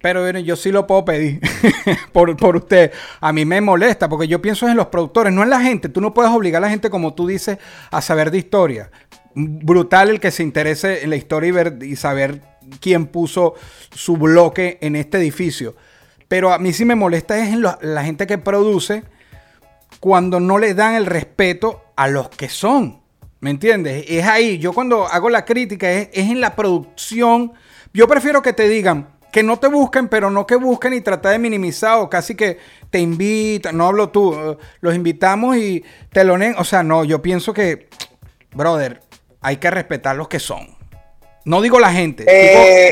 Pero 0.00 0.28
yo 0.38 0.56
sí 0.56 0.70
lo 0.70 0.86
puedo 0.86 1.04
pedir 1.04 1.40
por, 2.12 2.36
por, 2.36 2.56
usted. 2.56 2.92
A 3.20 3.32
mí 3.32 3.44
me 3.44 3.60
molesta 3.60 4.08
porque 4.08 4.28
yo 4.28 4.40
pienso 4.42 4.68
en 4.68 4.76
los 4.76 4.86
productores, 4.86 5.32
no 5.32 5.42
en 5.42 5.50
la 5.50 5.60
gente. 5.60 5.88
Tú 5.88 6.00
no 6.00 6.14
puedes 6.14 6.30
obligar 6.30 6.62
a 6.62 6.66
la 6.66 6.70
gente, 6.70 6.90
como 6.90 7.14
tú 7.14 7.26
dices, 7.26 7.58
a 7.90 8.00
saber 8.02 8.30
de 8.30 8.38
historia. 8.38 8.90
Brutal 9.34 10.10
el 10.10 10.20
que 10.20 10.30
se 10.30 10.42
interese 10.42 11.02
en 11.02 11.10
la 11.10 11.16
historia 11.16 11.48
y, 11.48 11.52
ver, 11.52 11.78
y 11.82 11.96
saber 11.96 12.40
quién 12.80 13.06
puso 13.06 13.54
su 13.94 14.16
bloque 14.16 14.78
en 14.80 14.96
este 14.96 15.18
edificio. 15.18 15.74
Pero 16.28 16.52
a 16.52 16.58
mí 16.58 16.72
sí 16.72 16.84
me 16.84 16.94
molesta 16.94 17.38
es 17.38 17.52
en 17.52 17.62
la 17.62 18.04
gente 18.04 18.26
que 18.26 18.38
produce 18.38 19.04
cuando 20.00 20.40
no 20.40 20.58
le 20.58 20.74
dan 20.74 20.94
el 20.94 21.06
respeto 21.06 21.82
a 21.96 22.08
los 22.08 22.28
que 22.28 22.48
son. 22.48 23.00
¿Me 23.40 23.50
entiendes? 23.50 24.04
Es 24.08 24.26
ahí. 24.26 24.58
Yo 24.58 24.72
cuando 24.72 25.06
hago 25.06 25.28
la 25.30 25.44
crítica 25.44 25.90
es, 25.90 26.08
en 26.12 26.40
la 26.40 26.56
producción. 26.56 27.52
Yo 27.92 28.08
prefiero 28.08 28.42
que 28.42 28.52
te 28.52 28.68
digan 28.68 29.08
que 29.30 29.42
no 29.42 29.58
te 29.58 29.68
busquen, 29.68 30.08
pero 30.08 30.30
no 30.30 30.46
que 30.46 30.56
busquen 30.56 30.94
y 30.94 31.00
tratar 31.00 31.32
de 31.32 31.38
minimizar 31.38 31.98
o 31.98 32.08
casi 32.08 32.34
que 32.34 32.58
te 32.90 32.98
invitan. 32.98 33.76
No 33.76 33.86
hablo 33.86 34.08
tú. 34.08 34.34
Eh, 34.34 34.56
los 34.80 34.94
invitamos 34.94 35.56
y 35.56 35.84
te 36.10 36.24
lo 36.24 36.36
O 36.58 36.64
sea, 36.64 36.82
no, 36.82 37.04
yo 37.04 37.20
pienso 37.20 37.52
que, 37.52 37.88
brother, 38.54 39.02
hay 39.40 39.58
que 39.58 39.70
respetar 39.70 40.16
los 40.16 40.28
que 40.28 40.40
son. 40.40 40.75
No 41.46 41.62
digo 41.62 41.78
la 41.78 41.92
gente, 41.92 42.24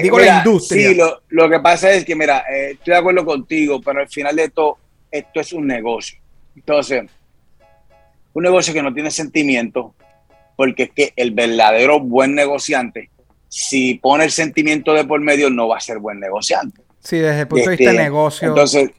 digo, 0.01 0.21
eh, 0.21 0.27
la 0.27 0.39
industria. 0.39 0.89
Sí, 0.89 1.01
lo, 1.29 1.51
que 1.51 1.59
pasa 1.59 1.93
es 1.93 2.05
que, 2.05 2.15
mira, 2.15 2.45
eh, 2.49 2.71
estoy 2.75 2.93
de 2.93 2.99
acuerdo 3.01 3.25
contigo, 3.25 3.81
pero 3.85 3.99
al 3.99 4.09
final 4.09 4.37
de 4.37 4.49
todo, 4.49 4.79
esto 5.11 5.41
es 5.41 5.53
un 5.53 5.67
negocio. 5.67 6.21
Entonces, 6.55 7.03
un 8.33 8.43
negocio 8.45 8.73
que 8.73 8.81
no 8.81 8.95
tiene 8.95 9.11
sentimiento, 9.11 9.93
porque 10.55 10.85
es 10.85 10.91
que 10.93 11.13
el 11.17 11.33
verdadero 11.33 11.99
buen 11.99 12.37
negociante, 12.37 13.11
si 13.49 13.95
pone 13.95 14.23
el 14.23 14.31
sentimiento 14.31 14.95
de 14.95 15.05
por 15.05 15.21
medio, 15.21 15.51
no 15.51 15.67
va 15.67 15.79
a 15.79 15.81
ser 15.81 15.99
buen 15.99 16.21
negociante. 16.21 16.81
Sí, 17.01 17.19
desde 17.19 17.41
el 17.41 17.49
punto 17.49 17.71
de 17.71 17.77
vista 17.77 17.91
de 17.91 17.97
este, 17.97 18.05
negocio. 18.05 18.49
Entonces, 18.49 18.91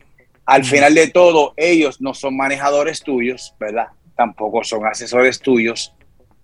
al 0.45 0.65
final 0.65 0.93
de 0.93 1.07
todo, 1.11 1.53
ellos 1.55 2.01
no 2.01 2.13
son 2.13 2.35
manejadores 2.35 3.01
tuyos, 3.01 3.55
¿verdad? 3.57 3.87
Tampoco 4.17 4.65
son 4.65 4.85
asesores 4.85 5.39
tuyos, 5.39 5.93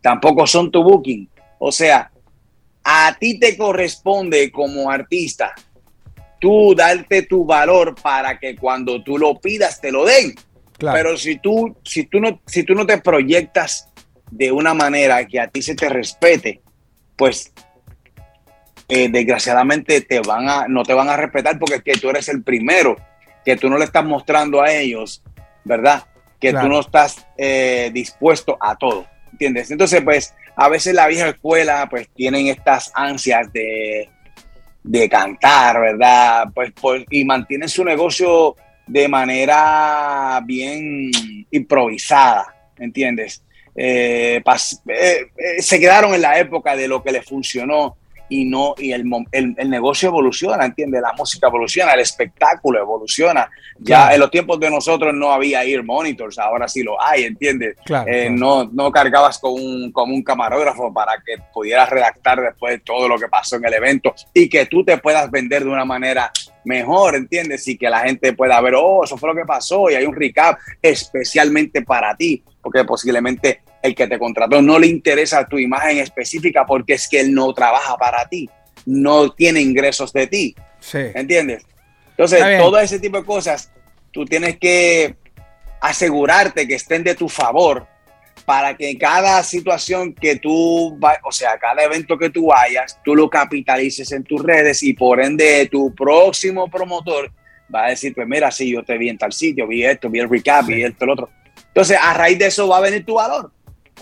tampoco 0.01 0.47
son 0.47 0.71
tu 0.71 0.81
booking. 0.81 1.29
O 1.59 1.73
sea, 1.73 2.10
a 2.83 3.15
ti 3.19 3.39
te 3.39 3.57
corresponde 3.57 4.51
como 4.51 4.89
artista 4.89 5.53
tú 6.41 6.73
darte 6.75 7.21
tu 7.21 7.45
valor 7.45 7.95
para 8.01 8.37
que 8.39 8.55
cuando 8.55 9.01
tú 9.03 9.17
lo 9.17 9.39
pidas 9.39 9.79
te 9.79 9.91
lo 9.91 10.03
den. 10.03 10.35
Pero 10.79 11.15
si 11.15 11.37
tú, 11.37 11.77
si, 11.83 12.05
tú 12.05 12.19
no, 12.19 12.41
si 12.47 12.63
tú 12.63 12.73
no 12.73 12.87
te 12.87 12.97
proyectas 12.97 13.87
de 14.31 14.51
una 14.51 14.73
manera 14.73 15.23
que 15.27 15.39
a 15.39 15.47
ti 15.47 15.61
se 15.61 15.75
te 15.75 15.87
respete, 15.87 16.61
pues 17.15 17.53
eh, 18.89 19.07
desgraciadamente 19.09 20.01
te 20.01 20.19
van 20.21 20.49
a, 20.49 20.67
no 20.67 20.81
te 20.81 20.95
van 20.95 21.09
a 21.09 21.15
respetar 21.15 21.59
porque 21.59 21.75
es 21.75 21.83
que 21.83 21.93
tú 21.93 22.09
eres 22.09 22.27
el 22.29 22.41
primero, 22.41 22.97
que 23.45 23.55
tú 23.55 23.69
no 23.69 23.77
le 23.77 23.85
estás 23.85 24.03
mostrando 24.03 24.63
a 24.63 24.73
ellos, 24.73 25.23
¿verdad? 25.63 26.05
Que 26.39 26.51
tú 26.51 26.67
no 26.67 26.79
estás 26.79 27.27
eh, 27.37 27.91
dispuesto 27.93 28.57
a 28.59 28.75
todo, 28.75 29.05
¿entiendes? 29.31 29.69
Entonces, 29.69 30.01
pues, 30.01 30.33
a 30.55 30.69
veces 30.69 30.93
la 30.93 31.07
vieja 31.07 31.29
escuela, 31.29 31.87
pues, 31.89 32.09
tienen 32.15 32.47
estas 32.47 32.91
ansias 32.93 33.51
de, 33.53 34.09
de 34.83 35.09
cantar, 35.09 35.79
¿verdad? 35.79 36.47
Pues, 36.53 36.71
pues, 36.79 37.05
y 37.09 37.23
mantienen 37.25 37.69
su 37.69 37.83
negocio 37.83 38.55
de 38.87 39.07
manera 39.07 40.41
bien 40.43 41.11
improvisada, 41.51 42.53
¿entiendes? 42.77 43.43
Eh, 43.75 44.41
eh, 44.43 45.27
eh, 45.37 45.61
se 45.61 45.79
quedaron 45.79 46.13
en 46.13 46.21
la 46.21 46.37
época 46.37 46.75
de 46.75 46.87
lo 46.87 47.01
que 47.01 47.11
les 47.11 47.25
funcionó 47.25 47.95
y 48.31 48.45
no 48.45 48.75
y 48.77 48.93
el, 48.93 49.03
el, 49.33 49.69
negocio 49.69 50.07
evoluciona, 50.07 50.63
¿entiendes? 50.63 51.01
La 51.01 51.11
música 51.11 51.47
evoluciona, 51.47 51.91
el 51.91 51.99
espectáculo 51.99 52.79
evoluciona. 52.79 53.49
Ya 53.77 54.13
en 54.13 54.21
los 54.21 54.31
tiempos 54.31 54.57
de 54.57 54.69
nosotros 54.69 55.13
no 55.13 55.33
había 55.33 55.65
ear 55.65 55.83
monitors, 55.83 56.39
ahora 56.39 56.69
sí 56.69 56.81
lo 56.81 56.99
hay, 57.01 57.25
¿entiendes? 57.25 57.75
No, 58.31 58.63
no 58.71 58.89
cargabas 58.89 59.37
con 59.37 59.51
un, 59.51 59.91
con 59.91 60.09
un 60.09 60.23
camarógrafo 60.23 60.93
para 60.93 61.11
que 61.25 61.43
pudieras 61.53 61.89
redactar 61.89 62.41
después 62.41 62.81
todo 62.85 63.09
lo 63.09 63.19
que 63.19 63.27
pasó 63.27 63.57
en 63.57 63.65
el 63.65 63.73
evento 63.73 64.15
y 64.33 64.47
que 64.47 64.65
tú 64.65 64.85
te 64.85 64.97
puedas 64.97 65.29
vender 65.29 65.65
de 65.65 65.69
una 65.69 65.83
manera 65.83 66.31
mejor, 66.63 67.15
¿entiendes? 67.15 67.67
Y 67.67 67.77
que 67.77 67.89
la 67.89 67.99
gente 67.99 68.31
pueda 68.31 68.61
ver, 68.61 68.75
oh, 68.77 69.03
eso 69.03 69.17
fue 69.17 69.27
lo 69.27 69.35
que 69.35 69.45
pasó 69.45 69.89
y 69.89 69.95
hay 69.95 70.05
un 70.05 70.15
recap 70.15 70.57
especialmente 70.81 71.81
para 71.81 72.15
ti, 72.15 72.41
porque 72.61 72.85
posiblemente 72.85 73.61
el 73.81 73.95
que 73.95 74.07
te 74.07 74.19
contrató 74.19 74.61
no 74.61 74.77
le 74.77 74.87
interesa 74.87 75.47
tu 75.47 75.57
imagen 75.57 75.97
específica 75.97 76.65
porque 76.65 76.93
es 76.93 77.07
que 77.07 77.19
él 77.19 77.33
no 77.33 77.53
trabaja 77.53 77.97
para 77.97 78.27
ti, 78.27 78.49
no 78.85 79.31
tiene 79.31 79.61
ingresos 79.61 80.13
de 80.13 80.27
ti. 80.27 80.55
Sí. 80.79 80.99
¿Entiendes? 81.13 81.63
Entonces, 82.09 82.43
todo 82.59 82.79
ese 82.79 82.99
tipo 82.99 83.17
de 83.17 83.25
cosas, 83.25 83.71
tú 84.11 84.25
tienes 84.25 84.57
que 84.57 85.15
asegurarte 85.79 86.67
que 86.67 86.75
estén 86.75 87.03
de 87.03 87.15
tu 87.15 87.27
favor 87.27 87.87
para 88.45 88.75
que 88.75 88.97
cada 88.97 89.41
situación 89.43 90.13
que 90.13 90.35
tú, 90.35 90.99
o 91.23 91.31
sea, 91.31 91.57
cada 91.57 91.83
evento 91.83 92.17
que 92.17 92.29
tú 92.29 92.47
vayas, 92.47 92.99
tú 93.03 93.15
lo 93.15 93.29
capitalices 93.29 94.11
en 94.11 94.23
tus 94.23 94.43
redes 94.43 94.83
y 94.83 94.93
por 94.93 95.21
ende 95.21 95.67
tu 95.71 95.93
próximo 95.95 96.69
promotor 96.69 97.31
va 97.73 97.85
a 97.85 97.89
decir, 97.89 98.13
pues 98.13 98.27
mira, 98.27 98.51
sí, 98.51 98.71
yo 98.71 98.83
te 98.83 98.97
vi 98.97 99.09
en 99.09 99.17
tal 99.17 99.31
sitio, 99.31 99.67
vi 99.67 99.85
esto, 99.85 100.09
vi 100.09 100.19
el 100.19 100.29
recap, 100.29 100.65
vi 100.65 100.83
esto, 100.83 101.05
el 101.05 101.11
otro. 101.11 101.29
Entonces, 101.67 101.97
a 102.01 102.13
raíz 102.13 102.37
de 102.37 102.47
eso 102.47 102.67
va 102.67 102.77
a 102.77 102.81
venir 102.81 103.05
tu 103.05 103.15
valor. 103.15 103.51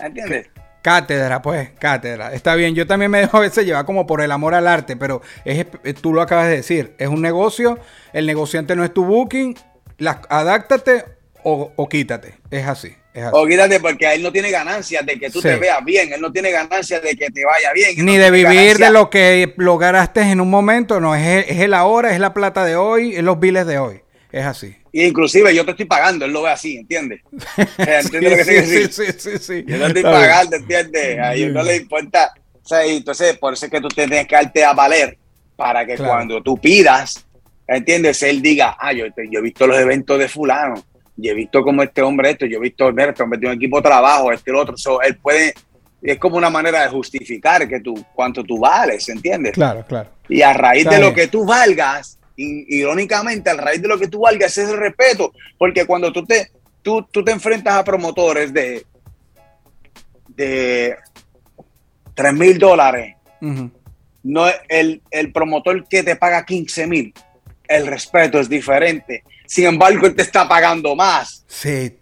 ¿Entiendes? 0.00 0.48
Cátedra, 0.82 1.42
pues, 1.42 1.70
cátedra. 1.78 2.32
Está 2.32 2.54
bien, 2.54 2.74
yo 2.74 2.86
también 2.86 3.10
me 3.10 3.20
dejo 3.20 3.36
a 3.36 3.40
veces 3.40 3.66
llevar 3.66 3.84
como 3.84 4.06
por 4.06 4.22
el 4.22 4.32
amor 4.32 4.54
al 4.54 4.66
arte, 4.66 4.96
pero 4.96 5.20
es, 5.44 5.66
tú 6.00 6.14
lo 6.14 6.22
acabas 6.22 6.48
de 6.48 6.56
decir, 6.56 6.94
es 6.98 7.08
un 7.08 7.20
negocio, 7.20 7.78
el 8.14 8.26
negociante 8.26 8.74
no 8.74 8.84
es 8.84 8.94
tu 8.94 9.04
booking, 9.04 9.58
la, 9.98 10.22
adáctate 10.30 11.04
o, 11.42 11.88
quítate, 11.88 12.34
es 12.50 12.66
así, 12.66 12.94
O 13.32 13.46
quítate 13.46 13.78
porque 13.80 14.12
él 14.14 14.22
no 14.22 14.32
tiene 14.32 14.50
ganancias 14.50 15.04
de 15.04 15.18
que 15.18 15.28
tú 15.28 15.42
te 15.42 15.56
veas 15.56 15.84
bien, 15.84 16.12
él 16.12 16.20
no 16.20 16.32
tiene 16.32 16.50
ganancias 16.50 17.02
de 17.02 17.14
que 17.14 17.30
te 17.30 17.44
vaya 17.44 17.72
bien. 17.74 18.04
Ni 18.04 18.16
de 18.16 18.30
vivir 18.30 18.78
de 18.78 18.90
lo 18.90 19.10
que 19.10 19.52
lograste 19.58 20.22
en 20.22 20.40
un 20.40 20.48
momento, 20.48 20.98
no, 20.98 21.14
es, 21.14 21.46
es 21.46 21.60
el 21.60 21.74
ahora, 21.74 22.12
es 22.14 22.20
la 22.20 22.32
plata 22.32 22.64
de 22.64 22.76
hoy, 22.76 23.16
es 23.16 23.22
los 23.22 23.38
biles 23.38 23.66
de 23.66 23.78
hoy, 23.78 24.00
es 24.32 24.44
así. 24.44 24.76
Y 24.92 25.04
inclusive 25.04 25.54
yo 25.54 25.64
te 25.64 25.72
estoy 25.72 25.86
pagando, 25.86 26.24
él 26.24 26.32
lo 26.32 26.42
ve 26.42 26.50
así, 26.50 26.76
¿entiendes? 26.76 27.20
¿Entiendes 27.78 28.30
lo 28.30 28.36
que 28.36 28.44
sí, 28.44 28.92
sí, 28.92 29.04
sí, 29.18 29.38
sí, 29.38 29.64
Yo 29.66 29.78
te 29.78 29.86
estoy 29.86 30.02
pagando, 30.02 30.56
¿entiendes? 30.56 31.18
A 31.18 31.34
ellos 31.34 31.52
no 31.52 31.62
le 31.62 31.76
importa. 31.76 32.32
O 32.62 32.68
sea, 32.68 32.84
entonces, 32.84 33.38
por 33.38 33.52
eso 33.54 33.66
es 33.66 33.72
que 33.72 33.80
tú 33.80 33.88
tienes 33.88 34.26
que 34.26 34.34
darte 34.34 34.64
a 34.64 34.72
valer 34.72 35.18
para 35.56 35.84
que 35.84 35.96
cuando 35.96 36.42
tú 36.42 36.56
pidas, 36.58 37.26
¿entiendes? 37.66 38.22
Él 38.22 38.40
diga, 38.40 38.76
ah, 38.78 38.92
yo, 38.92 39.06
yo 39.06 39.38
he 39.38 39.42
visto 39.42 39.66
los 39.66 39.78
eventos 39.78 40.18
de 40.18 40.28
fulano, 40.28 40.82
yo 41.16 41.32
he 41.32 41.34
visto 41.34 41.62
como 41.62 41.82
este 41.82 42.02
hombre 42.02 42.30
esto, 42.30 42.46
yo 42.46 42.58
he 42.58 42.60
visto, 42.60 42.90
mira, 42.92 43.10
este 43.10 43.22
hombre 43.22 43.38
tiene 43.38 43.54
un 43.54 43.60
equipo 43.60 43.76
de 43.78 43.82
trabajo, 43.82 44.32
este 44.32 44.50
y 44.50 44.54
el 44.54 44.60
otro. 44.60 44.76
So, 44.76 45.02
él 45.02 45.16
puede, 45.16 45.54
es 46.02 46.18
como 46.18 46.36
una 46.36 46.50
manera 46.50 46.82
de 46.82 46.88
justificar 46.88 47.68
que 47.68 47.80
tú, 47.80 47.94
cuánto 48.14 48.42
tú 48.42 48.58
vales, 48.58 49.08
¿entiendes? 49.08 49.52
Claro, 49.52 49.84
claro. 49.86 50.10
Y 50.28 50.42
a 50.42 50.52
raíz 50.52 50.88
de 50.88 50.98
lo 50.98 51.12
que 51.12 51.26
tú 51.26 51.44
valgas, 51.44 52.19
irónicamente, 52.40 53.50
al 53.50 53.58
raíz 53.58 53.82
de 53.82 53.88
lo 53.88 53.98
que 53.98 54.08
tú 54.08 54.20
valgas 54.20 54.56
es 54.56 54.68
el 54.68 54.76
respeto, 54.76 55.32
porque 55.58 55.84
cuando 55.84 56.12
tú 56.12 56.24
te, 56.24 56.50
tú, 56.82 57.06
tú 57.10 57.24
te 57.24 57.32
enfrentas 57.32 57.74
a 57.74 57.84
promotores 57.84 58.52
de, 58.52 58.86
de 60.28 60.96
3 62.14 62.34
mil 62.34 62.58
dólares, 62.58 63.16
no 64.22 64.46
el, 64.68 65.02
el 65.10 65.32
promotor 65.32 65.86
que 65.88 66.02
te 66.02 66.16
paga 66.16 66.44
15 66.44 66.86
mil, 66.86 67.14
el 67.68 67.86
respeto 67.86 68.40
es 68.40 68.48
diferente. 68.48 69.24
Sin 69.46 69.66
embargo, 69.66 70.06
él 70.06 70.14
te 70.14 70.22
está 70.22 70.48
pagando 70.48 70.94
más. 70.94 71.44
Sí. 71.48 71.96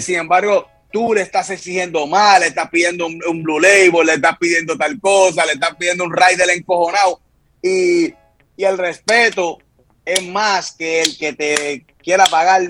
Sin 0.00 0.16
embargo, 0.16 0.68
tú 0.92 1.14
le 1.14 1.22
estás 1.22 1.50
exigiendo 1.50 2.06
más, 2.06 2.40
le 2.40 2.46
estás 2.48 2.68
pidiendo 2.70 3.06
un, 3.06 3.42
Blue 3.42 3.60
Label, 3.60 4.06
le 4.06 4.14
estás 4.14 4.36
pidiendo 4.38 4.76
tal 4.76 5.00
cosa, 5.00 5.44
le 5.46 5.52
estás 5.52 5.74
pidiendo 5.76 6.04
un 6.04 6.14
rider 6.14 6.50
encojonado 6.50 7.20
y, 7.64 8.14
el 8.58 8.78
respeto 8.78 9.58
es 10.04 10.22
más 10.28 10.72
que 10.72 11.00
el 11.00 11.16
que 11.18 11.32
te 11.32 11.86
quiera 12.02 12.26
pagar 12.26 12.62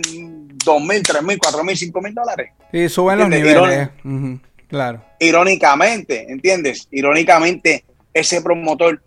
dos 0.65 0.83
mil, 0.83 1.03
tres 1.03 1.23
mil, 1.23 1.37
cuatro 1.37 1.63
mil, 1.65 1.77
cinco 1.77 2.01
mil 2.01 2.15
dólares. 2.15 2.53
Y 2.73 2.89
suben 2.89 3.19
los 3.19 3.29
niveles. 3.29 3.91
Claro. 4.69 5.05
Irónicamente, 5.21 6.27
¿entiendes? 6.31 6.89
Irónicamente, 6.91 7.85
ese 8.13 8.41
promotor 8.41 9.03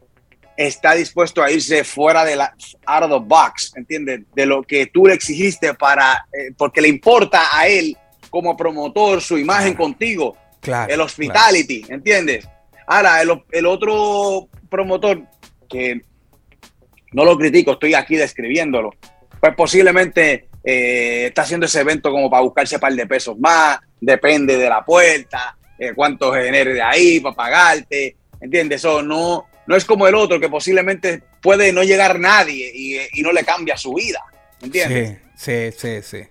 está 0.56 0.94
dispuesto 0.94 1.42
a 1.42 1.52
irse 1.52 1.84
fuera 1.84 2.26
de 2.26 2.36
la 2.36 2.54
out 2.86 3.04
of 3.04 3.12
the 3.12 3.28
box, 3.28 3.74
¿entiendes? 3.76 4.22
De 4.36 4.46
lo 4.46 4.64
que 4.64 4.88
tú 4.88 5.06
le 5.06 5.14
exigiste 5.14 5.74
para, 5.74 6.26
eh, 6.34 6.52
porque 6.58 6.82
le 6.82 6.90
importa 6.90 7.44
a 7.52 7.68
él 7.68 7.98
como 8.30 8.58
promotor 8.58 9.22
su 9.22 9.38
imagen 9.38 9.74
contigo, 9.74 10.38
claro, 10.60 10.94
el 10.94 11.02
hospitality, 11.02 11.86
¿entiendes? 11.90 12.48
Ahora, 12.88 13.22
el, 13.22 13.42
el, 13.52 13.66
otro 13.66 14.48
promotor 14.70 15.24
que 15.68 16.02
no 17.14 17.26
lo 17.26 17.38
critico, 17.38 17.74
estoy 17.74 17.94
aquí 17.94 18.16
describiéndolo, 18.16 18.92
pues 19.40 19.56
posiblemente 19.56 20.48
eh, 20.64 21.28
está 21.28 21.44
haciendo 21.44 21.66
ese 21.66 21.82
evento 21.82 22.12
como 22.12 22.30
para 22.30 22.44
buscarse 22.44 22.76
un 22.76 22.82
par 22.82 22.94
de 22.94 23.08
pesos 23.08 23.38
más, 23.40 23.80
depende 24.00 24.58
de 24.58 24.70
la 24.70 24.84
puerta, 24.84 25.58
eh, 25.80 25.94
cuánto 25.96 26.34
genere 26.34 26.74
de 26.74 26.82
ahí 26.82 27.20
para 27.20 27.36
pagarte, 27.36 28.16
¿entiendes? 28.42 28.82
Eso 28.82 29.02
no, 29.02 29.46
no 29.66 29.76
es 29.76 29.86
como 29.86 30.08
el 30.08 30.16
otro 30.16 30.40
que 30.40 30.50
posiblemente 30.50 31.24
puede 31.42 31.72
no 31.72 31.84
llegar 31.84 32.20
nadie 32.20 32.72
y, 32.74 33.22
no 33.22 33.32
le 33.32 33.44
cambia 33.44 33.78
su 33.78 33.94
vida, 33.94 34.22
¿entiendes? 34.62 35.20
Sí, 35.36 35.72
sí, 35.72 35.78
sí, 35.78 36.02
sí. 36.02 36.28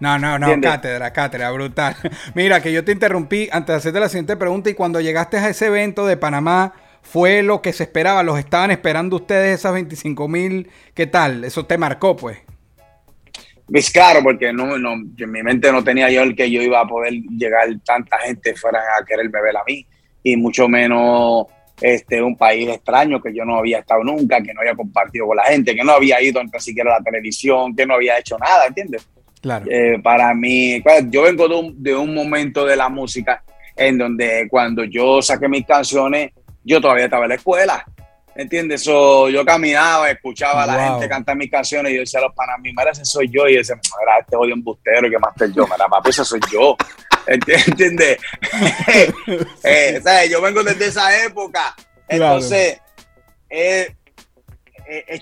No, 0.00 0.18
no, 0.18 0.36
no, 0.36 0.60
cátedra, 0.60 1.12
cátedra, 1.12 1.52
brutal. 1.52 1.96
Mira, 2.34 2.60
que 2.60 2.72
yo 2.72 2.84
te 2.84 2.90
interrumpí 2.90 3.48
antes 3.52 3.68
de 3.68 3.78
hacerte 3.78 4.00
la 4.00 4.08
siguiente 4.08 4.36
pregunta 4.36 4.68
y 4.68 4.74
cuando 4.74 5.00
llegaste 5.00 5.38
a 5.38 5.48
ese 5.48 5.66
evento 5.66 6.06
de 6.06 6.16
Panamá, 6.16 6.74
fue 7.02 7.42
lo 7.42 7.60
que 7.60 7.72
se 7.72 7.82
esperaba, 7.82 8.22
los 8.22 8.38
estaban 8.38 8.70
esperando 8.70 9.16
ustedes 9.16 9.58
esas 9.58 9.74
25 9.74 10.28
mil, 10.28 10.70
¿qué 10.94 11.06
tal? 11.06 11.44
Eso 11.44 11.66
te 11.66 11.76
marcó, 11.76 12.16
pues. 12.16 12.38
Pues 13.66 13.90
claro, 13.90 14.20
porque 14.22 14.52
no, 14.52 14.78
no, 14.78 14.92
en 14.92 15.30
mi 15.30 15.42
mente 15.42 15.70
no 15.72 15.84
tenía 15.84 16.10
yo 16.10 16.22
el 16.22 16.34
que 16.34 16.50
yo 16.50 16.62
iba 16.62 16.80
a 16.80 16.86
poder 16.86 17.12
llegar 17.12 17.68
tanta 17.84 18.18
gente 18.18 18.54
fuera 18.54 18.80
a 18.98 19.04
quererme 19.04 19.40
ver 19.40 19.56
a 19.56 19.62
mí, 19.66 19.86
y 20.22 20.36
mucho 20.36 20.68
menos 20.68 21.46
este 21.80 22.22
un 22.22 22.36
país 22.36 22.68
extraño 22.68 23.20
que 23.20 23.34
yo 23.34 23.44
no 23.44 23.56
había 23.56 23.80
estado 23.80 24.04
nunca, 24.04 24.40
que 24.40 24.54
no 24.54 24.60
había 24.60 24.74
compartido 24.74 25.26
con 25.26 25.36
la 25.36 25.44
gente, 25.44 25.74
que 25.74 25.82
no 25.82 25.92
había 25.92 26.22
ido 26.22 26.42
ni 26.42 26.60
siquiera 26.60 26.94
a 26.94 26.98
la 26.98 27.04
televisión, 27.04 27.74
que 27.74 27.86
no 27.86 27.94
había 27.94 28.18
hecho 28.18 28.38
nada, 28.38 28.66
¿entiendes? 28.66 29.08
Claro. 29.40 29.66
Eh, 29.68 29.98
para 30.02 30.32
mí, 30.34 30.80
pues, 30.82 31.06
yo 31.10 31.22
vengo 31.22 31.48
de 31.48 31.54
un, 31.56 31.82
de 31.82 31.96
un 31.96 32.14
momento 32.14 32.64
de 32.64 32.76
la 32.76 32.88
música 32.88 33.42
en 33.74 33.98
donde 33.98 34.46
cuando 34.48 34.84
yo 34.84 35.20
saqué 35.20 35.48
mis 35.48 35.66
canciones, 35.66 36.30
yo 36.64 36.80
todavía 36.80 37.04
estaba 37.04 37.24
en 37.24 37.30
la 37.30 37.34
escuela. 37.36 37.84
¿Entiendes? 38.34 38.84
yo 38.84 39.44
caminaba, 39.44 40.10
escuchaba 40.10 40.62
a 40.62 40.66
la 40.66 40.88
gente 40.88 41.06
cantar 41.06 41.36
mis 41.36 41.50
canciones 41.50 41.92
y 41.92 41.96
yo 41.96 42.00
decía 42.00 42.20
a 42.20 42.22
los 42.22 42.34
panas, 42.34 42.56
mira, 42.60 42.90
ese 42.90 43.04
soy 43.04 43.28
yo. 43.28 43.46
Y 43.46 43.56
decía, 43.56 43.76
mira, 43.76 44.18
este 44.20 44.36
odio 44.36 44.54
embustero 44.54 45.06
y 45.06 45.10
que 45.10 45.18
más 45.18 45.34
yo. 45.54 45.66
Mira, 45.66 45.86
papi, 45.88 46.10
ese 46.10 46.24
soy 46.24 46.40
yo. 46.50 46.76
¿Entiendes? 47.26 48.18
eh, 49.62 50.28
yo 50.30 50.40
vengo 50.40 50.62
desde 50.62 50.86
esa 50.86 51.24
época. 51.24 51.74
Entonces, 52.08 52.80
es, 53.48 53.92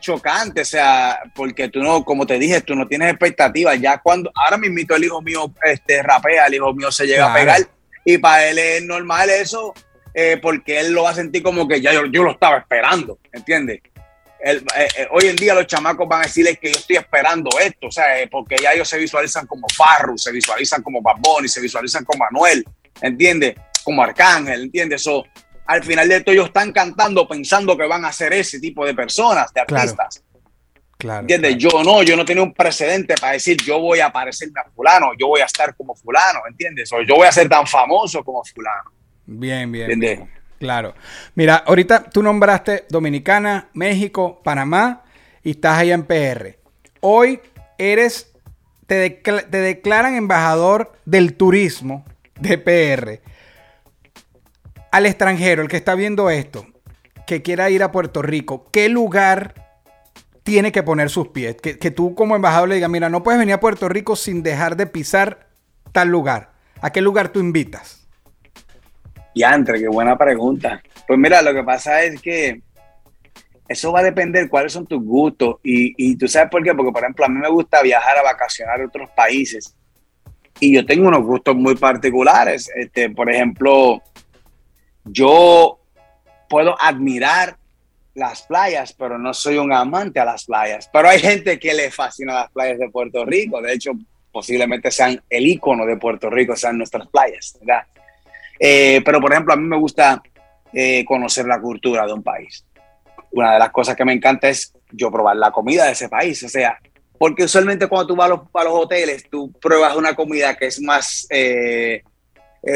chocante, 0.00 0.62
o 0.62 0.64
sea, 0.64 1.20
porque 1.34 1.68
tú 1.68 1.80
no, 1.80 2.04
como 2.04 2.26
te 2.26 2.38
dije, 2.38 2.60
tú 2.60 2.76
no 2.76 2.86
tienes 2.86 3.10
expectativas. 3.10 3.80
Ya 3.80 3.98
cuando, 3.98 4.30
ahora 4.34 4.56
mismo 4.56 4.94
el 4.94 5.04
hijo 5.04 5.20
mío 5.20 5.52
este, 5.64 6.02
rapea, 6.02 6.46
el 6.46 6.54
hijo 6.54 6.72
mío 6.74 6.92
se 6.92 7.06
llega 7.06 7.32
a 7.32 7.34
pegar 7.34 7.60
y 8.04 8.18
para 8.18 8.48
él 8.48 8.58
es 8.58 8.82
normal 8.84 9.28
eso 9.30 9.74
eh, 10.14 10.38
porque 10.40 10.80
él 10.80 10.92
lo 10.92 11.04
va 11.04 11.10
a 11.10 11.14
sentir 11.14 11.42
como 11.42 11.66
que 11.68 11.80
ya 11.80 11.92
yo, 11.92 12.02
lo 12.02 12.32
estaba 12.32 12.58
esperando, 12.58 13.18
¿entiendes? 13.32 13.80
eh, 14.42 14.62
eh, 14.74 15.08
hoy 15.10 15.26
en 15.26 15.36
día 15.36 15.54
los 15.54 15.66
chamacos 15.66 16.08
van 16.08 16.20
a 16.20 16.24
decirles 16.24 16.58
que 16.58 16.72
yo 16.72 16.78
estoy 16.78 16.96
esperando 16.96 17.50
esto, 17.58 17.88
o 17.88 17.90
sea, 17.90 18.06
porque 18.30 18.56
ya 18.56 18.72
ellos 18.72 18.88
se 18.88 18.98
visualizan 18.98 19.46
como 19.46 19.66
Farru, 19.68 20.16
se 20.16 20.32
visualizan 20.32 20.82
como 20.82 21.02
Baboni, 21.02 21.48
se 21.48 21.60
visualizan 21.60 22.04
como 22.04 22.24
Manuel, 22.30 22.64
¿entiendes? 23.02 23.54
Como 23.84 24.02
Arcángel, 24.02 24.62
¿entiendes? 24.62 25.02
So, 25.02 25.24
al 25.66 25.84
final 25.84 26.08
de 26.08 26.16
esto 26.16 26.32
ellos 26.32 26.46
están 26.46 26.72
cantando 26.72 27.28
pensando 27.28 27.76
que 27.76 27.86
van 27.86 28.04
a 28.04 28.12
ser 28.12 28.32
ese 28.32 28.58
tipo 28.58 28.84
de 28.84 28.94
personas, 28.94 29.52
de 29.52 29.60
artistas. 29.60 30.22
Claro. 30.96 31.20
¿Entiendes? 31.20 31.56
Yo 31.56 31.70
no, 31.82 32.02
yo 32.02 32.14
no 32.16 32.24
tenía 32.24 32.42
un 32.42 32.52
precedente 32.52 33.14
para 33.14 33.32
decir 33.32 33.56
yo 33.62 33.78
voy 33.78 34.00
a 34.00 34.10
parecerme 34.10 34.60
a 34.60 34.70
fulano, 34.70 35.12
yo 35.18 35.28
voy 35.28 35.40
a 35.40 35.46
estar 35.46 35.74
como 35.74 35.94
fulano, 35.94 36.40
¿entiendes? 36.48 36.92
O 36.92 37.00
yo 37.02 37.14
voy 37.14 37.26
a 37.26 37.32
ser 37.32 37.48
tan 37.48 37.66
famoso 37.66 38.22
como 38.22 38.42
fulano. 38.44 38.90
Bien, 39.30 39.70
bien. 39.70 39.98
bien. 39.98 40.28
Claro. 40.58 40.94
Mira, 41.36 41.56
ahorita 41.56 42.10
tú 42.10 42.22
nombraste 42.22 42.84
Dominicana, 42.90 43.68
México, 43.72 44.40
Panamá 44.42 45.04
y 45.42 45.52
estás 45.52 45.78
ahí 45.78 45.92
en 45.92 46.02
PR. 46.02 46.58
Hoy 47.00 47.40
eres, 47.78 48.32
te, 48.86 49.08
te 49.08 49.56
declaran 49.56 50.16
embajador 50.16 50.92
del 51.04 51.34
turismo 51.34 52.04
de 52.40 52.58
PR. 52.58 53.22
Al 54.90 55.06
extranjero, 55.06 55.62
el 55.62 55.68
que 55.68 55.76
está 55.76 55.94
viendo 55.94 56.28
esto, 56.28 56.66
que 57.26 57.40
quiera 57.40 57.70
ir 57.70 57.84
a 57.84 57.92
Puerto 57.92 58.20
Rico, 58.20 58.68
¿qué 58.72 58.88
lugar 58.88 59.54
tiene 60.42 60.72
que 60.72 60.82
poner 60.82 61.08
sus 61.08 61.28
pies? 61.28 61.56
Que, 61.62 61.78
que 61.78 61.92
tú 61.92 62.16
como 62.16 62.34
embajador 62.34 62.68
le 62.68 62.74
digas, 62.74 62.90
mira, 62.90 63.08
no 63.08 63.22
puedes 63.22 63.38
venir 63.38 63.54
a 63.54 63.60
Puerto 63.60 63.88
Rico 63.88 64.16
sin 64.16 64.42
dejar 64.42 64.76
de 64.76 64.88
pisar 64.88 65.46
tal 65.92 66.08
lugar. 66.08 66.50
¿A 66.80 66.90
qué 66.90 67.00
lugar 67.00 67.28
tú 67.28 67.38
invitas? 67.38 67.99
Y 69.34 69.42
entre, 69.42 69.78
qué 69.80 69.88
buena 69.88 70.16
pregunta. 70.16 70.82
Pues 71.06 71.18
mira, 71.18 71.42
lo 71.42 71.52
que 71.54 71.62
pasa 71.62 72.02
es 72.02 72.20
que 72.20 72.62
eso 73.68 73.92
va 73.92 74.00
a 74.00 74.04
depender 74.04 74.48
cuáles 74.48 74.72
son 74.72 74.86
tus 74.86 75.02
gustos. 75.02 75.56
Y, 75.62 75.94
y, 75.96 76.16
tú 76.16 76.26
sabes 76.26 76.50
por 76.50 76.62
qué, 76.62 76.74
porque 76.74 76.92
por 76.92 77.02
ejemplo 77.02 77.24
a 77.24 77.28
mí 77.28 77.38
me 77.38 77.48
gusta 77.48 77.82
viajar 77.82 78.18
a 78.18 78.22
vacacionar 78.22 78.80
a 78.80 78.86
otros 78.86 79.08
países. 79.10 79.76
Y 80.58 80.74
yo 80.74 80.84
tengo 80.84 81.08
unos 81.08 81.22
gustos 81.22 81.54
muy 81.54 81.76
particulares. 81.76 82.68
Este, 82.74 83.10
por 83.10 83.30
ejemplo, 83.30 84.02
yo 85.04 85.78
puedo 86.48 86.76
admirar 86.80 87.56
las 88.14 88.42
playas, 88.42 88.92
pero 88.92 89.18
no 89.18 89.32
soy 89.32 89.56
un 89.56 89.72
amante 89.72 90.20
a 90.20 90.24
las 90.24 90.44
playas. 90.44 90.90
Pero 90.92 91.08
hay 91.08 91.20
gente 91.20 91.58
que 91.58 91.72
le 91.72 91.90
fascina 91.90 92.34
las 92.34 92.50
playas 92.50 92.78
de 92.78 92.90
Puerto 92.90 93.24
Rico. 93.24 93.62
De 93.62 93.72
hecho, 93.72 93.92
posiblemente 94.32 94.90
sean 94.90 95.22
el 95.30 95.46
icono 95.46 95.86
de 95.86 95.96
Puerto 95.96 96.28
Rico, 96.28 96.56
sean 96.56 96.76
nuestras 96.76 97.06
playas. 97.08 97.56
¿verdad? 97.60 97.84
Eh, 98.60 99.00
pero, 99.04 99.20
por 99.20 99.32
ejemplo, 99.32 99.54
a 99.54 99.56
mí 99.56 99.66
me 99.66 99.78
gusta 99.78 100.22
eh, 100.72 101.04
conocer 101.06 101.46
la 101.46 101.60
cultura 101.60 102.06
de 102.06 102.12
un 102.12 102.22
país. 102.22 102.64
Una 103.32 103.54
de 103.54 103.58
las 103.58 103.70
cosas 103.70 103.96
que 103.96 104.04
me 104.04 104.12
encanta 104.12 104.48
es 104.48 104.72
yo 104.92 105.10
probar 105.10 105.36
la 105.36 105.50
comida 105.50 105.86
de 105.86 105.92
ese 105.92 106.10
país. 106.10 106.42
O 106.42 106.48
sea, 106.48 106.78
porque 107.18 107.44
usualmente 107.44 107.86
cuando 107.86 108.08
tú 108.08 108.16
vas 108.16 108.26
a 108.26 108.34
los, 108.34 108.40
a 108.52 108.64
los 108.64 108.74
hoteles, 108.74 109.24
tú 109.30 109.50
pruebas 109.52 109.96
una 109.96 110.14
comida 110.14 110.56
que 110.56 110.66
es 110.66 110.80
más 110.82 111.26
eh, 111.30 112.02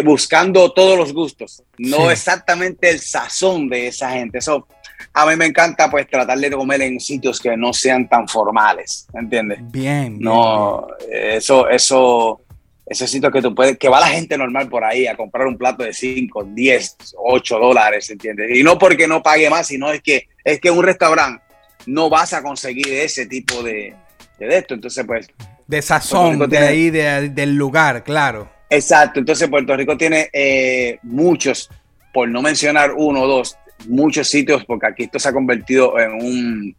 buscando 0.05 0.73
todos 0.73 0.97
los 0.97 1.13
gustos, 1.13 1.63
no 1.77 2.11
exactamente 2.11 2.89
el 2.89 3.01
sazón 3.01 3.69
de 3.69 3.89
esa 3.89 4.11
gente. 4.11 4.39
Eso 4.39 4.67
a 5.13 5.27
mí 5.27 5.37
me 5.37 5.47
encanta 5.47 5.91
pues 5.91 6.09
tratar 6.09 6.39
de 6.39 6.51
comer 6.51 6.83
en 6.83 6.99
sitios 6.99 7.39
que 7.39 7.57
no 7.57 7.73
sean 7.73 8.09
tan 8.09 8.27
formales, 8.27 9.07
¿entiendes? 9.13 9.59
Bien. 9.71 10.19
no, 10.19 10.87
eso, 11.11 11.69
eso 11.69 12.44
ese 12.87 13.07
sitio 13.07 13.31
que 13.31 13.41
tú 13.41 13.55
puedes, 13.55 13.79
que 13.79 13.89
va 13.89 14.01
la 14.01 14.09
gente 14.09 14.37
normal 14.37 14.69
por 14.69 14.85
ahí 14.85 15.07
a 15.07 15.17
comprar 15.17 15.47
un 15.47 15.57
plato 15.57 15.83
de 15.83 15.93
5, 15.93 16.45
10, 16.53 16.97
8 17.17 17.59
dólares, 17.59 18.11
¿entiendes? 18.11 18.57
Y 18.57 18.63
no 18.63 18.79
porque 18.79 19.09
no 19.09 19.23
pague 19.23 19.49
más, 19.49 19.67
sino 19.67 19.91
es 19.91 20.03
que 20.03 20.29
es 20.45 20.61
que 20.61 20.71
un 20.71 20.85
restaurante 20.85 21.43
no 21.87 22.11
vas 22.11 22.33
a 22.33 22.43
conseguir 22.43 22.89
ese 22.89 23.27
tipo 23.27 23.63
de, 23.63 23.95
de 24.39 24.59
esto. 24.59 24.75
Entonces, 24.75 25.05
pues. 25.07 25.29
De 25.67 25.81
sazón 25.81 26.39
de 26.49 26.59
ahí, 26.59 26.91
del 26.91 27.55
lugar, 27.55 28.05
claro. 28.05 28.51
Exacto. 28.69 29.21
Entonces, 29.21 29.49
Puerto 29.49 29.75
Rico 29.77 29.97
tiene 29.97 30.29
eh, 30.33 30.99
muchos, 31.03 31.71
por 32.13 32.29
no 32.29 32.43
mencionar 32.43 32.93
uno 32.95 33.23
o 33.23 33.27
dos, 33.27 33.57
muchos 33.89 34.29
sitios, 34.29 34.65
porque 34.67 34.87
aquí 34.87 35.05
esto 35.05 35.19
se 35.19 35.29
ha 35.29 35.33
convertido 35.33 35.99
en 35.99 36.13
un 36.13 36.77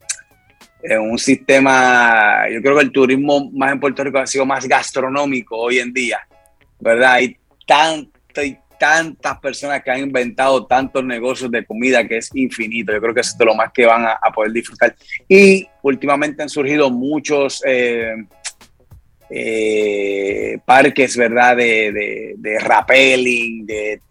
en 0.88 1.00
un 1.00 1.18
sistema, 1.18 2.48
yo 2.52 2.62
creo 2.62 2.78
que 2.78 2.84
el 2.84 2.92
turismo 2.92 3.50
más 3.52 3.72
en 3.72 3.80
Puerto 3.80 4.04
Rico 4.04 4.20
ha 4.20 4.28
sido 4.28 4.46
más 4.46 4.68
gastronómico 4.68 5.58
hoy 5.58 5.80
en 5.80 5.92
día, 5.92 6.20
¿verdad? 6.80 7.14
Hay 7.14 7.38
tantas 7.66 8.46
y 8.46 8.58
tantas 8.80 9.40
personas 9.40 9.82
que 9.84 9.90
han 9.90 10.02
inventado 10.02 10.66
tantos 10.68 11.04
negocios 11.04 11.50
de 11.50 11.66
comida 11.66 12.08
que 12.08 12.18
es 12.18 12.30
infinito. 12.36 12.92
Yo 12.94 13.02
creo 13.02 13.14
que 13.14 13.22
eso 13.22 13.32
es 13.32 13.38
de 13.38 13.46
lo 13.46 13.56
más 13.56 13.72
que 13.72 13.86
van 13.86 14.06
a, 14.06 14.32
poder 14.34 14.52
disfrutar. 14.52 14.96
Y 15.28 15.68
últimamente 15.82 16.44
han 16.44 16.50
surgido 16.50 16.92
muchos 16.92 17.64
eh, 17.66 18.14
eh, 19.30 20.58
parques, 20.66 21.18
¿verdad? 21.18 21.56
De, 21.58 22.36
de, 22.38 22.60
rappelling, 22.60 23.66
de 23.66 24.02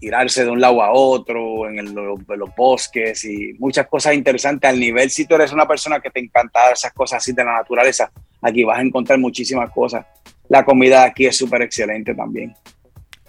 tirarse 0.00 0.44
de 0.44 0.50
un 0.50 0.60
lado 0.60 0.82
a 0.82 0.90
otro, 0.90 1.68
en, 1.68 1.94
los 1.94 2.56
bosques 2.56 3.24
y 3.24 3.52
muchas 3.58 3.86
cosas 3.86 4.14
interesantes 4.14 4.68
al 4.68 4.80
nivel. 4.80 5.10
Si 5.10 5.26
tú 5.26 5.34
eres 5.34 5.52
una 5.52 5.68
persona 5.68 6.00
que 6.00 6.10
te 6.10 6.20
encanta 6.20 6.70
esas 6.72 6.92
cosas 6.92 7.18
así 7.18 7.32
de 7.32 7.44
la 7.44 7.52
naturaleza, 7.52 8.10
aquí 8.40 8.64
vas 8.64 8.78
a 8.78 8.82
encontrar 8.82 9.18
muchísimas 9.18 9.70
cosas. 9.70 10.06
La 10.48 10.64
comida 10.64 11.04
aquí 11.04 11.26
es 11.26 11.36
súper 11.36 11.62
excelente 11.62 12.14
también. 12.14 12.54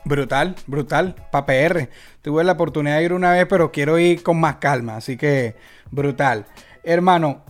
Brutal, 0.06 0.56
brutal, 0.66 1.14
pa' 1.30 1.46
PR. 1.46 1.90
Tuve 2.22 2.44
la 2.44 2.54
oportunidad 2.54 2.98
de 2.98 3.04
ir 3.04 3.14
una 3.14 3.34
vez, 3.34 3.46
pero 3.48 3.72
quiero 3.72 4.00
ir 4.00 4.24
con 4.24 4.40
más 4.40 4.56
calma, 4.56 4.96
así 4.96 5.18
que 5.18 5.56
brutal. 5.92 6.48
Hermano, 6.84 7.44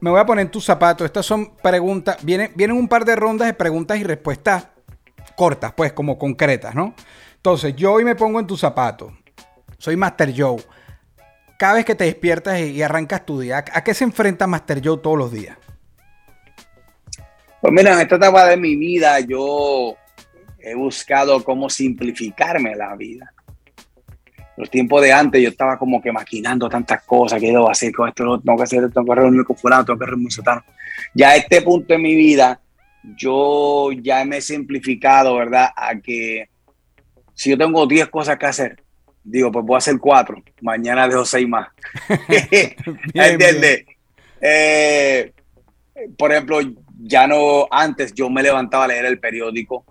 me 0.00 0.10
voy 0.10 0.18
a 0.18 0.26
poner 0.26 0.48
tus 0.50 0.64
zapatos. 0.64 1.04
Estas 1.04 1.26
son 1.26 1.54
preguntas, 1.56 2.16
vienen, 2.24 2.50
vienen 2.56 2.76
un 2.76 2.88
par 2.88 3.04
de 3.04 3.14
rondas 3.14 3.46
de 3.46 3.54
preguntas 3.54 3.98
y 3.98 4.02
respuestas 4.02 4.68
cortas, 5.36 5.72
pues 5.76 5.92
como 5.92 6.18
concretas, 6.18 6.74
¿no? 6.74 6.94
Entonces, 7.42 7.74
yo 7.74 7.94
hoy 7.94 8.04
me 8.04 8.14
pongo 8.14 8.38
en 8.38 8.46
tu 8.46 8.56
zapato. 8.56 9.12
Soy 9.76 9.96
Master 9.96 10.32
Joe. 10.32 10.62
Cada 11.58 11.74
vez 11.74 11.84
que 11.84 11.96
te 11.96 12.04
despiertas 12.04 12.60
y 12.60 12.80
arrancas 12.84 13.26
tu 13.26 13.40
día, 13.40 13.64
¿a 13.72 13.82
qué 13.82 13.94
se 13.94 14.04
enfrenta 14.04 14.46
Master 14.46 14.80
Joe 14.80 14.98
todos 14.98 15.18
los 15.18 15.32
días? 15.32 15.58
Pues 17.60 17.72
mira, 17.72 17.94
en 17.94 17.98
esta 17.98 18.14
etapa 18.14 18.46
de 18.46 18.56
mi 18.56 18.76
vida 18.76 19.18
yo 19.18 19.96
he 20.60 20.72
buscado 20.76 21.42
cómo 21.42 21.68
simplificarme 21.68 22.76
la 22.76 22.94
vida. 22.94 23.34
Los 24.56 24.70
tiempos 24.70 25.02
de 25.02 25.12
antes 25.12 25.42
yo 25.42 25.48
estaba 25.48 25.76
como 25.76 26.00
que 26.00 26.12
maquinando 26.12 26.68
tantas 26.68 27.02
cosas 27.02 27.40
que 27.40 27.48
debo 27.48 27.68
hacer 27.68 27.92
con 27.92 28.08
esto, 28.08 28.40
tengo 28.40 28.56
que 28.56 28.62
hacer 28.62 28.84
esto, 28.84 29.00
tengo 29.00 29.12
que 29.12 29.20
reunirme 29.20 29.44
con 29.44 29.56
fulano, 29.56 29.84
tengo 29.84 29.98
que 29.98 30.06
reunirme 30.06 30.30
con 30.44 30.62
Ya 31.12 31.30
a 31.30 31.36
este 31.36 31.60
punto 31.62 31.92
de 31.92 31.98
mi 31.98 32.14
vida 32.14 32.60
yo 33.16 33.90
ya 34.00 34.24
me 34.24 34.36
he 34.36 34.40
simplificado, 34.40 35.34
¿verdad? 35.34 35.70
A 35.74 35.96
que 35.96 36.51
si 37.34 37.50
yo 37.50 37.58
tengo 37.58 37.86
10 37.86 38.08
cosas 38.08 38.38
que 38.38 38.46
hacer, 38.46 38.82
digo, 39.24 39.50
pues 39.52 39.64
voy 39.64 39.74
a 39.76 39.78
hacer 39.78 39.98
4, 39.98 40.42
mañana 40.60 41.08
dejo 41.08 41.24
6 41.24 41.48
más. 41.48 41.68
¿Entiendes? 43.14 43.84
Eh, 44.40 45.32
por 46.16 46.32
ejemplo, 46.32 46.58
ya 46.98 47.26
no, 47.26 47.66
antes 47.70 48.12
yo 48.14 48.28
me 48.30 48.42
levantaba 48.42 48.84
a 48.84 48.88
leer 48.88 49.04
el 49.06 49.18
periódico, 49.18 49.84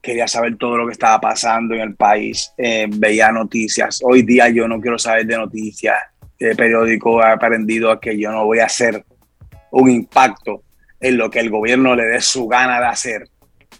quería 0.00 0.28
saber 0.28 0.56
todo 0.56 0.76
lo 0.76 0.86
que 0.86 0.92
estaba 0.92 1.20
pasando 1.20 1.74
en 1.74 1.80
el 1.80 1.96
país, 1.96 2.52
eh, 2.56 2.86
veía 2.88 3.32
noticias. 3.32 4.00
Hoy 4.04 4.22
día 4.22 4.48
yo 4.48 4.68
no 4.68 4.80
quiero 4.80 4.98
saber 4.98 5.26
de 5.26 5.36
noticias. 5.36 5.96
El 6.38 6.54
periódico 6.54 7.20
ha 7.20 7.32
aprendido 7.32 7.90
a 7.90 8.00
que 8.00 8.18
yo 8.18 8.30
no 8.30 8.44
voy 8.44 8.60
a 8.60 8.66
hacer 8.66 9.04
un 9.72 9.90
impacto 9.90 10.62
en 11.00 11.16
lo 11.16 11.30
que 11.30 11.40
el 11.40 11.50
gobierno 11.50 11.96
le 11.96 12.04
dé 12.04 12.20
su 12.20 12.46
gana 12.46 12.78
de 12.78 12.86
hacer. 12.86 13.28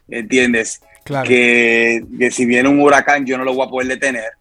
¿Entiendes? 0.08 0.80
Que, 1.24 2.02
si 2.30 2.46
viene 2.46 2.68
un 2.68 2.80
huracán 2.80 3.24
yo 3.24 3.38
no 3.38 3.44
lo 3.44 3.54
voy 3.54 3.66
a 3.66 3.70
poder 3.70 3.88
detener. 3.88 4.32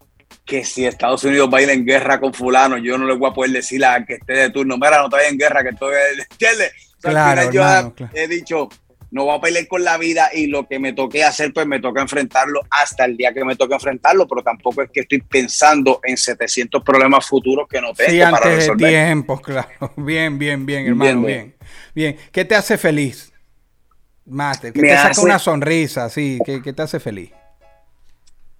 Que 0.43 0.63
si 0.63 0.85
Estados 0.85 1.23
Unidos 1.23 1.49
va 1.51 1.59
a 1.59 1.61
ir 1.61 1.69
en 1.69 1.85
guerra 1.85 2.19
con 2.19 2.33
fulano, 2.33 2.77
yo 2.77 2.97
no 2.97 3.05
le 3.05 3.15
voy 3.15 3.29
a 3.29 3.33
poder 3.33 3.51
decir 3.51 3.83
a 3.83 4.03
que 4.05 4.15
esté 4.15 4.33
de 4.33 4.49
turno, 4.51 4.77
mira, 4.77 4.99
no 4.99 5.05
estoy 5.05 5.21
en 5.29 5.37
guerra, 5.37 5.63
que 5.63 5.69
estoy... 5.69 5.93
¿Entiendes? 6.31 6.71
claro, 7.01 7.51
yo 7.51 7.93
he 8.13 8.27
dicho, 8.27 8.69
no 9.15 9.23
voy 9.23 9.37
a 9.37 9.41
pelear 9.41 9.67
con 9.67 9.83
la 9.83 9.97
vida 9.97 10.29
y 10.33 10.47
lo 10.47 10.67
que 10.67 10.77
me 10.77 10.91
toque 10.91 11.23
hacer, 11.23 11.53
pues 11.53 11.65
me 11.65 11.79
toca 11.79 12.01
enfrentarlo 12.01 12.61
hasta 12.69 13.05
el 13.05 13.15
día 13.15 13.33
que 13.33 13.45
me 13.45 13.55
toque 13.55 13.73
enfrentarlo, 13.73 14.27
pero 14.27 14.43
tampoco 14.43 14.81
es 14.81 14.89
que 14.91 15.01
estoy 15.01 15.21
pensando 15.21 16.01
en 16.03 16.17
700 16.17 16.83
problemas 16.83 17.25
futuros 17.25 17.65
que 17.67 17.79
no 17.79 17.93
tengo 17.93 18.11
sí, 18.11 18.19
para 18.19 18.55
resolver. 18.55 18.91
De 18.91 19.05
tiempo, 19.05 19.41
claro. 19.41 19.93
Bien, 19.95 20.37
bien, 20.37 20.65
bien, 20.65 20.87
hermano, 20.87 21.21
bien. 21.21 21.55
Bien. 21.93 22.17
¿Qué 22.31 22.43
te 22.43 22.55
hace 22.55 22.77
feliz? 22.77 23.31
Master, 24.25 24.73
que 24.73 24.81
te 24.81 24.95
saca 24.95 25.21
una 25.21 25.39
sonrisa, 25.39 26.09
sí, 26.09 26.39
que, 26.43 26.73
te 26.73 26.81
hace 26.81 26.99
feliz. 26.99 27.31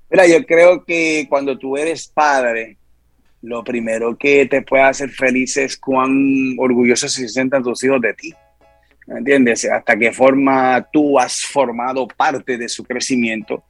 Mira, 0.10 0.28
yo 0.28 0.46
creo 0.46 0.86
que 0.86 1.26
cuando 1.28 1.58
tú 1.58 1.76
eres 1.76 2.08
padre, 2.08 2.78
lo 3.42 3.64
primero 3.64 4.16
que 4.18 4.46
te 4.46 4.62
puede 4.62 4.84
hacer 4.84 5.10
feliz 5.10 5.58
es 5.58 5.78
cuán 5.78 6.56
orgullosos 6.58 7.12
se 7.14 7.28
sientan 7.28 7.64
tus 7.64 7.84
hijos 7.84 8.02
de 8.02 8.14
ti. 8.14 8.34
¿Me 9.08 9.20
entiendes? 9.20 9.66
Hasta 9.66 9.98
qué 9.98 10.12
forma 10.12 10.88
tú 10.92 11.20
has 11.20 11.42
formado 11.42 12.08
parte 12.08 12.58
de 12.58 12.70
su 12.70 12.84
crecimiento 12.84 13.64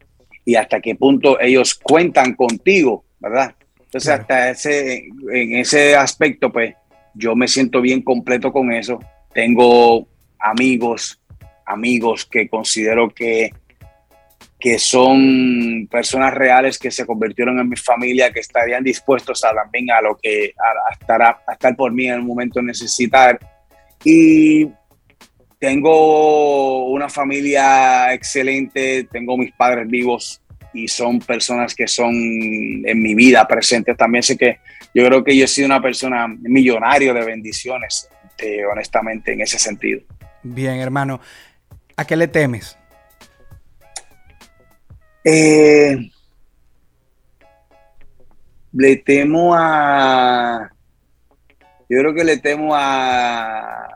y 0.45 0.55
hasta 0.55 0.79
qué 0.79 0.95
punto 0.95 1.39
ellos 1.39 1.75
cuentan 1.75 2.35
contigo, 2.35 3.03
¿verdad? 3.19 3.55
Entonces, 3.79 4.11
hasta 4.11 4.49
ese, 4.51 5.07
en 5.31 5.55
ese 5.55 5.95
aspecto, 5.95 6.51
pues, 6.51 6.75
yo 7.13 7.35
me 7.35 7.47
siento 7.47 7.81
bien 7.81 8.01
completo 8.01 8.51
con 8.51 8.71
eso. 8.71 8.99
Tengo 9.33 10.07
amigos, 10.37 11.19
amigos 11.65 12.25
que 12.25 12.47
considero 12.47 13.09
que, 13.09 13.51
que 14.59 14.79
son 14.79 15.87
personas 15.91 16.33
reales 16.33 16.79
que 16.79 16.91
se 16.91 17.05
convirtieron 17.05 17.59
en 17.59 17.69
mi 17.69 17.75
familia, 17.75 18.31
que 18.31 18.39
estarían 18.39 18.83
dispuestos 18.83 19.43
a 19.43 19.53
también 19.53 19.91
a 19.91 20.01
lo 20.01 20.17
que 20.17 20.53
a, 20.57 20.93
estar, 20.93 21.21
a, 21.21 21.41
estar 21.51 21.75
por 21.75 21.91
mí 21.91 22.07
en 22.07 22.15
el 22.15 22.23
momento 22.23 22.59
de 22.59 22.67
necesitar. 22.67 23.39
Y 24.03 24.67
tengo 25.59 26.85
una 26.85 27.09
familia 27.09 28.13
excelente, 28.13 29.07
tengo 29.11 29.37
mis 29.37 29.51
padres 29.53 29.87
vivos 29.87 30.41
y 30.73 30.87
son 30.87 31.19
personas 31.19 31.73
que 31.73 31.87
son 31.87 32.13
en 32.13 33.01
mi 33.01 33.15
vida 33.15 33.47
presentes 33.47 33.95
también. 33.97 34.23
Sé 34.23 34.37
que 34.37 34.59
yo 34.93 35.05
creo 35.05 35.23
que 35.23 35.35
yo 35.35 35.45
he 35.45 35.47
sido 35.47 35.67
una 35.67 35.81
persona 35.81 36.27
millonario 36.27 37.13
de 37.13 37.25
bendiciones, 37.25 38.09
eh, 38.37 38.65
honestamente, 38.65 39.33
en 39.33 39.41
ese 39.41 39.57
sentido. 39.57 40.01
Bien, 40.43 40.75
hermano. 40.75 41.19
¿A 41.97 42.05
qué 42.05 42.15
le 42.15 42.27
temes? 42.27 42.77
Eh, 45.23 46.11
le 48.73 48.95
temo 48.97 49.55
a. 49.55 50.69
Yo 51.89 51.99
creo 51.99 52.13
que 52.13 52.23
le 52.23 52.37
temo 52.37 52.75
a, 52.75 53.87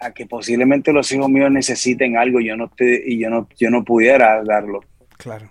a 0.00 0.10
que 0.12 0.26
posiblemente 0.26 0.92
los 0.92 1.10
hijos 1.12 1.28
míos 1.28 1.50
necesiten 1.50 2.16
algo 2.16 2.40
y 2.40 2.48
yo 2.48 2.56
no 2.56 2.68
te, 2.68 3.02
y 3.06 3.20
yo 3.20 3.30
no, 3.30 3.48
yo 3.58 3.70
no 3.70 3.84
pudiera 3.84 4.42
darlo. 4.44 4.80
Claro. 5.16 5.50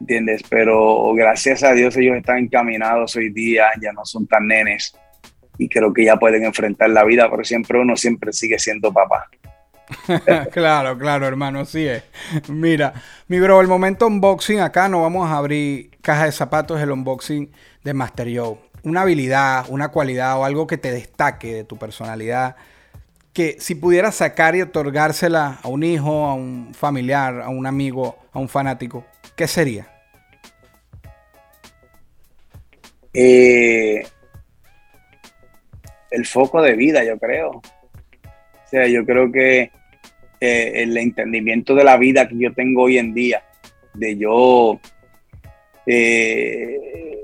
¿Entiendes? 0.00 0.42
Pero 0.48 1.12
gracias 1.14 1.64
a 1.64 1.72
Dios 1.72 1.96
ellos 1.96 2.16
están 2.16 2.38
encaminados 2.38 3.16
hoy 3.16 3.30
día, 3.30 3.66
ya 3.80 3.92
no 3.92 4.04
son 4.04 4.26
tan 4.26 4.46
nenes 4.46 4.94
y 5.58 5.68
creo 5.68 5.92
que 5.92 6.04
ya 6.04 6.16
pueden 6.16 6.44
enfrentar 6.44 6.88
la 6.90 7.04
vida, 7.04 7.28
pero 7.28 7.42
siempre 7.44 7.80
uno 7.80 7.96
siempre 7.96 8.32
sigue 8.32 8.58
siendo 8.58 8.92
papá. 8.92 9.28
claro, 10.52 10.98
claro, 10.98 11.26
hermano, 11.26 11.60
así 11.60 11.86
es. 11.86 12.02
Mira, 12.48 12.92
mi 13.26 13.40
bro, 13.40 13.60
el 13.60 13.68
momento 13.68 14.06
unboxing 14.06 14.60
acá 14.60 14.88
no 14.88 15.02
vamos 15.02 15.28
a 15.30 15.36
abrir 15.36 15.90
caja 16.02 16.26
de 16.26 16.32
zapatos, 16.32 16.80
el 16.80 16.90
unboxing 16.90 17.50
de 17.84 17.94
Master 17.94 18.28
Joe. 18.34 18.58
Una 18.82 19.02
habilidad, 19.02 19.66
una 19.68 19.88
cualidad 19.88 20.38
o 20.38 20.44
algo 20.44 20.66
que 20.66 20.78
te 20.78 20.92
destaque 20.92 21.52
de 21.52 21.64
tu 21.64 21.76
personalidad, 21.76 22.56
que 23.32 23.56
si 23.60 23.74
pudieras 23.74 24.16
sacar 24.16 24.56
y 24.56 24.62
otorgársela 24.62 25.58
a 25.62 25.68
un 25.68 25.82
hijo, 25.82 26.26
a 26.26 26.34
un 26.34 26.74
familiar, 26.74 27.40
a 27.40 27.48
un 27.48 27.66
amigo, 27.66 28.18
a 28.32 28.38
un 28.38 28.48
fanático, 28.48 29.04
¿qué 29.36 29.46
sería? 29.46 29.88
Eh, 33.14 34.06
el 36.10 36.26
foco 36.26 36.62
de 36.62 36.74
vida, 36.74 37.04
yo 37.04 37.18
creo. 37.18 37.60
O 38.68 38.70
sea, 38.70 38.86
yo 38.86 39.02
creo 39.06 39.32
que 39.32 39.70
eh, 40.40 40.72
el 40.74 40.94
entendimiento 40.98 41.74
de 41.74 41.84
la 41.84 41.96
vida 41.96 42.28
que 42.28 42.36
yo 42.38 42.52
tengo 42.52 42.82
hoy 42.82 42.98
en 42.98 43.14
día, 43.14 43.42
de 43.94 44.18
yo... 44.18 44.78
Eh, 45.86 47.22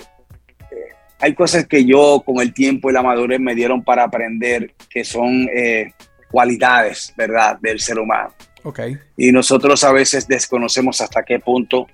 hay 1.20 1.34
cosas 1.34 1.66
que 1.66 1.84
yo 1.84 2.22
con 2.24 2.40
el 2.40 2.54
tiempo 2.54 2.88
y 2.88 2.94
la 2.94 3.02
madurez 3.02 3.40
me 3.40 3.54
dieron 3.54 3.84
para 3.84 4.04
aprender 4.04 4.72
que 4.88 5.04
son 5.04 5.46
eh, 5.54 5.92
cualidades, 6.30 7.12
¿verdad?, 7.14 7.58
del 7.60 7.78
ser 7.78 7.98
humano. 7.98 8.32
Okay. 8.62 8.96
Y 9.18 9.30
nosotros 9.30 9.84
a 9.84 9.92
veces 9.92 10.26
desconocemos 10.26 10.98
hasta 11.02 11.22
qué 11.24 11.40
punto 11.40 11.88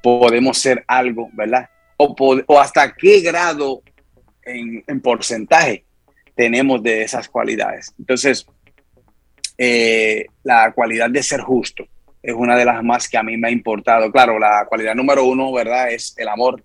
podemos 0.00 0.56
ser 0.56 0.84
algo, 0.86 1.30
¿verdad? 1.32 1.68
O, 1.96 2.14
o 2.46 2.60
hasta 2.60 2.94
qué 2.94 3.22
grado 3.22 3.82
en, 4.44 4.84
en 4.86 5.00
porcentaje 5.00 5.84
tenemos 6.34 6.82
de 6.82 7.02
esas 7.02 7.28
cualidades. 7.28 7.94
Entonces, 7.98 8.46
eh, 9.58 10.26
la 10.42 10.72
cualidad 10.72 11.10
de 11.10 11.22
ser 11.22 11.40
justo 11.40 11.86
es 12.22 12.34
una 12.34 12.56
de 12.56 12.64
las 12.64 12.82
más 12.84 13.08
que 13.08 13.18
a 13.18 13.22
mí 13.22 13.36
me 13.36 13.48
ha 13.48 13.50
importado. 13.50 14.10
Claro, 14.12 14.38
la 14.38 14.66
cualidad 14.68 14.94
número 14.94 15.24
uno, 15.24 15.52
¿verdad? 15.52 15.90
Es 15.90 16.14
el 16.16 16.28
amor. 16.28 16.62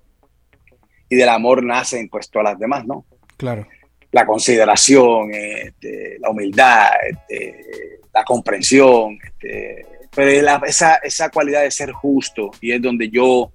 Y 1.09 1.15
del 1.15 1.29
amor 1.29 1.63
nacen 1.63 2.09
pues 2.09 2.29
todas 2.29 2.51
las 2.51 2.59
demás, 2.59 2.85
¿no? 2.85 3.05
Claro. 3.37 3.67
La 4.11 4.25
consideración, 4.25 5.33
este, 5.33 6.17
la 6.19 6.29
humildad, 6.29 6.89
este, 7.09 7.99
la 8.13 8.23
comprensión. 8.23 9.17
Este, 9.23 9.85
pero 10.13 10.65
esa, 10.65 10.95
esa 10.95 11.29
cualidad 11.29 11.63
de 11.63 11.71
ser 11.71 11.91
justo, 11.91 12.51
y 12.61 12.71
es 12.71 12.81
donde 12.81 13.09
yo 13.09 13.51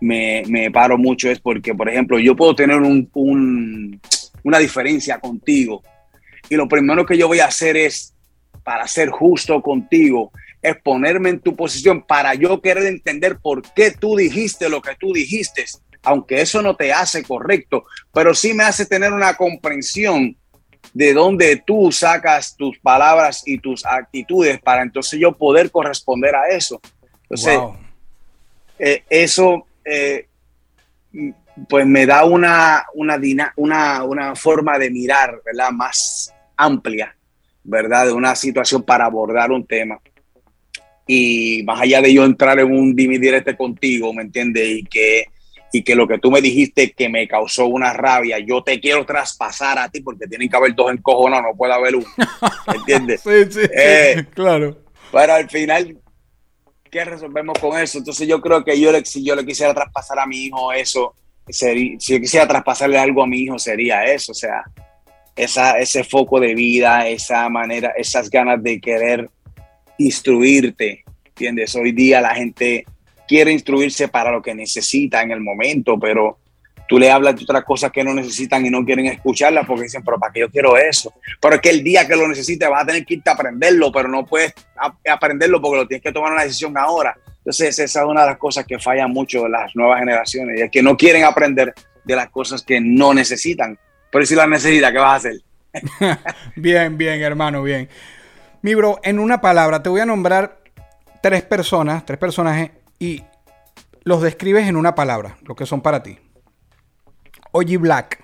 me, 0.00 0.42
me, 0.48 0.70
paro 0.70 0.96
mucho, 0.96 1.30
es 1.30 1.40
porque, 1.40 1.74
por 1.74 1.88
ejemplo, 1.88 2.18
yo 2.18 2.36
puedo 2.36 2.54
tener 2.54 2.76
un, 2.76 3.08
un 3.14 4.00
una 4.48 4.58
diferencia 4.58 5.20
contigo. 5.20 5.82
Y 6.48 6.56
lo 6.56 6.66
primero 6.66 7.04
que 7.04 7.16
yo 7.16 7.28
voy 7.28 7.40
a 7.40 7.46
hacer 7.46 7.76
es, 7.76 8.14
para 8.64 8.88
ser 8.88 9.10
justo 9.10 9.60
contigo, 9.62 10.32
es 10.62 10.76
ponerme 10.82 11.30
en 11.30 11.40
tu 11.40 11.54
posición 11.54 12.02
para 12.02 12.34
yo 12.34 12.60
querer 12.60 12.86
entender 12.86 13.38
por 13.38 13.62
qué 13.74 13.92
tú 13.92 14.16
dijiste 14.16 14.68
lo 14.68 14.80
que 14.80 14.96
tú 14.96 15.12
dijiste, 15.12 15.64
aunque 16.02 16.40
eso 16.40 16.62
no 16.62 16.74
te 16.74 16.92
hace 16.92 17.22
correcto, 17.22 17.84
pero 18.12 18.34
sí 18.34 18.54
me 18.54 18.64
hace 18.64 18.86
tener 18.86 19.12
una 19.12 19.34
comprensión 19.34 20.36
de 20.94 21.12
dónde 21.12 21.62
tú 21.64 21.92
sacas 21.92 22.56
tus 22.56 22.78
palabras 22.78 23.42
y 23.44 23.58
tus 23.58 23.84
actitudes 23.84 24.60
para 24.60 24.82
entonces 24.82 25.20
yo 25.20 25.32
poder 25.32 25.70
corresponder 25.70 26.34
a 26.34 26.48
eso. 26.48 26.80
Entonces, 27.22 27.60
eh, 28.78 29.04
eso 29.10 29.66
eh, 29.84 30.26
pues 31.68 31.86
me 31.86 32.06
da 32.06 32.24
una, 32.24 32.84
una, 32.94 33.18
una, 33.56 34.04
una 34.04 34.36
forma 34.36 34.78
de 34.78 34.90
mirar, 34.90 35.40
¿verdad? 35.44 35.70
Más 35.70 36.34
amplia, 36.56 37.16
¿verdad? 37.64 38.06
De 38.06 38.12
una 38.12 38.34
situación 38.34 38.82
para 38.82 39.06
abordar 39.06 39.50
un 39.50 39.66
tema. 39.66 39.98
Y 41.06 41.62
más 41.64 41.80
allá 41.80 42.02
de 42.02 42.12
yo 42.12 42.24
entrar 42.24 42.58
en 42.58 42.70
un 42.70 42.94
dividirete 42.94 43.56
contigo, 43.56 44.12
¿me 44.12 44.22
entiendes? 44.22 44.68
Y 44.68 44.84
que, 44.84 45.24
y 45.72 45.82
que 45.82 45.94
lo 45.94 46.06
que 46.06 46.18
tú 46.18 46.30
me 46.30 46.42
dijiste 46.42 46.92
que 46.92 47.08
me 47.08 47.26
causó 47.26 47.66
una 47.66 47.92
rabia, 47.94 48.38
yo 48.38 48.62
te 48.62 48.78
quiero 48.78 49.06
traspasar 49.06 49.78
a 49.78 49.88
ti 49.88 50.00
porque 50.00 50.26
tienen 50.26 50.48
que 50.48 50.56
haber 50.56 50.74
dos 50.74 50.92
encojonados, 50.92 51.46
no 51.50 51.56
puede 51.56 51.72
haber 51.72 51.96
uno. 51.96 52.06
¿Me 52.66 52.76
entiendes? 52.76 53.20
sí, 53.24 53.50
sí, 53.50 53.60
eh, 53.74 54.26
claro. 54.34 54.76
Pero 55.10 55.32
al 55.32 55.48
final, 55.48 55.98
¿qué 56.90 57.04
resolvemos 57.04 57.58
con 57.58 57.78
eso? 57.78 57.98
Entonces 57.98 58.28
yo 58.28 58.40
creo 58.42 58.62
que 58.62 58.78
yo 58.78 58.92
si 59.04 59.24
yo 59.24 59.34
le 59.34 59.46
quisiera 59.46 59.72
traspasar 59.72 60.18
a 60.18 60.26
mi 60.26 60.44
hijo 60.44 60.72
eso, 60.72 61.14
si 61.48 61.96
yo 61.98 62.20
quisiera 62.20 62.46
traspasarle 62.46 62.98
algo 62.98 63.22
a 63.22 63.26
mi 63.26 63.38
hijo 63.38 63.58
sería 63.58 64.04
eso, 64.04 64.32
o 64.32 64.34
sea, 64.34 64.64
esa, 65.36 65.78
ese 65.78 66.04
foco 66.04 66.40
de 66.40 66.54
vida, 66.54 67.08
esa 67.08 67.48
manera, 67.48 67.92
esas 67.96 68.28
ganas 68.28 68.62
de 68.62 68.80
querer 68.80 69.30
instruirte, 69.98 71.04
¿entiendes? 71.24 71.74
Hoy 71.76 71.92
día 71.92 72.20
la 72.20 72.34
gente 72.34 72.84
quiere 73.26 73.52
instruirse 73.52 74.08
para 74.08 74.32
lo 74.32 74.42
que 74.42 74.54
necesita 74.54 75.22
en 75.22 75.30
el 75.30 75.40
momento, 75.40 75.98
pero 75.98 76.38
tú 76.88 76.98
le 76.98 77.10
hablas 77.10 77.36
de 77.36 77.44
otras 77.44 77.64
cosas 77.64 77.92
que 77.92 78.02
no 78.02 78.14
necesitan 78.14 78.64
y 78.64 78.70
no 78.70 78.84
quieren 78.84 79.06
escucharlas 79.06 79.66
porque 79.66 79.84
dicen, 79.84 80.02
pero 80.02 80.18
¿para 80.18 80.32
qué 80.32 80.40
yo 80.40 80.50
quiero 80.50 80.76
eso? 80.76 81.12
Pero 81.40 81.56
es 81.56 81.60
que 81.60 81.70
el 81.70 81.84
día 81.84 82.08
que 82.08 82.16
lo 82.16 82.26
necesites 82.26 82.68
vas 82.68 82.82
a 82.82 82.86
tener 82.86 83.04
que 83.04 83.14
irte 83.14 83.30
a 83.30 83.34
aprenderlo, 83.34 83.92
pero 83.92 84.08
no 84.08 84.24
puedes 84.24 84.54
aprenderlo 85.06 85.60
porque 85.60 85.76
lo 85.76 85.86
tienes 85.86 86.02
que 86.02 86.12
tomar 86.12 86.32
una 86.32 86.42
decisión 86.42 86.76
ahora. 86.76 87.16
Entonces, 87.48 87.78
esa 87.78 88.00
es 88.00 88.06
una 88.06 88.20
de 88.20 88.26
las 88.26 88.36
cosas 88.36 88.66
que 88.66 88.78
falla 88.78 89.06
mucho 89.06 89.48
las 89.48 89.74
nuevas 89.74 90.00
generaciones, 90.00 90.58
y 90.58 90.62
es 90.64 90.70
que 90.70 90.82
no 90.82 90.98
quieren 90.98 91.24
aprender 91.24 91.72
de 92.04 92.14
las 92.14 92.28
cosas 92.28 92.62
que 92.62 92.78
no 92.78 93.14
necesitan. 93.14 93.78
Pero 94.12 94.26
si 94.26 94.34
las 94.34 94.46
necesitas, 94.46 94.92
¿qué 94.92 94.98
vas 94.98 95.12
a 95.12 95.14
hacer? 95.14 95.40
bien, 96.56 96.98
bien, 96.98 97.22
hermano, 97.22 97.62
bien. 97.62 97.88
Mi 98.60 98.74
bro, 98.74 99.00
en 99.02 99.18
una 99.18 99.40
palabra, 99.40 99.82
te 99.82 99.88
voy 99.88 100.02
a 100.02 100.04
nombrar 100.04 100.58
tres 101.22 101.40
personas, 101.40 102.04
tres 102.04 102.18
personajes, 102.18 102.70
y 102.98 103.22
los 104.04 104.20
describes 104.20 104.68
en 104.68 104.76
una 104.76 104.94
palabra, 104.94 105.38
lo 105.46 105.56
que 105.56 105.64
son 105.64 105.80
para 105.80 106.02
ti. 106.02 106.18
Oji 107.52 107.78
Black. 107.78 108.22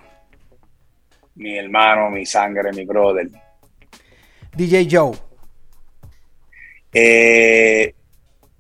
Mi 1.37 1.57
hermano, 1.57 2.11
mi 2.11 2.27
sangre, 2.27 2.71
mi 2.75 2.85
brother. 2.85 3.31
DJ 4.55 4.87
Joe. 4.91 5.17
Eh, 6.93 7.95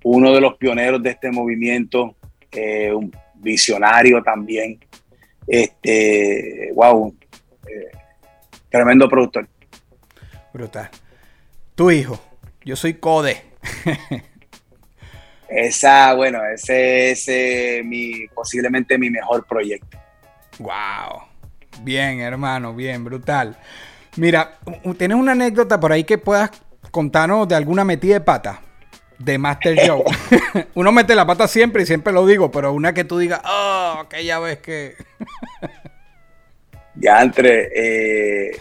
uno 0.04 0.32
de 0.32 0.40
los 0.40 0.54
pioneros 0.56 1.02
de 1.02 1.10
este 1.10 1.30
movimiento, 1.30 2.14
eh, 2.52 2.92
un 2.92 3.12
visionario 3.34 4.22
también. 4.22 4.78
Este, 5.46 6.70
wow, 6.74 7.14
eh, 7.66 7.90
tremendo 8.70 9.08
productor. 9.08 9.48
Brutal. 10.52 10.88
Tu 11.74 11.90
hijo, 11.90 12.20
yo 12.64 12.76
soy 12.76 12.94
Code. 12.94 13.42
Esa, 15.48 16.14
bueno, 16.14 16.40
ese 16.44 17.10
es 17.10 17.84
mi, 17.84 18.26
posiblemente 18.28 18.98
mi 18.98 19.10
mejor 19.10 19.46
proyecto. 19.46 19.98
Wow. 20.58 21.22
Bien, 21.82 22.20
hermano, 22.20 22.74
bien, 22.74 23.04
brutal. 23.04 23.56
Mira, 24.16 24.58
¿tienes 24.96 25.16
una 25.16 25.32
anécdota 25.32 25.80
por 25.80 25.92
ahí 25.92 26.04
que 26.04 26.18
puedas 26.18 26.50
contarnos 26.90 27.48
de 27.48 27.56
alguna 27.56 27.84
metida 27.84 28.14
de 28.14 28.20
pata? 28.20 28.60
De 29.18 29.38
Master 29.38 29.76
Joe. 29.86 30.04
Uno 30.74 30.92
mete 30.92 31.14
la 31.14 31.26
pata 31.26 31.48
siempre 31.48 31.82
y 31.82 31.86
siempre 31.86 32.12
lo 32.12 32.26
digo, 32.26 32.50
pero 32.50 32.72
una 32.72 32.94
que 32.94 33.04
tú 33.04 33.18
digas, 33.18 33.40
oh, 33.44 34.06
que 34.08 34.24
ya 34.24 34.38
ves 34.38 34.58
que. 34.58 34.94
Ya 36.96 37.20
entre. 37.22 37.70
Eh, 37.74 38.60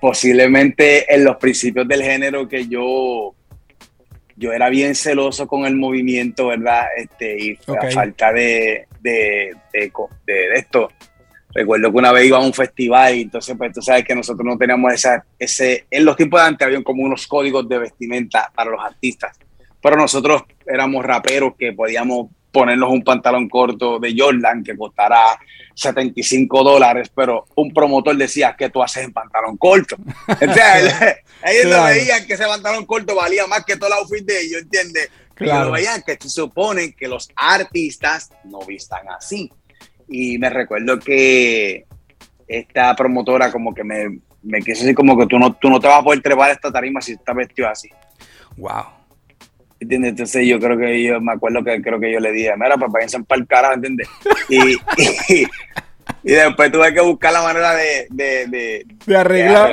posiblemente 0.00 1.12
en 1.12 1.24
los 1.24 1.38
principios 1.38 1.88
del 1.88 2.02
género 2.02 2.48
que 2.48 2.68
yo 2.68 3.34
yo 4.36 4.52
era 4.52 4.68
bien 4.70 4.94
celoso 4.94 5.46
con 5.46 5.66
el 5.66 5.76
movimiento, 5.76 6.48
¿verdad? 6.48 6.86
Este, 6.96 7.38
y 7.38 7.58
a 7.68 7.90
falta 7.90 8.32
de, 8.32 8.86
de, 9.00 9.54
esto. 10.54 10.90
Recuerdo 11.54 11.90
que 11.90 11.98
una 11.98 12.12
vez 12.12 12.26
iba 12.26 12.38
a 12.38 12.40
un 12.40 12.54
festival 12.54 13.14
y 13.14 13.22
entonces, 13.22 13.54
pues 13.56 13.72
tú 13.72 13.82
sabes 13.82 14.04
que 14.04 14.14
nosotros 14.14 14.44
no 14.44 14.56
teníamos 14.56 14.92
esa, 14.92 15.24
ese, 15.38 15.86
en 15.90 16.04
los 16.04 16.16
tiempos 16.16 16.40
de 16.40 16.46
antes 16.46 16.66
había 16.66 16.82
como 16.82 17.02
unos 17.02 17.26
códigos 17.26 17.68
de 17.68 17.78
vestimenta 17.78 18.50
para 18.54 18.70
los 18.70 18.80
artistas, 18.82 19.38
pero 19.80 19.96
nosotros 19.96 20.42
éramos 20.66 21.04
raperos 21.04 21.54
que 21.58 21.72
podíamos 21.72 22.28
ponernos 22.52 22.90
un 22.90 23.02
pantalón 23.02 23.48
corto 23.48 23.98
de 23.98 24.14
Jordan 24.16 24.62
que 24.62 24.76
costara 24.76 25.38
75 25.74 26.62
dólares, 26.62 27.10
pero 27.14 27.46
un 27.56 27.72
promotor 27.72 28.16
decía 28.16 28.54
que 28.56 28.68
tú 28.68 28.82
haces 28.82 29.04
en 29.04 29.12
pantalón 29.12 29.56
corto. 29.56 29.96
Entonces, 30.40 31.16
ellos 31.44 31.72
lo 31.72 31.84
veían 31.84 32.26
que 32.26 32.34
ese 32.34 32.44
pantalón 32.44 32.84
corto 32.84 33.14
valía 33.14 33.46
más 33.46 33.64
que 33.64 33.76
todo 33.76 33.88
el 33.88 33.94
outfit 33.94 34.24
de 34.24 34.40
ellos, 34.40 34.62
¿entiendes? 34.62 35.10
Claro. 35.34 35.72
Veían 35.72 36.02
que 36.02 36.18
se 36.20 36.28
supone 36.28 36.92
que 36.92 37.08
los 37.08 37.30
artistas 37.34 38.30
no 38.44 38.60
vistan 38.60 39.08
así. 39.08 39.50
Y 40.12 40.38
me 40.38 40.50
recuerdo 40.50 40.98
que 40.98 41.86
esta 42.46 42.94
promotora 42.94 43.50
como 43.50 43.74
que 43.74 43.82
me, 43.82 44.18
me 44.42 44.58
quiso 44.60 44.82
decir 44.82 44.94
como 44.94 45.16
que 45.16 45.26
tú 45.26 45.38
no, 45.38 45.54
tú 45.54 45.70
no 45.70 45.80
te 45.80 45.88
vas 45.88 46.00
a 46.00 46.02
poder 46.02 46.20
trepar 46.20 46.50
esta 46.50 46.70
tarima 46.70 47.00
si 47.00 47.12
estás 47.12 47.34
vestido 47.34 47.68
así. 47.68 47.88
Wow. 48.56 48.84
¿Entiendes? 49.80 50.10
Entonces 50.10 50.46
yo 50.46 50.60
creo 50.60 50.78
que 50.78 51.02
yo 51.02 51.20
me 51.20 51.32
acuerdo 51.32 51.64
que 51.64 51.80
creo 51.82 51.98
que 51.98 52.12
yo 52.12 52.20
le 52.20 52.30
dije, 52.30 52.52
mira, 52.56 52.76
papá, 52.76 52.86
váyanse 52.92 53.22
para 53.24 53.40
el 53.40 53.46
carajo, 53.46 53.74
¿entiendes? 53.74 54.08
Y, 54.48 54.76
y, 56.22 56.32
después 56.32 56.70
tuve 56.70 56.94
que 56.94 57.00
buscar 57.00 57.32
la 57.32 57.42
manera 57.42 57.74
de, 57.74 58.06
de, 58.10 58.46
de, 59.06 59.16
arreglar. 59.16 59.72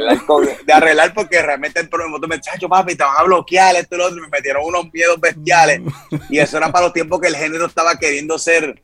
De 0.66 0.74
arreglar, 0.74 1.14
porque 1.14 1.40
realmente 1.42 1.80
el 1.80 1.90
promotor 1.90 2.28
me 2.28 2.38
dijo, 2.38 2.70
papi, 2.70 2.96
te 2.96 3.04
van 3.04 3.18
a 3.18 3.24
bloquear 3.24 3.76
esto 3.76 3.96
y 3.96 3.98
lo 4.00 4.06
otro, 4.06 4.18
y 4.18 4.22
me 4.22 4.30
metieron 4.30 4.64
unos 4.66 4.92
miedos 4.92 5.20
bestiales. 5.20 5.82
y 6.30 6.40
eso 6.40 6.58
era 6.58 6.72
para 6.72 6.86
los 6.86 6.94
tiempos 6.94 7.20
que 7.20 7.28
el 7.28 7.36
género 7.36 7.68
estaba 7.68 7.96
queriendo 8.00 8.40
ser 8.40 8.82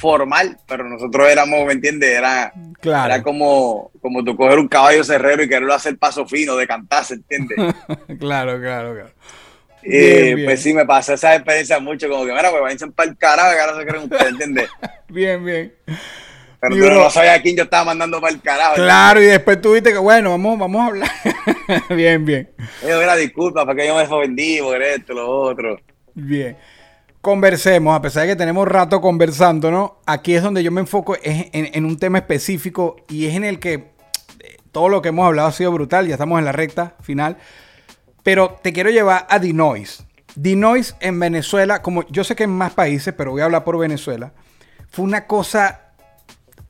formal, 0.00 0.58
pero 0.66 0.88
nosotros 0.88 1.28
éramos, 1.28 1.64
¿me 1.66 1.74
entiendes? 1.74 2.10
Era, 2.10 2.52
claro. 2.80 3.14
era 3.14 3.22
como, 3.22 3.90
como 4.00 4.24
tú 4.24 4.36
coger 4.36 4.58
un 4.58 4.68
caballo 4.68 5.04
cerrero 5.04 5.42
y 5.42 5.48
quererlo 5.48 5.74
hacer 5.74 5.96
paso 5.98 6.26
fino 6.26 6.56
de 6.56 6.66
cantarse, 6.66 7.14
¿entiendes? 7.14 7.58
claro, 8.18 8.58
claro, 8.60 8.94
claro. 8.94 9.10
Y 9.82 10.44
pues 10.44 10.62
sí, 10.62 10.74
me 10.74 10.84
pasó 10.84 11.14
esa 11.14 11.34
experiencia 11.34 11.78
mucho, 11.80 12.08
como 12.08 12.24
que, 12.24 12.32
mira, 12.32 12.50
pues 12.50 12.62
vayan 12.62 12.92
para 12.92 13.10
el 13.10 13.16
carajo, 13.16 13.52
que 13.52 13.60
ahora 13.60 13.76
se 13.78 13.86
creen 13.86 14.04
ustedes, 14.04 14.26
¿entiendes? 14.26 14.70
bien, 15.08 15.44
bien. 15.44 15.74
Pero 16.60 16.76
tú 16.76 16.90
no 16.90 17.10
sabías 17.10 17.38
a 17.38 17.42
quién 17.42 17.56
yo 17.56 17.62
estaba 17.62 17.84
mandando 17.84 18.20
para 18.20 18.34
el 18.34 18.40
carajo. 18.42 18.74
Claro, 18.74 19.22
y 19.22 19.26
después 19.26 19.60
tuviste 19.62 19.92
que, 19.92 19.98
bueno, 19.98 20.30
vamos, 20.30 20.58
vamos 20.58 20.82
a 20.82 20.86
hablar. 20.86 21.10
bien, 21.96 22.24
bien. 22.26 22.50
Yo, 22.86 22.98
mira, 22.98 23.16
disculpa, 23.16 23.64
porque 23.64 23.86
yo 23.86 23.96
me 23.96 24.02
ofendí 24.02 24.60
por 24.60 24.82
esto, 24.82 25.14
lo 25.14 25.26
otro. 25.26 25.80
Bien. 26.14 26.58
Conversemos, 27.20 27.94
a 27.94 28.00
pesar 28.00 28.22
de 28.22 28.28
que 28.28 28.36
tenemos 28.36 28.66
rato 28.66 29.02
conversando, 29.02 29.70
¿no? 29.70 29.98
Aquí 30.06 30.34
es 30.34 30.42
donde 30.42 30.62
yo 30.62 30.72
me 30.72 30.80
enfoco 30.80 31.16
en, 31.22 31.84
un 31.84 31.98
tema 31.98 32.16
específico 32.16 32.96
y 33.08 33.26
es 33.26 33.34
en 33.34 33.44
el 33.44 33.58
que 33.58 33.74
eh, 33.74 34.56
todo 34.72 34.88
lo 34.88 35.02
que 35.02 35.10
hemos 35.10 35.26
hablado 35.26 35.48
ha 35.48 35.52
sido 35.52 35.70
brutal, 35.70 36.06
ya 36.06 36.14
estamos 36.14 36.38
en 36.38 36.46
la 36.46 36.52
recta 36.52 36.94
final. 37.02 37.36
Pero 38.22 38.58
te 38.62 38.72
quiero 38.72 38.88
llevar 38.88 39.26
a 39.28 39.38
Dinois. 39.38 40.02
Dinois 40.34 40.96
en 41.00 41.20
Venezuela, 41.20 41.82
como 41.82 42.06
yo 42.08 42.24
sé 42.24 42.34
que 42.34 42.44
en 42.44 42.56
más 42.56 42.72
países, 42.72 43.12
pero 43.12 43.32
voy 43.32 43.42
a 43.42 43.44
hablar 43.44 43.64
por 43.64 43.78
Venezuela, 43.78 44.32
fue 44.90 45.04
una 45.04 45.26
cosa 45.26 45.92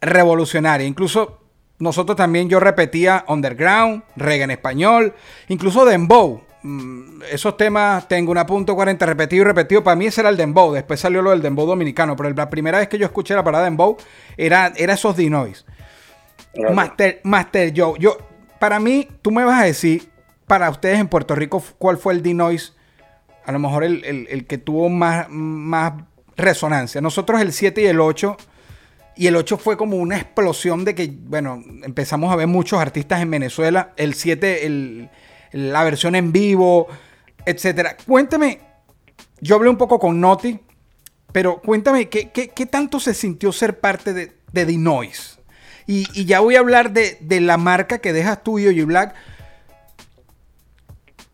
revolucionaria. 0.01 0.87
Incluso 0.87 1.39
nosotros 1.79 2.17
también, 2.17 2.49
yo 2.49 2.59
repetía 2.59 3.25
Underground, 3.29 4.03
reggae 4.17 4.45
en 4.45 4.51
español, 4.51 5.15
incluso 5.47 5.85
Dembow. 5.85 6.43
Mm, 6.63 7.23
esos 7.31 7.57
temas 7.57 8.07
tengo 8.07 8.31
una 8.31 8.45
punto 8.45 8.75
40 8.75 9.07
repetido 9.07 9.43
y 9.43 9.45
repetido. 9.45 9.83
Para 9.83 9.97
mí 9.97 10.07
ese 10.07 10.21
era 10.21 10.31
el 10.31 10.37
Dembow. 10.37 10.73
Después 10.73 11.01
salió 11.01 11.23
lo 11.23 11.31
del 11.31 11.43
Dembow 11.43 11.67
dominicano. 11.67 12.17
Pero 12.17 12.31
la 12.31 12.51
primera 12.51 12.79
vez 12.79 12.89
que 12.89 12.99
yo 12.99 13.07
escuché 13.07 13.35
la 13.35 13.45
palabra 13.45 13.65
Dembow 13.65 13.97
era, 14.37 14.73
era 14.77 14.95
esos 14.95 15.17
Dinois. 15.17 15.65
Master, 16.73 17.21
Master 17.25 17.73
Joe. 17.75 17.99
Yo, 17.99 18.19
para 18.59 18.81
mí, 18.81 19.09
tú 19.23 19.31
me 19.31 19.45
vas 19.45 19.63
a 19.63 19.65
decir 19.65 20.11
para 20.47 20.69
ustedes 20.69 20.99
en 20.99 21.09
Puerto 21.09 21.35
Rico, 21.35 21.63
¿cuál 21.79 21.97
fue 21.97 22.13
el 22.13 22.23
D-Noise? 22.23 22.73
A 23.45 23.53
lo 23.53 23.61
mejor 23.61 23.85
el, 23.85 24.47
que 24.49 24.59
tuvo 24.59 24.89
más, 24.89 25.29
más 25.31 25.93
resonancia. 26.37 27.01
Nosotros 27.01 27.41
el 27.41 27.53
7 27.53 27.83
y 27.83 27.87
el 27.87 28.01
8. 28.01 28.37
Y 29.17 29.27
el 29.27 29.37
8 29.37 29.59
fue 29.59 29.77
como 29.77 29.97
una 29.97 30.17
explosión 30.17 30.85
de 30.85 30.95
que, 30.95 31.13
bueno, 31.13 31.63
empezamos 31.85 32.33
a 32.33 32.37
ver 32.37 32.47
muchos 32.47 32.81
artistas 32.81 33.21
en 33.21 33.31
Venezuela. 33.31 33.93
El 33.97 34.15
7, 34.15 34.67
la 35.53 35.85
versión 35.85 36.15
en 36.15 36.33
vivo, 36.33 36.89
etcétera. 37.45 37.97
Cuéntame, 38.07 38.61
yo 39.41 39.57
hablé 39.57 39.71
un 39.71 39.77
poco 39.77 39.99
con 39.99 40.21
Noti, 40.21 40.59
pero 41.33 41.61
cuéntame, 41.61 42.09
¿qué, 42.09 42.69
tanto 42.71 43.01
se 43.01 43.15
sintió 43.15 43.53
ser 43.53 43.81
parte 43.81 44.13
de, 44.13 44.33
de 44.53 44.67
The 44.67 44.79
Noise? 44.79 45.41
Y, 45.87 46.25
ya 46.25 46.41
voy 46.41 46.57
a 46.57 46.61
hablar 46.61 46.93
de, 46.93 47.19
de 47.21 47.41
la 47.41 47.57
marca 47.57 47.99
que 47.99 48.13
dejas 48.13 48.45
tú 48.45 48.59
y 48.59 48.85
Black, 48.85 49.15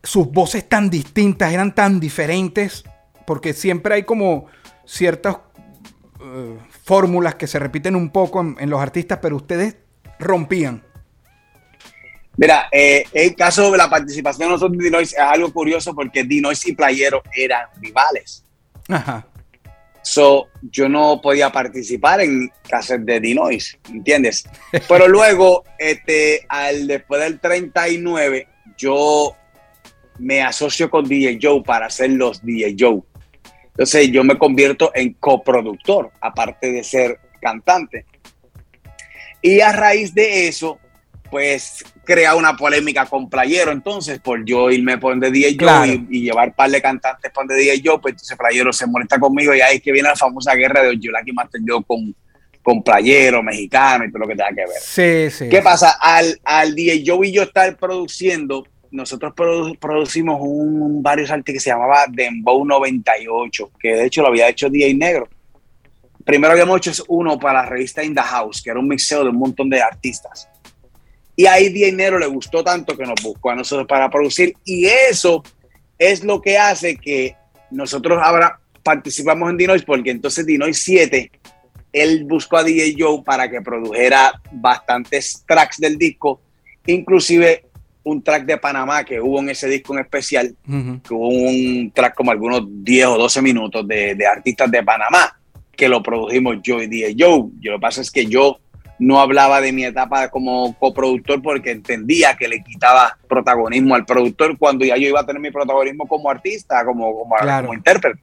sus 0.02 0.30
voces 0.30 0.68
tan 0.68 0.88
distintas, 0.88 1.52
eran 1.52 1.74
tan 1.74 2.00
diferentes, 2.00 2.84
porque 3.26 3.52
siempre 3.52 3.96
hay 3.96 4.02
como 4.04 4.46
ciertas 4.84 5.38
eh, 6.20 6.58
fórmulas 6.84 7.34
que 7.34 7.46
se 7.46 7.58
repiten 7.58 7.96
un 7.96 8.10
poco 8.10 8.40
en, 8.40 8.70
los 8.70 8.80
artistas, 8.80 9.18
pero 9.20 9.36
ustedes 9.36 9.76
rompían. 10.18 10.82
Mira, 12.36 12.68
eh, 12.70 13.04
el 13.12 13.34
caso 13.34 13.70
de 13.70 13.78
la 13.78 13.88
participación 13.88 14.48
de 14.48 14.52
nosotros 14.52 14.78
de 14.78 14.84
Dinois 14.84 15.12
es 15.12 15.18
algo 15.18 15.52
curioso 15.52 15.94
porque 15.94 16.24
Dinois 16.24 16.66
y 16.66 16.74
Playero 16.74 17.22
eran 17.34 17.66
rivales. 17.80 18.44
Ajá. 18.88 19.26
So, 20.02 20.46
yo 20.62 20.88
no 20.88 21.20
podía 21.20 21.50
participar 21.50 22.20
en 22.20 22.48
casos 22.68 23.04
de 23.04 23.18
Dinois, 23.18 23.76
¿entiendes? 23.90 24.44
Pero 24.86 25.08
luego, 25.08 25.64
este, 25.78 26.46
al, 26.48 26.86
después 26.86 27.22
del 27.22 27.40
39, 27.40 28.46
yo 28.76 29.34
me 30.18 30.42
asocio 30.42 30.88
con 30.90 31.08
DJ 31.08 31.38
Joe 31.42 31.62
para 31.62 31.86
hacer 31.86 32.10
los 32.10 32.44
DJ 32.44 32.76
Joe. 32.78 33.02
Entonces 33.70 34.10
yo 34.10 34.24
me 34.24 34.38
convierto 34.38 34.92
en 34.94 35.14
coproductor, 35.14 36.12
aparte 36.20 36.70
de 36.70 36.84
ser 36.84 37.18
cantante. 37.40 38.06
Y 39.42 39.60
a 39.60 39.72
raíz 39.72 40.14
de 40.14 40.48
eso, 40.48 40.78
pues 41.30 41.84
crea 42.04 42.34
una 42.34 42.56
polémica 42.56 43.06
con 43.06 43.28
Playero. 43.28 43.72
Entonces, 43.72 44.18
por 44.20 44.44
yo 44.44 44.70
irme 44.70 44.98
por 44.98 45.12
donde 45.12 45.30
DJ 45.30 45.56
Joe 45.58 46.06
y, 46.10 46.22
llevar 46.22 46.54
par 46.54 46.70
de 46.70 46.80
cantantes 46.80 47.30
por 47.32 47.46
donde 47.46 47.62
DJ 47.62 47.82
Joe, 47.84 47.98
pues 48.00 48.12
entonces 48.12 48.36
Playero 48.36 48.72
se 48.72 48.86
molesta 48.86 49.18
conmigo 49.18 49.54
y 49.54 49.60
ahí 49.60 49.76
es 49.76 49.82
que 49.82 49.92
viene 49.92 50.08
la 50.08 50.16
famosa 50.16 50.54
guerra 50.54 50.82
de 50.82 50.98
Yolaki 50.98 51.32
Master 51.32 51.60
Joe 51.66 51.82
con, 51.84 52.14
con 52.62 52.82
Playero, 52.82 53.42
mexicano 53.42 54.04
y 54.04 54.10
todo 54.10 54.20
lo 54.20 54.28
que 54.28 54.36
tenga 54.36 54.50
que 54.50 54.66
ver. 54.66 55.30
Sí, 55.30 55.36
sí. 55.36 55.48
¿Qué 55.48 55.62
pasa? 55.62 55.96
Al, 56.00 56.40
al 56.44 56.74
DJ 56.74 57.04
Joe 57.06 57.28
y 57.28 57.32
yo 57.32 57.42
estar 57.42 57.76
produciendo 57.76 58.64
nosotros 58.90 59.34
producimos 59.78 60.38
un, 60.40 61.02
varios 61.02 61.30
artistas 61.30 61.54
que 61.54 61.60
se 61.60 61.70
llamaba 61.70 62.06
Dembow 62.08 62.64
98, 62.64 63.70
que 63.78 63.94
de 63.94 64.06
hecho 64.06 64.22
lo 64.22 64.28
había 64.28 64.48
hecho 64.48 64.70
DJ 64.70 64.94
Negro. 64.94 65.28
Primero 66.24 66.52
habíamos 66.52 66.78
hecho 66.78 67.04
uno 67.08 67.38
para 67.38 67.62
la 67.62 67.68
revista 67.68 68.02
In 68.02 68.14
the 68.14 68.20
House, 68.20 68.62
que 68.62 68.70
era 68.70 68.80
un 68.80 68.88
mixeo 68.88 69.22
de 69.22 69.30
un 69.30 69.36
montón 69.36 69.70
de 69.70 69.80
artistas. 69.80 70.48
Y 71.36 71.46
ahí 71.46 71.68
DJ 71.68 71.92
Negro 71.92 72.18
le 72.18 72.26
gustó 72.26 72.64
tanto 72.64 72.96
que 72.96 73.04
nos 73.04 73.22
buscó 73.22 73.50
a 73.50 73.54
nosotros 73.54 73.86
para 73.86 74.10
producir. 74.10 74.54
Y 74.64 74.86
eso 74.86 75.44
es 75.98 76.24
lo 76.24 76.40
que 76.40 76.56
hace 76.56 76.96
que 76.96 77.36
nosotros 77.70 78.18
ahora 78.22 78.58
participamos 78.82 79.50
en 79.50 79.56
Dinois, 79.56 79.82
porque 79.82 80.10
entonces 80.10 80.46
Dinois 80.46 80.82
7, 80.82 81.30
él 81.92 82.24
buscó 82.24 82.56
a 82.56 82.64
DJ 82.64 82.94
Joe 82.98 83.22
para 83.22 83.50
que 83.50 83.60
produjera 83.60 84.40
bastantes 84.50 85.44
tracks 85.46 85.78
del 85.78 85.98
disco. 85.98 86.40
Inclusive 86.86 87.64
un 88.04 88.22
track 88.22 88.44
de 88.46 88.56
Panamá 88.56 89.02
que 89.02 89.20
hubo 89.20 89.40
en 89.40 89.48
ese 89.48 89.68
disco 89.68 89.92
en 89.92 90.00
especial, 90.00 90.54
que 90.64 91.12
hubo 91.12 91.28
un 91.28 91.90
track 91.92 92.14
como 92.14 92.30
algunos 92.30 92.62
10 92.68 93.06
o 93.06 93.18
12 93.18 93.42
minutos 93.42 93.88
de, 93.88 94.16
artistas 94.24 94.70
de 94.70 94.82
Panamá, 94.84 95.36
que 95.72 95.88
lo 95.88 96.02
produjimos 96.02 96.58
yo 96.62 96.80
y 96.80 96.86
DJ 96.86 97.16
Joe. 97.18 97.48
Yo, 97.60 97.72
lo 97.72 97.78
que 97.78 97.82
pasa 97.82 98.00
es 98.00 98.12
que 98.12 98.26
yo 98.26 98.60
no 98.98 99.20
hablaba 99.20 99.60
de 99.60 99.72
mi 99.72 99.84
etapa 99.84 100.28
como 100.28 100.74
coproductor 100.78 101.42
porque 101.42 101.70
entendía 101.70 102.34
que 102.34 102.48
le 102.48 102.62
quitaba 102.62 103.16
protagonismo 103.28 103.94
al 103.94 104.06
productor 104.06 104.56
cuando 104.58 104.84
ya 104.84 104.96
yo 104.96 105.08
iba 105.08 105.20
a 105.20 105.26
tener 105.26 105.40
mi 105.40 105.50
protagonismo 105.50 106.06
como 106.06 106.30
artista, 106.30 106.84
como, 106.84 107.12
como, 107.14 107.74
intérprete. 107.74 108.20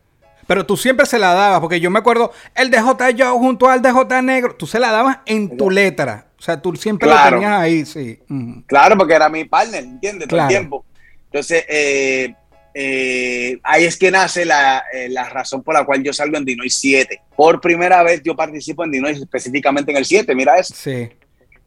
Pero 0.47 0.65
tú 0.65 0.75
siempre 0.75 1.05
se 1.05 1.19
la 1.19 1.33
dabas, 1.33 1.61
porque 1.61 1.79
yo 1.79 1.89
me 1.89 1.99
acuerdo, 1.99 2.31
el 2.55 2.69
DJ 2.69 3.15
Joe 3.17 3.31
junto 3.31 3.69
al 3.69 3.81
DJ 3.81 4.21
Negro, 4.21 4.55
tú 4.55 4.67
se 4.67 4.79
la 4.79 4.91
dabas 4.91 5.19
en 5.25 5.55
tu 5.57 5.69
letra. 5.69 6.25
O 6.37 6.41
sea, 6.41 6.61
tú 6.61 6.75
siempre 6.75 7.07
lo 7.07 7.15
tenías 7.29 7.53
ahí, 7.53 7.85
sí. 7.85 8.19
Claro, 8.67 8.97
porque 8.97 9.13
era 9.13 9.29
mi 9.29 9.45
partner, 9.45 9.83
¿entiendes? 9.83 10.27
Todo 10.27 10.41
el 10.41 10.47
tiempo. 10.47 10.85
Entonces, 11.25 11.65
eh, 11.69 12.35
eh, 12.73 13.59
ahí 13.63 13.85
es 13.85 13.97
que 13.97 14.09
nace 14.09 14.45
la, 14.45 14.83
eh, 14.91 15.07
la, 15.09 15.29
razón 15.29 15.61
por 15.61 15.75
la 15.75 15.85
cual 15.85 16.01
yo 16.01 16.11
salgo 16.11 16.37
en 16.37 16.45
Dinois 16.45 16.75
7. 16.75 17.21
Por 17.35 17.61
primera 17.61 18.01
vez 18.01 18.21
yo 18.23 18.35
participo 18.35 18.83
en 18.83 18.91
Dinois 18.91 19.19
específicamente 19.19 19.91
en 19.91 19.97
el 19.97 20.05
7, 20.05 20.33
mira 20.33 20.57
eso. 20.57 20.73
Sí. 20.75 21.09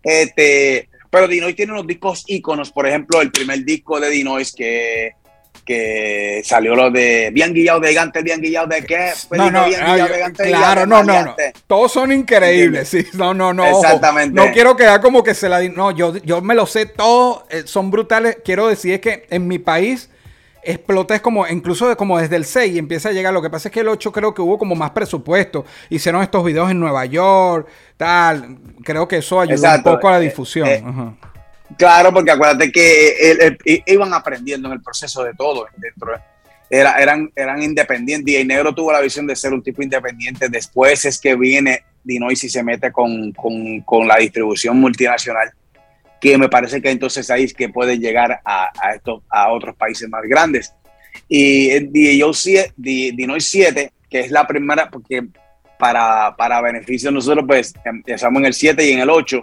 Este, 0.03 0.89
pero 1.11 1.29
Dinois 1.29 1.55
tiene 1.55 1.73
unos 1.73 1.87
discos 1.87 2.25
íconos, 2.27 2.73
por 2.73 2.87
ejemplo, 2.87 3.21
el 3.21 3.31
primer 3.31 3.65
disco 3.65 4.01
de 4.01 4.11
Dinois 4.11 4.53
que, 4.53 5.13
que 5.65 6.43
salió 6.45 6.75
lo 6.75 6.91
de 6.91 7.31
Bien 7.33 7.55
Guillado 7.55 7.79
de 7.79 7.89
Gigante, 7.89 8.23
Bien 8.23 8.41
Guillado 8.41 8.67
de 8.67 8.85
qué? 8.85 9.13
No, 9.31 9.49
no, 9.49 9.67
bien 9.67 9.81
ay, 9.85 10.03
claro, 10.35 10.87
no, 10.87 11.05
no, 11.05 11.25
no. 11.25 11.37
Todos 11.69 11.93
son 11.93 12.11
increíbles, 12.11 12.89
sí. 12.89 13.07
No, 13.15 13.33
no, 13.33 13.53
no. 13.53 13.65
Exactamente. 13.65 14.35
No 14.35 14.53
quiero 14.53 14.77
quedar 14.77 15.01
como 15.01 15.23
que 15.23 15.35
se 15.35 15.49
la... 15.49 15.63
No, 15.69 15.93
yo, 15.93 16.17
yo 16.19 16.43
me 16.43 16.55
lo 16.55 16.67
sé 16.67 16.87
todo, 16.87 17.47
eh, 17.51 17.63
son 17.65 17.93
brutales. 17.93 18.39
Quiero 18.45 18.67
decir 18.67 18.95
es 18.95 19.01
que 19.01 19.27
en 19.31 19.47
mi 19.47 19.61
país 19.61 20.11
explota 20.67 21.15
es 21.15 21.21
como, 21.21 21.47
incluso 21.47 21.89
de, 21.89 21.97
como 21.97 22.19
desde 22.19 22.37
el 22.37 22.45
6 22.45 22.75
y 22.75 22.79
empieza 22.79 23.09
a 23.09 23.13
llegar. 23.13 23.33
Lo 23.33 23.43
que 23.43 23.51
pasa 23.51 23.69
es 23.69 23.73
que 23.73 23.81
el 23.81 23.89
8 23.89 24.13
creo 24.13 24.35
que 24.35 24.43
hubo 24.43 24.59
como 24.59 24.75
más 24.75 24.91
presupuesto. 24.91 25.65
Hicieron 25.89 26.23
estos 26.23 26.45
videos 26.45 26.71
en 26.71 26.81
Nueva 26.81 27.07
York, 27.07 27.69
tal. 27.97 28.59
Creo 28.83 29.07
que 29.09 29.19
eso 29.19 29.41
ayudó 29.41 29.75
un 29.75 29.83
poco 29.83 30.09
a 30.09 30.13
la 30.13 30.19
eh, 30.19 30.23
difusión. 30.23 30.69
Eh, 30.69 30.85
claro, 31.79 32.13
porque 32.13 32.31
acuérdate 32.31 32.71
que 32.71 33.57
iban 33.87 34.13
aprendiendo 34.13 34.69
en 34.69 34.75
el 34.75 34.83
proceso 34.83 35.23
de 35.25 35.35
todo 35.35 35.67
dentro. 35.77 36.13
Era, 36.69 36.99
eran, 37.01 37.31
eran 37.35 37.63
independientes. 37.63 38.35
Y 38.35 38.45
Negro 38.45 38.75
tuvo 38.75 38.93
la 38.93 39.01
visión 39.01 39.27
de 39.27 39.37
ser 39.37 39.53
un 39.53 39.63
tipo 39.63 39.83
independiente. 39.83 40.49
Después 40.49 41.05
es 41.05 41.21
que 41.21 41.37
viene 41.37 41.85
Dinois 42.03 42.43
y 42.43 42.49
se 42.49 42.63
mete 42.63 42.91
con, 42.91 43.33
con, 43.33 43.81
con 43.83 44.07
la 44.07 44.17
distribución 44.17 44.79
multinacional 44.81 45.53
que 46.21 46.39
me 46.39 46.49
parece 46.49 46.81
que 46.81 46.91
entonces 46.91 47.31
ahí 47.31 47.45
es 47.45 47.55
que 47.55 47.69
pueden 47.69 48.01
llegar 48.01 48.41
a, 48.45 48.71
a, 48.81 48.95
esto, 48.95 49.23
a 49.29 49.53
otros 49.53 49.77
países 49.77 50.09
más 50.09 50.23
grandes. 50.25 50.75
Y 51.29 51.71
7, 52.33 52.75
Dinois 52.77 53.47
7, 53.47 53.93
que 54.09 54.21
es 54.21 54.31
la 54.31 54.47
primera, 54.47 54.91
porque 54.91 55.27
para, 55.79 56.35
para 56.37 56.61
beneficio 56.61 57.11
de 57.11 57.15
nosotros, 57.15 57.45
pues 57.47 57.75
empezamos 57.85 58.41
en 58.41 58.47
el 58.47 58.55
7 58.55 58.89
y 58.89 58.93
en 58.93 59.01
el 59.01 59.11
8, 59.11 59.43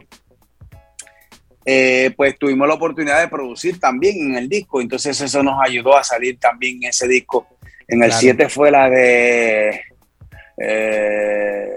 eh, 1.66 2.14
pues 2.16 2.38
tuvimos 2.38 2.68
la 2.68 2.74
oportunidad 2.74 3.22
de 3.22 3.28
producir 3.28 3.80
también 3.80 4.32
en 4.32 4.36
el 4.36 4.50
disco, 4.50 4.82
entonces 4.82 5.20
eso 5.20 5.42
nos 5.44 5.60
ayudó 5.64 5.96
a 5.96 6.04
salir 6.04 6.38
también 6.40 6.84
en 6.84 6.90
ese 6.90 7.08
disco. 7.08 7.48
En 7.88 8.04
el 8.04 8.12
7 8.12 8.50
fue 8.50 8.72
la 8.72 8.90
de... 8.90 9.82
Eh, 10.58 11.70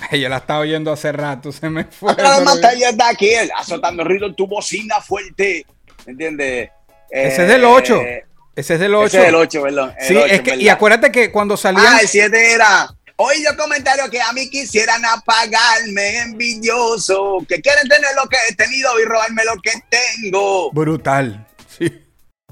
Yo 0.12 0.28
la 0.28 0.38
estaba 0.38 0.60
oyendo 0.60 0.92
hace 0.92 1.12
rato, 1.12 1.52
se 1.52 1.68
me 1.68 1.84
fue. 1.84 2.12
está 2.12 3.08
aquí, 3.08 3.30
azotando 3.56 4.04
ruido 4.04 4.26
en 4.26 4.34
tu 4.34 4.46
bocina 4.46 5.00
fuerte. 5.00 5.66
¿Entiendes? 6.06 6.70
Ese 7.10 7.42
es 7.42 7.48
del 7.48 7.64
8. 7.64 8.00
Eh, 8.00 8.24
ese 8.56 8.74
es 8.74 8.80
del 8.80 8.94
8. 8.94 9.06
Ese 9.06 9.18
es 9.18 9.24
del 9.26 9.34
8, 9.34 9.62
perdón. 9.62 9.94
Sí, 10.00 10.16
es 10.16 10.40
que, 10.42 10.56
y 10.56 10.68
acuérdate 10.68 11.12
que 11.12 11.30
cuando 11.30 11.56
salía. 11.56 11.96
Ah, 11.96 11.98
el 12.00 12.08
7 12.08 12.52
era. 12.52 12.94
Oí 13.16 13.44
yo 13.44 13.54
comentarios 13.54 14.08
que 14.08 14.20
a 14.20 14.32
mí 14.32 14.48
quisieran 14.48 15.04
apagarme, 15.04 16.20
envidioso, 16.20 17.44
que 17.46 17.60
quieren 17.60 17.86
tener 17.86 18.08
lo 18.16 18.26
que 18.30 18.38
he 18.48 18.54
tenido 18.54 18.98
y 18.98 19.04
robarme 19.04 19.44
lo 19.44 19.60
que 19.60 19.72
tengo. 19.90 20.70
Brutal, 20.72 21.46
sí. 21.68 22.02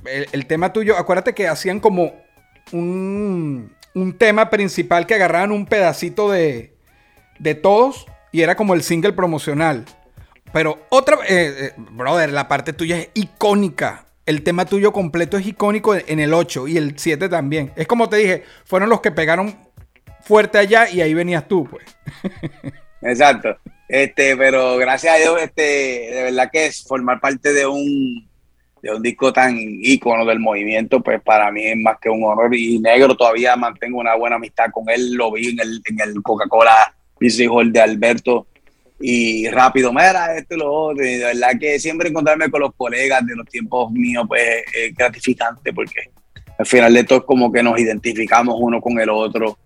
El, 0.05 0.29
el 0.31 0.47
tema 0.47 0.71
tuyo, 0.75 0.99
acuérdate 0.99 1.35
que 1.35 1.49
hacían 1.49 1.81
como 1.81 2.13
un, 2.73 3.75
un 3.95 4.19
tema 4.19 4.51
principal 4.51 5.07
que 5.07 5.15
agarraban 5.15 5.53
un 5.53 5.65
pedacito 5.65 6.31
de, 6.31 6.78
de 7.39 7.55
todos 7.55 8.07
y 8.33 8.43
era 8.43 8.57
como 8.57 8.75
el 8.75 8.83
single 8.83 9.13
promocional. 9.13 9.85
Pero 10.53 10.79
otra, 10.89 11.17
eh, 11.29 11.55
eh, 11.59 11.73
brother, 11.77 12.33
la 12.33 12.49
parte 12.49 12.73
tuya 12.73 12.99
es 12.99 13.11
icónica. 13.15 14.07
El 14.27 14.43
tema 14.43 14.67
tuyo 14.67 14.93
completo 14.93 15.37
es 15.39 15.47
icónico 15.47 15.95
en 15.95 16.21
el 16.21 16.35
8 16.35 16.69
y 16.69 16.77
el 16.77 16.99
7 16.99 17.29
también. 17.29 17.73
Es 17.77 17.87
como 17.87 18.09
te 18.09 18.17
dije, 18.17 18.45
fueron 18.65 18.91
los 18.91 19.01
que 19.01 19.11
pegaron 19.11 19.57
fuerte 20.21 20.59
allá 20.59 20.89
y 20.91 21.01
ahí 21.01 21.15
venías 21.15 21.49
tú, 21.49 21.65
pues. 21.65 21.85
Exacto. 23.03 23.57
Este, 23.89 24.37
pero 24.37 24.77
gracias 24.77 25.15
a 25.15 25.19
Dios, 25.19 25.41
este, 25.41 25.63
de 25.63 26.23
verdad 26.25 26.51
que 26.53 26.67
es 26.67 26.85
formar 26.87 27.21
parte 27.21 27.55
de 27.55 27.67
un, 27.67 28.29
de 28.83 28.95
un 28.95 29.03
disco 29.03 29.33
tan 29.33 29.57
ícono 29.59 30.27
del 30.27 30.41
movimiento, 30.41 31.03
pues 31.03 31.23
para 31.23 31.51
mí 31.51 31.67
es 31.67 31.77
más 31.77 31.97
que 31.99 32.11
un 32.11 32.23
honor. 32.25 32.55
Y 32.55 32.79
negro 32.79 33.17
todavía 33.17 33.57
mantengo 33.57 33.99
una 33.99 34.15
buena 34.15 34.37
amistad 34.37 34.67
con 34.73 34.91
él. 34.91 35.15
Lo 35.15 35.33
vi 35.33 35.49
en 35.49 35.61
el, 35.61 35.81
en 35.87 36.01
el 36.01 36.23
Coca-Cola 36.23 36.95
de 37.19 37.81
Alberto, 37.81 38.47
y 39.01 39.49
rápido, 39.49 39.93
mira, 39.93 40.37
esto 40.37 40.55
y 40.55 40.59
lo 40.59 40.73
otro. 40.73 41.05
Y 41.05 41.17
de 41.17 41.25
verdad 41.25 41.53
que 41.59 41.79
siempre 41.79 42.09
encontrarme 42.09 42.51
con 42.51 42.61
los 42.63 42.75
colegas 42.75 43.25
de 43.27 43.37
los 43.37 43.47
tiempos 43.47 43.91
míos, 43.93 44.25
pues 44.27 44.65
es 44.75 44.95
gratificante 44.95 45.73
porque 45.73 46.11
al 46.59 46.67
final 46.67 46.93
de 46.93 47.05
todo 47.05 47.21
es 47.21 47.25
como 47.25 47.53
que 47.53 47.63
nos 47.63 47.79
identificamos 47.79 48.57
uno 48.59 48.81
con 48.81 48.99
el 49.01 49.11
otro. 49.11 49.59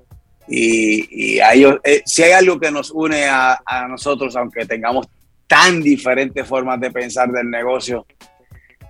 Y, 0.48 1.36
y 1.36 1.40
eh, 1.40 2.02
si 2.04 2.22
hay 2.22 2.32
algo 2.32 2.60
que 2.60 2.70
nos 2.70 2.90
une 2.90 3.24
a, 3.24 3.62
a, 3.64 3.88
nosotros, 3.88 4.36
aunque 4.36 4.66
tengamos 4.66 5.08
tan 5.46 5.80
diferentes 5.80 6.46
formas 6.46 6.80
de 6.80 6.90
pensar 6.90 7.30
del 7.30 7.48
negocio, 7.48 8.04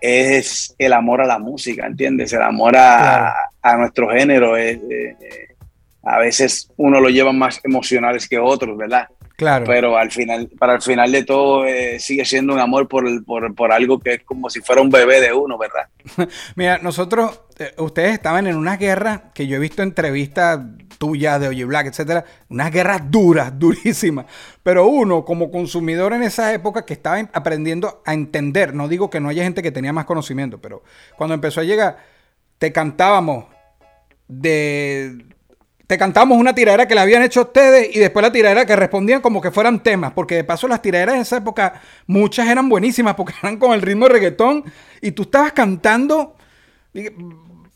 es 0.00 0.74
el 0.78 0.92
amor 0.92 1.20
a 1.20 1.26
la 1.26 1.38
música, 1.38 1.86
¿entiendes? 1.86 2.32
El 2.32 2.42
amor 2.42 2.76
a, 2.76 3.32
a 3.60 3.76
nuestro 3.76 4.10
género. 4.10 4.56
Es, 4.56 4.80
a 6.02 6.18
veces 6.18 6.70
uno 6.76 7.00
lo 7.00 7.08
lleva 7.08 7.32
más 7.32 7.60
emocionales 7.64 8.28
que 8.28 8.38
otros, 8.38 8.76
¿verdad? 8.76 9.08
Claro. 9.36 9.64
Pero 9.66 9.96
al 9.96 10.10
final, 10.10 10.48
para 10.58 10.74
el 10.74 10.82
final 10.82 11.10
de 11.10 11.24
todo, 11.24 11.64
eh, 11.66 11.98
sigue 11.98 12.24
siendo 12.24 12.52
un 12.52 12.60
amor 12.60 12.86
por, 12.86 13.24
por, 13.24 13.54
por, 13.54 13.72
algo 13.72 13.98
que 13.98 14.14
es 14.14 14.22
como 14.22 14.50
si 14.50 14.60
fuera 14.60 14.82
un 14.82 14.90
bebé 14.90 15.20
de 15.20 15.32
uno, 15.32 15.58
¿verdad? 15.58 15.88
Mira, 16.54 16.78
nosotros, 16.78 17.40
eh, 17.58 17.72
ustedes 17.78 18.12
estaban 18.12 18.46
en 18.46 18.56
una 18.56 18.76
guerra 18.76 19.32
que 19.34 19.46
yo 19.46 19.56
he 19.56 19.60
visto 19.60 19.82
entrevistas 19.82 20.60
tuyas 20.98 21.40
de 21.40 21.48
Oye 21.48 21.64
Black, 21.64 21.88
etcétera, 21.88 22.24
unas 22.48 22.70
guerras 22.70 23.10
duras, 23.10 23.52
durísimas. 23.58 24.26
Pero 24.62 24.86
uno, 24.86 25.24
como 25.24 25.50
consumidor 25.50 26.12
en 26.12 26.22
esa 26.22 26.52
época 26.52 26.84
que 26.84 26.92
estaba 26.92 27.18
aprendiendo 27.32 28.02
a 28.06 28.14
entender, 28.14 28.74
no 28.74 28.86
digo 28.86 29.10
que 29.10 29.18
no 29.18 29.28
haya 29.28 29.42
gente 29.42 29.62
que 29.62 29.72
tenía 29.72 29.92
más 29.92 30.04
conocimiento, 30.04 30.60
pero 30.60 30.84
cuando 31.16 31.34
empezó 31.34 31.60
a 31.60 31.64
llegar, 31.64 31.98
te 32.58 32.70
cantábamos 32.70 33.46
de 34.28 35.31
te 35.92 35.98
cantamos 35.98 36.38
una 36.38 36.54
tiradera 36.54 36.88
que 36.88 36.94
le 36.94 37.02
habían 37.02 37.22
hecho 37.22 37.42
ustedes 37.42 37.94
y 37.94 37.98
después 37.98 38.22
la 38.22 38.32
tiradera 38.32 38.64
que 38.64 38.74
respondían 38.74 39.20
como 39.20 39.42
que 39.42 39.50
fueran 39.50 39.82
temas, 39.82 40.12
porque 40.14 40.36
de 40.36 40.42
paso 40.42 40.66
las 40.66 40.80
tiraderas 40.80 41.16
en 41.16 41.20
esa 41.20 41.36
época 41.36 41.82
muchas 42.06 42.48
eran 42.48 42.70
buenísimas 42.70 43.14
porque 43.14 43.34
eran 43.42 43.58
con 43.58 43.74
el 43.74 43.82
ritmo 43.82 44.06
de 44.06 44.14
reggaetón 44.14 44.64
y 45.02 45.10
tú 45.10 45.24
estabas 45.24 45.52
cantando 45.52 46.34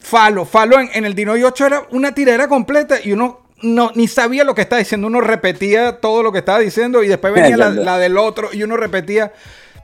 Falo, 0.00 0.46
Falo 0.46 0.80
en, 0.80 1.04
el 1.04 1.14
Dino 1.14 1.32
8 1.32 1.66
era 1.66 1.82
una 1.90 2.14
tiradera 2.14 2.48
completa 2.48 2.96
y 3.04 3.12
uno 3.12 3.42
no, 3.60 3.92
ni 3.94 4.08
sabía 4.08 4.44
lo 4.44 4.54
que 4.54 4.62
estaba 4.62 4.78
diciendo, 4.78 5.08
uno 5.08 5.20
repetía 5.20 6.00
todo 6.00 6.22
lo 6.22 6.32
que 6.32 6.38
estaba 6.38 6.60
diciendo 6.60 7.02
y 7.02 7.08
después 7.08 7.34
venía 7.34 7.56
la, 7.70 7.98
del 7.98 8.16
otro 8.16 8.48
y 8.50 8.62
uno 8.62 8.78
repetía. 8.78 9.34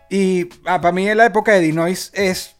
Y 0.08 0.48
ah, 0.64 0.80
para 0.80 0.92
mí 0.92 1.06
en 1.06 1.18
la 1.18 1.26
época 1.26 1.52
de 1.52 1.60
Dinois 1.60 2.10
es 2.14 2.56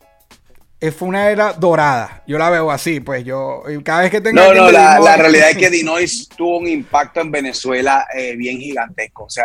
fue 0.90 1.08
una 1.08 1.30
era 1.30 1.52
dorada. 1.52 2.24
Yo 2.26 2.38
la 2.38 2.50
veo 2.50 2.70
así, 2.70 2.98
pues 2.98 3.24
yo 3.24 3.62
cada 3.84 4.02
vez 4.02 4.10
que 4.10 4.20
tengo... 4.20 4.40
No, 4.40 4.52
no, 4.52 4.70
la, 4.72 5.16
realidad 5.16 5.50
es 5.50 5.56
que 5.56 5.70
Dinois 5.70 6.28
tuvo 6.28 6.58
un 6.58 6.66
impacto 6.66 7.20
en 7.20 7.30
Venezuela 7.30 8.06
eh, 8.12 8.34
bien 8.34 8.58
gigantesco, 8.58 9.24
o 9.24 9.30
sea, 9.30 9.44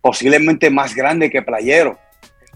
posiblemente 0.00 0.70
más 0.70 0.94
grande 0.94 1.30
que 1.30 1.42
Playero. 1.42 1.98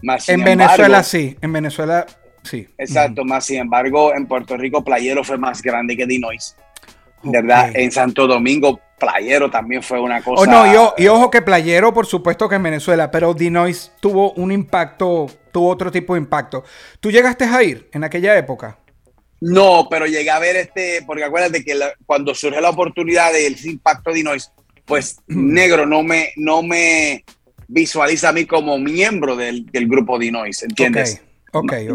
Más, 0.01 0.27
en 0.27 0.43
Venezuela 0.43 1.03
sí, 1.03 1.37
en 1.41 1.53
Venezuela 1.53 2.05
sí. 2.43 2.67
Exacto, 2.77 3.23
más 3.23 3.45
sin 3.45 3.59
embargo 3.59 4.13
en 4.13 4.27
Puerto 4.27 4.57
Rico 4.57 4.83
Playero 4.83 5.23
fue 5.23 5.37
más 5.37 5.61
grande 5.61 5.95
que 5.95 6.05
Dinois. 6.05 6.55
¿Verdad? 7.23 7.71
En 7.73 7.91
Santo 7.91 8.27
Domingo 8.27 8.79
Playero 8.99 9.49
también 9.49 9.81
fue 9.81 9.99
una 9.99 10.21
cosa. 10.21 10.43
Oh, 10.43 10.45
no, 10.45 10.93
y, 10.97 11.07
ojo 11.07 11.31
que 11.31 11.41
Playero, 11.41 11.93
por 11.93 12.05
supuesto 12.05 12.47
que 12.49 12.55
en 12.55 12.63
Venezuela, 12.63 13.09
pero 13.09 13.33
Dinois 13.33 13.91
tuvo 13.99 14.33
un 14.33 14.51
impacto, 14.51 15.27
tuvo 15.51 15.69
otro 15.69 15.91
tipo 15.91 16.13
de 16.13 16.19
impacto. 16.19 16.63
¿Tú 16.99 17.09
llegaste 17.09 17.45
a 17.45 17.63
ir 17.63 17.89
en 17.93 18.03
aquella 18.03 18.37
época? 18.37 18.77
No, 19.41 19.87
pero 19.89 20.05
llegué 20.05 20.29
a 20.29 20.39
ver 20.39 20.57
este, 20.57 21.01
porque 21.07 21.23
acuérdate 21.23 21.63
que 21.63 21.79
cuando 22.05 22.35
surge 22.35 22.59
la 22.59 22.69
oportunidad 22.69 23.31
del 23.31 23.55
impacto 23.65 24.09
de 24.09 24.17
Dinois, 24.17 24.51
pues 24.85 25.17
negro 25.27 25.85
no 25.85 26.03
me, 26.03 26.33
no 26.35 26.61
me 26.61 27.23
visualiza 27.67 28.29
a 28.29 28.33
mí 28.33 28.45
como 28.45 28.77
miembro 28.77 29.35
del, 29.35 29.65
grupo 29.71 30.19
Dinois, 30.19 30.61
¿entiendes? 30.63 31.13
Okay, 31.13 31.28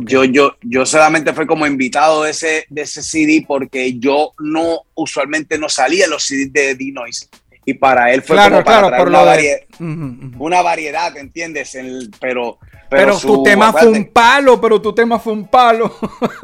Yo, 0.02 0.24
yo, 0.24 0.56
yo 0.62 0.86
solamente 0.86 1.32
fui 1.32 1.46
como 1.46 1.66
invitado 1.66 2.24
de 2.24 2.30
ese, 2.30 2.66
de 2.68 2.82
ese 2.82 3.02
CD 3.02 3.44
porque 3.46 3.98
yo 3.98 4.32
no, 4.38 4.80
usualmente 4.94 5.58
no 5.58 5.68
salía 5.68 6.06
en 6.06 6.10
los 6.10 6.24
CDs 6.24 6.52
de 6.52 6.74
D-Noise. 6.74 7.28
Y 7.66 7.74
para 7.74 8.12
él 8.12 8.22
fue 8.22 8.36
como 8.36 8.62
para 8.62 8.88
traer 8.88 9.08
una, 9.08 9.22
variedad, 9.22 9.58
una 9.78 10.60
variedad, 10.60 11.16
¿entiendes? 11.16 11.74
El, 11.74 12.10
pero, 12.20 12.58
pero, 12.90 13.18
tu 13.18 13.42
tema 13.42 13.72
fue 13.72 13.88
un 13.88 14.04
palo, 14.04 14.60
pero 14.60 14.82
tu 14.82 14.94
tema 14.94 15.18
fue 15.18 15.32
un 15.32 15.48
palo. 15.48 15.96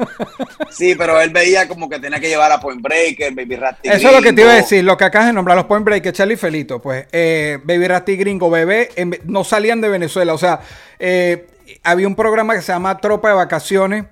sí, 0.71 0.95
pero 0.95 1.21
él 1.21 1.29
veía 1.29 1.67
como 1.67 1.87
que 1.87 1.99
tenía 1.99 2.19
que 2.19 2.27
llevar 2.27 2.51
a 2.51 2.59
Point 2.59 2.81
Breaker, 2.81 3.35
Baby 3.35 3.55
Ratty 3.55 3.89
Eso 3.89 4.09
es 4.09 4.15
lo 4.15 4.21
que 4.21 4.33
te 4.33 4.41
iba 4.41 4.51
a 4.51 4.55
decir, 4.55 4.83
lo 4.83 4.97
que 4.97 5.03
acabas 5.03 5.27
de 5.27 5.33
nombrar, 5.33 5.55
los 5.55 5.67
Point 5.67 5.85
Breaker, 5.85 6.11
Charlie 6.11 6.37
Felito, 6.37 6.81
pues, 6.81 7.05
eh, 7.11 7.59
Baby 7.63 7.87
Ratty 7.87 8.15
Gringo, 8.15 8.49
Bebé, 8.49 8.89
no 9.25 9.43
salían 9.43 9.79
de 9.79 9.89
Venezuela, 9.89 10.33
o 10.33 10.39
sea, 10.39 10.61
eh, 10.97 11.45
había 11.83 12.07
un 12.07 12.15
programa 12.15 12.55
que 12.55 12.61
se 12.61 12.71
llama 12.71 12.97
Tropa 12.97 13.29
de 13.29 13.35
Vacaciones. 13.35 14.05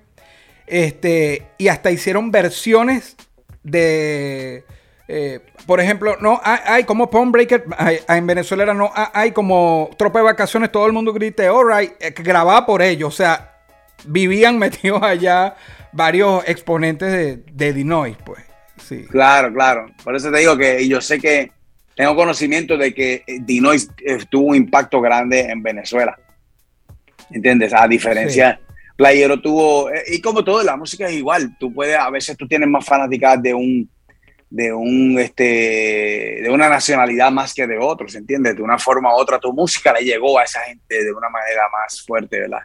Este, 0.66 1.48
y 1.58 1.68
hasta 1.68 1.90
hicieron 1.90 2.30
versiones 2.30 3.16
de. 3.62 4.64
Eh, 5.08 5.40
por 5.66 5.80
ejemplo, 5.80 6.16
no 6.20 6.40
hay, 6.44 6.84
como 6.84 7.10
Pond 7.10 7.32
Breaker, 7.32 7.64
en 8.08 8.26
Venezuela 8.28 8.72
no 8.72 8.92
hay 8.94 9.32
como 9.32 9.90
Tropa 9.98 10.20
de 10.20 10.26
Vacaciones, 10.26 10.70
todo 10.70 10.86
el 10.86 10.92
mundo 10.92 11.12
grite, 11.12 11.48
alright, 11.48 11.94
eh, 11.98 12.14
grababa 12.16 12.64
por 12.64 12.80
ellos, 12.80 13.12
o 13.12 13.16
sea, 13.16 13.56
vivían 14.06 14.56
metidos 14.60 15.02
allá 15.02 15.56
varios 15.90 16.44
exponentes 16.46 17.42
de, 17.44 17.72
Dinois, 17.72 18.16
pues. 18.24 18.44
Sí. 18.76 19.04
Claro, 19.10 19.52
claro. 19.52 19.90
Por 20.04 20.14
eso 20.14 20.30
te 20.30 20.38
digo 20.38 20.56
que 20.56 20.86
yo 20.86 21.00
sé 21.00 21.18
que 21.18 21.50
tengo 21.96 22.14
conocimiento 22.14 22.76
de 22.76 22.94
que 22.94 23.24
Dinois 23.40 23.90
tuvo 24.30 24.50
un 24.50 24.56
impacto 24.56 25.00
grande 25.00 25.40
en 25.40 25.60
Venezuela. 25.62 26.16
¿Entiendes? 27.32 27.72
A 27.72 27.86
diferencia, 27.86 28.60
Playero 28.96 29.40
tuvo, 29.40 29.90
eh, 29.90 30.02
y 30.08 30.20
como 30.20 30.44
todo, 30.44 30.62
la 30.62 30.76
música 30.76 31.08
es 31.08 31.14
igual. 31.14 31.56
Tú 31.58 31.72
puedes, 31.72 31.96
a 31.96 32.10
veces 32.10 32.36
tú 32.36 32.46
tienes 32.46 32.68
más 32.68 32.84
fanáticas 32.84 33.40
de 33.42 33.54
un, 33.54 33.88
de 34.50 34.72
un, 34.72 35.18
este, 35.18 36.40
de 36.42 36.50
una 36.50 36.68
nacionalidad 36.68 37.30
más 37.30 37.54
que 37.54 37.66
de 37.66 37.78
otros, 37.78 38.14
¿entiendes? 38.16 38.56
De 38.56 38.62
una 38.62 38.78
forma 38.78 39.14
u 39.14 39.18
otra, 39.18 39.38
tu 39.38 39.52
música 39.52 39.92
le 39.92 40.04
llegó 40.04 40.38
a 40.38 40.42
esa 40.42 40.60
gente 40.60 41.04
de 41.04 41.12
una 41.12 41.28
manera 41.28 41.62
más 41.80 42.02
fuerte, 42.02 42.40
¿verdad? 42.40 42.62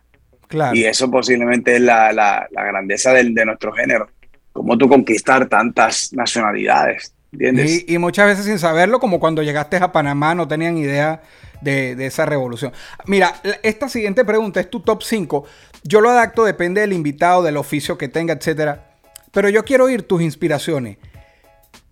Claro. 0.47 0.75
Y 0.75 0.83
eso 0.83 1.09
posiblemente 1.09 1.75
es 1.75 1.81
la, 1.81 2.11
la, 2.11 2.47
la 2.51 2.63
grandeza 2.65 3.13
del, 3.13 3.33
de 3.33 3.45
nuestro 3.45 3.71
género. 3.71 4.09
Cómo 4.51 4.77
tú 4.77 4.89
conquistar 4.89 5.47
tantas 5.47 6.11
nacionalidades, 6.11 7.13
¿entiendes? 7.31 7.85
Y, 7.87 7.93
y, 7.93 7.97
muchas 7.97 8.27
veces 8.27 8.45
sin 8.45 8.59
saberlo, 8.59 8.99
como 8.99 9.19
cuando 9.19 9.43
llegaste 9.43 9.77
a 9.77 9.91
Panamá, 9.91 10.33
no 10.33 10.47
tenían 10.47 10.77
idea 10.77 11.21
de, 11.61 11.95
de 11.95 12.05
esa 12.05 12.25
revolución. 12.25 12.73
Mira, 13.05 13.41
esta 13.63 13.89
siguiente 13.89 14.25
pregunta 14.25 14.59
es 14.59 14.69
tu 14.69 14.79
top 14.81 15.03
5. 15.03 15.45
Yo 15.83 16.01
lo 16.01 16.09
adapto, 16.09 16.43
depende 16.43 16.81
del 16.81 16.93
invitado, 16.93 17.43
del 17.43 17.57
oficio 17.57 17.97
que 17.97 18.07
tenga, 18.07 18.33
etcétera. 18.33 18.95
Pero 19.31 19.49
yo 19.49 19.65
quiero 19.65 19.85
oír 19.85 20.03
tus 20.03 20.21
inspiraciones. 20.21 20.97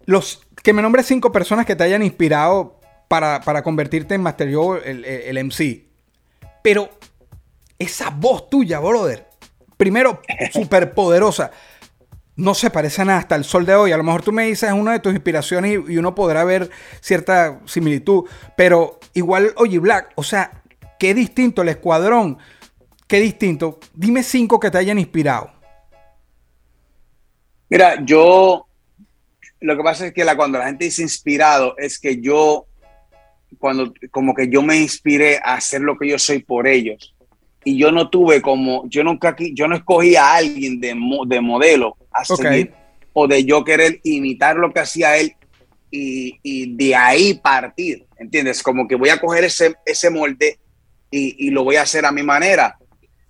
Los, 0.05 0.41
que 0.63 0.73
me 0.73 0.81
nombres 0.81 1.05
cinco 1.05 1.31
personas 1.31 1.65
que 1.65 1.75
te 1.75 1.83
hayan 1.83 2.03
inspirado 2.03 2.79
para, 3.07 3.61
convertirte 3.63 4.15
en 4.15 4.21
Master 4.21 4.53
Joe, 4.53 4.81
el, 4.83 5.05
el, 5.05 5.43
MC. 5.45 5.85
Pero 6.63 6.89
esa 7.77 8.09
voz 8.09 8.49
tuya, 8.49 8.79
brother, 8.79 9.27
primero, 9.77 10.21
súper 10.53 10.93
poderosa. 10.93 11.51
No 12.35 12.55
se 12.55 12.71
parece 12.71 13.03
a 13.03 13.05
nada 13.05 13.19
hasta 13.19 13.35
el 13.35 13.43
sol 13.43 13.65
de 13.65 13.75
hoy. 13.75 13.91
A 13.91 13.97
lo 13.97 14.03
mejor 14.03 14.23
tú 14.23 14.31
me 14.31 14.45
dices 14.45 14.71
una 14.71 14.93
de 14.93 14.99
tus 14.99 15.13
inspiraciones 15.13 15.79
y, 15.87 15.97
uno 15.97 16.15
podrá 16.15 16.43
ver 16.43 16.71
cierta 16.99 17.59
similitud. 17.65 18.23
Pero 18.57 18.99
igual, 19.13 19.53
oye, 19.57 19.79
Black, 19.79 20.11
o 20.15 20.23
sea, 20.23 20.63
qué 20.99 21.13
distinto 21.13 21.61
el 21.61 21.69
escuadrón. 21.69 22.37
Qué 23.07 23.19
distinto. 23.19 23.79
Dime 23.93 24.23
cinco 24.23 24.59
que 24.59 24.71
te 24.71 24.77
hayan 24.77 24.97
inspirado. 24.97 25.51
Mira, 27.69 28.03
yo 28.03 28.65
lo 29.59 29.77
que 29.77 29.83
pasa 29.83 30.07
es 30.07 30.13
que 30.13 30.25
la, 30.25 30.35
cuando 30.35 30.59
la 30.59 30.65
gente 30.65 30.85
dice 30.85 31.01
inspirado, 31.01 31.75
es 31.77 31.99
que 31.99 32.19
yo, 32.19 32.65
cuando 33.59 33.93
como 34.11 34.33
que 34.33 34.49
yo 34.49 34.61
me 34.61 34.77
inspiré 34.77 35.37
a 35.37 35.55
hacer 35.55 35.81
lo 35.81 35.97
que 35.97 36.09
yo 36.09 36.19
soy 36.19 36.39
por 36.39 36.67
ellos. 36.67 37.15
Y 37.63 37.77
yo 37.77 37.91
no 37.91 38.09
tuve 38.09 38.41
como, 38.41 38.87
yo 38.89 39.03
nunca, 39.03 39.35
yo 39.53 39.67
no 39.67 39.75
escogí 39.75 40.15
a 40.15 40.33
alguien 40.33 40.81
de, 40.81 40.95
de 41.27 41.41
modelo 41.41 41.95
a 42.11 42.25
seguir 42.25 42.73
o 43.13 43.25
de 43.27 43.45
yo 43.45 43.63
querer 43.63 44.01
imitar 44.03 44.57
lo 44.57 44.73
que 44.73 44.81
hacía 44.81 45.17
él 45.17 45.35
y, 45.95 46.39
y, 46.41 46.75
de 46.75 46.95
ahí 46.95 47.35
partir, 47.35 48.07
¿entiendes? 48.17 48.63
Como 48.63 48.87
que 48.87 48.95
voy 48.95 49.09
a 49.09 49.19
coger 49.19 49.43
ese, 49.43 49.75
ese 49.85 50.09
molde 50.09 50.57
y, 51.11 51.47
y, 51.47 51.51
lo 51.51 51.63
voy 51.63 51.75
a 51.75 51.83
hacer 51.83 52.03
a 52.03 52.11
mi 52.11 52.23
manera. 52.23 52.79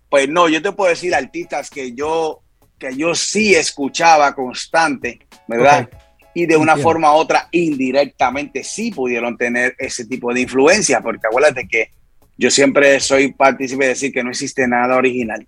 Pues 0.09 0.29
no, 0.29 0.47
yo 0.47 0.61
te 0.61 0.71
puedo 0.71 0.89
decir 0.89 1.13
artistas 1.13 1.69
que 1.69 1.91
yo, 1.91 2.41
que 2.79 2.95
yo 2.95 3.15
sí 3.15 3.53
escuchaba 3.53 4.33
constante, 4.33 5.19
¿verdad? 5.45 5.89
y 6.33 6.45
de 6.45 6.55
una 6.55 6.77
forma 6.77 7.13
u 7.13 7.17
otra 7.17 7.47
indirectamente 7.51 8.63
sí 8.63 8.91
pudieron 8.91 9.37
tener 9.37 9.75
ese 9.77 10.05
tipo 10.05 10.33
de 10.33 10.41
influencia, 10.41 11.01
porque 11.01 11.27
acuérdate 11.27 11.67
que 11.67 11.91
yo 12.37 12.49
siempre 12.49 12.99
soy 13.01 13.33
partícipe 13.33 13.83
de 13.83 13.89
decir 13.89 14.13
que 14.13 14.23
no 14.23 14.31
existe 14.31 14.67
nada 14.67 14.95
original, 14.95 15.45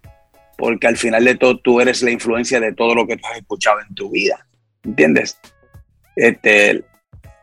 porque 0.57 0.87
al 0.87 0.97
final 0.97 1.23
de 1.23 1.35
todo 1.35 1.59
tú 1.59 1.79
eres 1.79 2.03
la 2.03 2.11
influencia 2.11 2.59
de 2.59 2.73
todo 2.73 2.93
lo 2.93 3.07
que 3.07 3.15
tú 3.15 3.25
has 3.25 3.37
escuchado 3.37 3.79
en 3.87 3.95
tu 3.95 4.11
vida, 4.11 4.45
¿entiendes? 4.83 5.39
Este, 6.15 6.83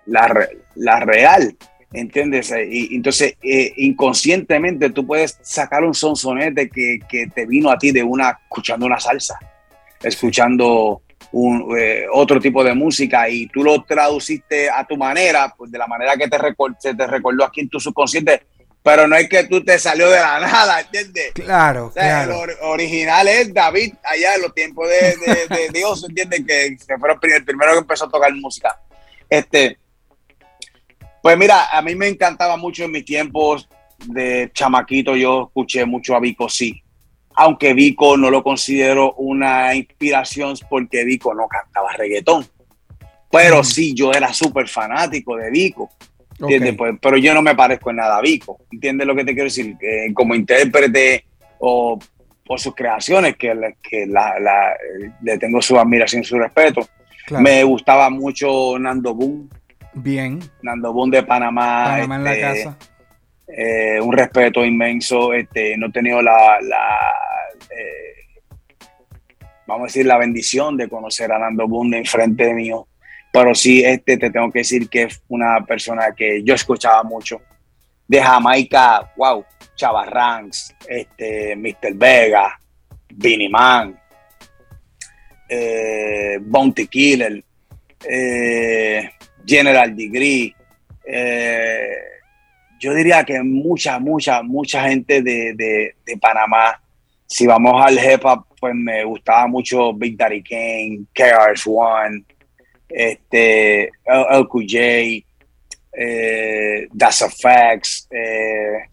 la, 0.07 0.49
la 0.75 1.01
real, 1.01 1.57
¿entiendes? 1.93 2.53
Y 2.69 2.95
entonces 2.97 3.35
eh, 3.43 3.73
inconscientemente 3.77 4.91
tú 4.91 5.07
puedes 5.07 5.39
sacar 5.43 5.85
un 5.85 5.95
sonsonete 5.95 6.69
que, 6.69 6.99
que 7.09 7.27
te 7.29 7.47
vino 7.47 7.71
a 7.71 7.79
ti 7.79 7.93
de 7.93 8.03
una, 8.03 8.39
escuchando 8.43 8.87
una 8.87 9.01
salsa, 9.01 9.39
escuchando 10.03 11.03
un, 11.33 11.75
eh, 11.79 12.05
otro 12.13 12.41
tipo 12.41 12.65
de 12.65 12.75
música 12.75 13.29
y 13.29 13.47
tú 13.47 13.63
lo 13.63 13.83
traduciste 13.85 14.69
a 14.71 14.85
tu 14.87 14.97
manera, 14.97 15.55
pues 15.57 15.71
de 15.71 15.79
la 15.79 15.87
manera 15.87 16.17
que 16.17 16.29
te, 16.29 16.39
se 16.79 16.95
te 16.95 17.07
recordó 17.07 17.45
aquí 17.45 17.61
en 17.61 17.69
tu 17.69 17.79
subconsciente, 17.79 18.43
pero 18.83 19.07
no 19.07 19.15
es 19.17 19.29
que 19.29 19.45
tú 19.45 19.65
te 19.65 19.79
salió 19.79 20.11
de 20.11 20.19
la 20.19 20.41
nada, 20.41 20.81
¿entiendes? 20.81 21.33
Claro, 21.35 21.93
claro. 21.95 22.45
El 22.45 22.51
original 22.63 23.29
es 23.29 23.55
David, 23.55 23.95
allá 24.03 24.35
en 24.35 24.43
los 24.43 24.55
tiempos 24.55 24.89
de, 24.89 25.17
de, 25.57 25.69
Dios, 25.73 26.05
¿entiendes? 26.09 26.41
Que, 26.47 26.77
que 26.77 26.99
fue 26.99 27.37
el 27.37 27.45
primero 27.45 27.73
que 27.73 27.79
empezó 27.79 28.07
a 28.07 28.11
tocar 28.11 28.35
música. 28.35 28.77
Este, 29.31 29.79
pues 31.23 31.39
mira, 31.39 31.69
a 31.71 31.81
mí 31.83 31.95
me 31.95 32.09
encantaba 32.09 32.57
mucho 32.57 32.85
en 32.85 32.93
mis 32.93 33.05
tiempos 33.05 33.69
de 34.07 34.51
chamaquito, 34.53 35.17
yo 35.17 35.45
escuché 35.47 35.85
mucho 35.85 36.17
a 36.17 36.21
Vico 36.21 36.49
Sí 36.49 36.83
aunque 37.35 37.75
Vico 37.75 38.17
no 38.17 38.31
lo 38.31 38.43
considero 38.43 39.15
una 39.15 39.75
inspiración 39.75 40.55
porque 40.69 41.05
Vico 41.05 41.35
no 41.35 41.49
cantaba 41.49 41.93
reggaetón. 41.93 42.47
Pero 43.31 43.65
sí, 43.65 43.95
yo 43.95 44.13
era 44.13 44.33
súper 44.33 44.69
fanático 44.69 45.37
de 45.37 45.51
Vico. 45.51 45.91
Pues, 46.39 46.97
pero 47.01 47.17
yo 47.17 47.33
no 47.33 47.41
me 47.41 47.55
parezco 47.55 47.91
en 47.91 47.97
nada 47.97 48.19
a 48.19 48.21
Vico. 48.21 48.59
¿Entiendes 48.71 49.07
lo 49.07 49.15
que 49.15 49.25
te 49.25 49.33
quiero 49.33 49.45
decir? 49.45 49.77
como 50.13 50.35
intérprete 50.35 51.25
o 51.59 51.99
por 52.45 52.61
sus 52.61 52.75
creaciones, 52.75 53.37
que, 53.37 53.55
que 53.83 54.07
le 55.23 55.39
tengo 55.39 55.63
su 55.63 55.79
admiración 55.79 56.23
y 56.23 56.27
su 56.27 56.39
respeto. 56.39 56.87
Me 57.31 57.65
gustaba 57.65 58.11
mucho 58.11 58.79
Nando 58.79 59.15
Boom. 59.15 59.49
Bien. 59.95 60.41
Nando 60.63 60.93
Boom 60.93 61.11
de 61.11 61.23
Panamá. 61.23 61.85
Panamá 61.85 62.17
en 62.17 62.25
la 62.25 62.33
este, 62.33 62.65
casa. 62.65 62.79
Eh, 63.47 64.01
un 64.01 64.13
respeto 64.13 64.65
inmenso. 64.65 65.33
Este, 65.33 65.77
no 65.77 65.89
he 65.89 65.93
tenido 65.93 66.23
la, 66.23 66.59
eh, 66.59 68.41
vamos 69.67 69.85
a 69.85 69.87
decir, 69.87 70.07
la 70.07 70.19
bendición 70.19 70.77
de 70.77 70.89
conocer 70.89 71.33
a 71.33 71.39
Nando 71.39 71.67
enfrente 71.93 72.47
de 72.47 72.55
mío. 72.55 72.87
Pero 73.33 73.55
sí, 73.55 73.83
este, 73.85 74.19
te 74.19 74.31
tengo 74.31 74.51
que 74.51 74.61
decir 74.61 74.89
que 74.89 75.05
es 75.05 75.23
una 75.29 75.65
persona 75.65 76.13
que 76.15 76.43
yo 76.43 76.55
escuchaba 76.55 77.03
mucho. 77.03 77.41
De 78.07 78.21
Jamaica, 78.21 79.11
wow, 79.17 79.45
Chavarranks, 79.75 80.75
este, 80.87 81.57
Mr. 81.57 81.95
Vega, 81.95 82.61
Vinnie 83.09 83.49
Man, 83.49 83.99
eh, 85.49 86.39
Bounty 86.43 86.87
Killer, 86.89 87.43
General 89.47 89.95
Degree, 89.95 90.55
yo 92.83 92.93
diría 92.95 93.23
que 93.23 93.41
mucha, 93.43 94.01
mucha, 94.01 94.43
mucha 94.43 94.89
gente 94.89 95.23
de, 95.23 95.55
de, 95.55 96.17
Panamá, 96.21 96.83
si 97.27 97.47
vamos 97.47 97.81
al 97.81 97.95
hip 97.95 98.25
hop, 98.25 98.45
pues 98.59 98.75
me 98.75 99.05
gustaba 99.05 99.47
mucho 99.47 99.93
Big 99.93 100.17
Daddy 100.17 100.43
Kane, 100.43 101.05
KRS-One, 101.15 102.25
este, 102.89 103.89
LQJ, 104.05 105.25
eh, 105.93 106.89
Das 106.93 107.23
Effects, 107.23 108.09
eh, 108.11 108.89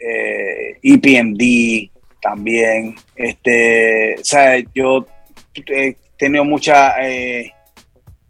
eh, 0.00 0.78
EPMD 0.82 1.90
también. 2.20 2.96
Este, 3.14 4.16
o 4.20 4.24
sea, 4.24 4.58
yo 4.74 5.06
he 5.54 5.96
tenido 6.18 6.44
mucha... 6.44 6.96
Eh, 7.06 7.52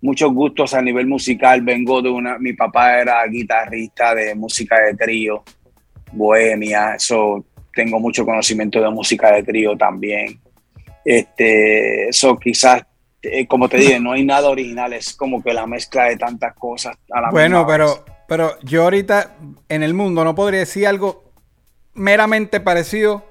muchos 0.01 0.33
gustos 0.33 0.75
a 0.75 0.83
nivel 0.83 1.07
musical. 1.07 1.63
Vengo 1.63 2.03
de 2.03 2.11
una, 2.11 2.39
mi 2.39 2.53
papá 2.53 2.99
era 3.01 3.27
guitarrista 3.27 4.15
de 4.15 4.35
música 4.35 4.81
de 4.81 4.95
trío, 4.95 5.43
bohemia, 6.13 6.95
eso 6.95 7.45
tengo 7.75 8.01
mucho 8.01 8.25
conocimiento 8.25 8.81
de 8.81 8.91
música 8.91 9.33
de 9.33 9.43
trío 9.43 9.77
también. 9.77 10.41
Este, 11.05 12.09
eso 12.09 12.37
quizás, 12.37 12.83
eh, 13.23 13.47
como 13.47 13.69
te 13.69 13.79
dije, 13.79 14.01
no 14.01 14.13
hay 14.13 14.25
nada 14.25 14.49
original, 14.49 14.93
es 14.93 15.15
como 15.15 15.43
que 15.43 15.53
la 15.53 15.67
mezcla 15.67 16.05
de 16.05 16.17
tantas 16.17 16.55
cosas 16.55 16.97
a 17.11 17.21
la 17.21 17.31
Bueno, 17.31 17.67
pero, 17.67 18.05
pero 18.27 18.59
yo 18.63 18.83
ahorita 18.83 19.37
en 19.69 19.83
el 19.83 19.95
mundo 19.95 20.25
no 20.25 20.35
podría 20.35 20.61
decir 20.61 20.87
algo 20.87 21.33
meramente 21.95 22.61
parecido 22.61 23.25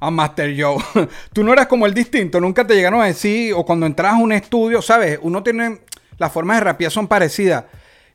a 0.00 0.10
Master 0.10 0.54
Joe. 0.56 0.76
Tú 1.32 1.44
no 1.44 1.52
eras 1.52 1.66
como 1.66 1.86
el 1.86 1.94
distinto, 1.94 2.40
nunca 2.40 2.66
te 2.66 2.74
llegaron 2.74 3.00
a 3.00 3.06
decir, 3.06 3.54
o 3.54 3.64
cuando 3.64 3.86
entras 3.86 4.14
a 4.14 4.16
un 4.16 4.32
estudio, 4.32 4.82
¿sabes? 4.82 5.18
Uno 5.22 5.42
tiene 5.42 5.78
las 6.18 6.32
formas 6.32 6.58
de 6.58 6.64
rapear 6.64 6.90
son 6.90 7.08
parecidas. 7.08 7.64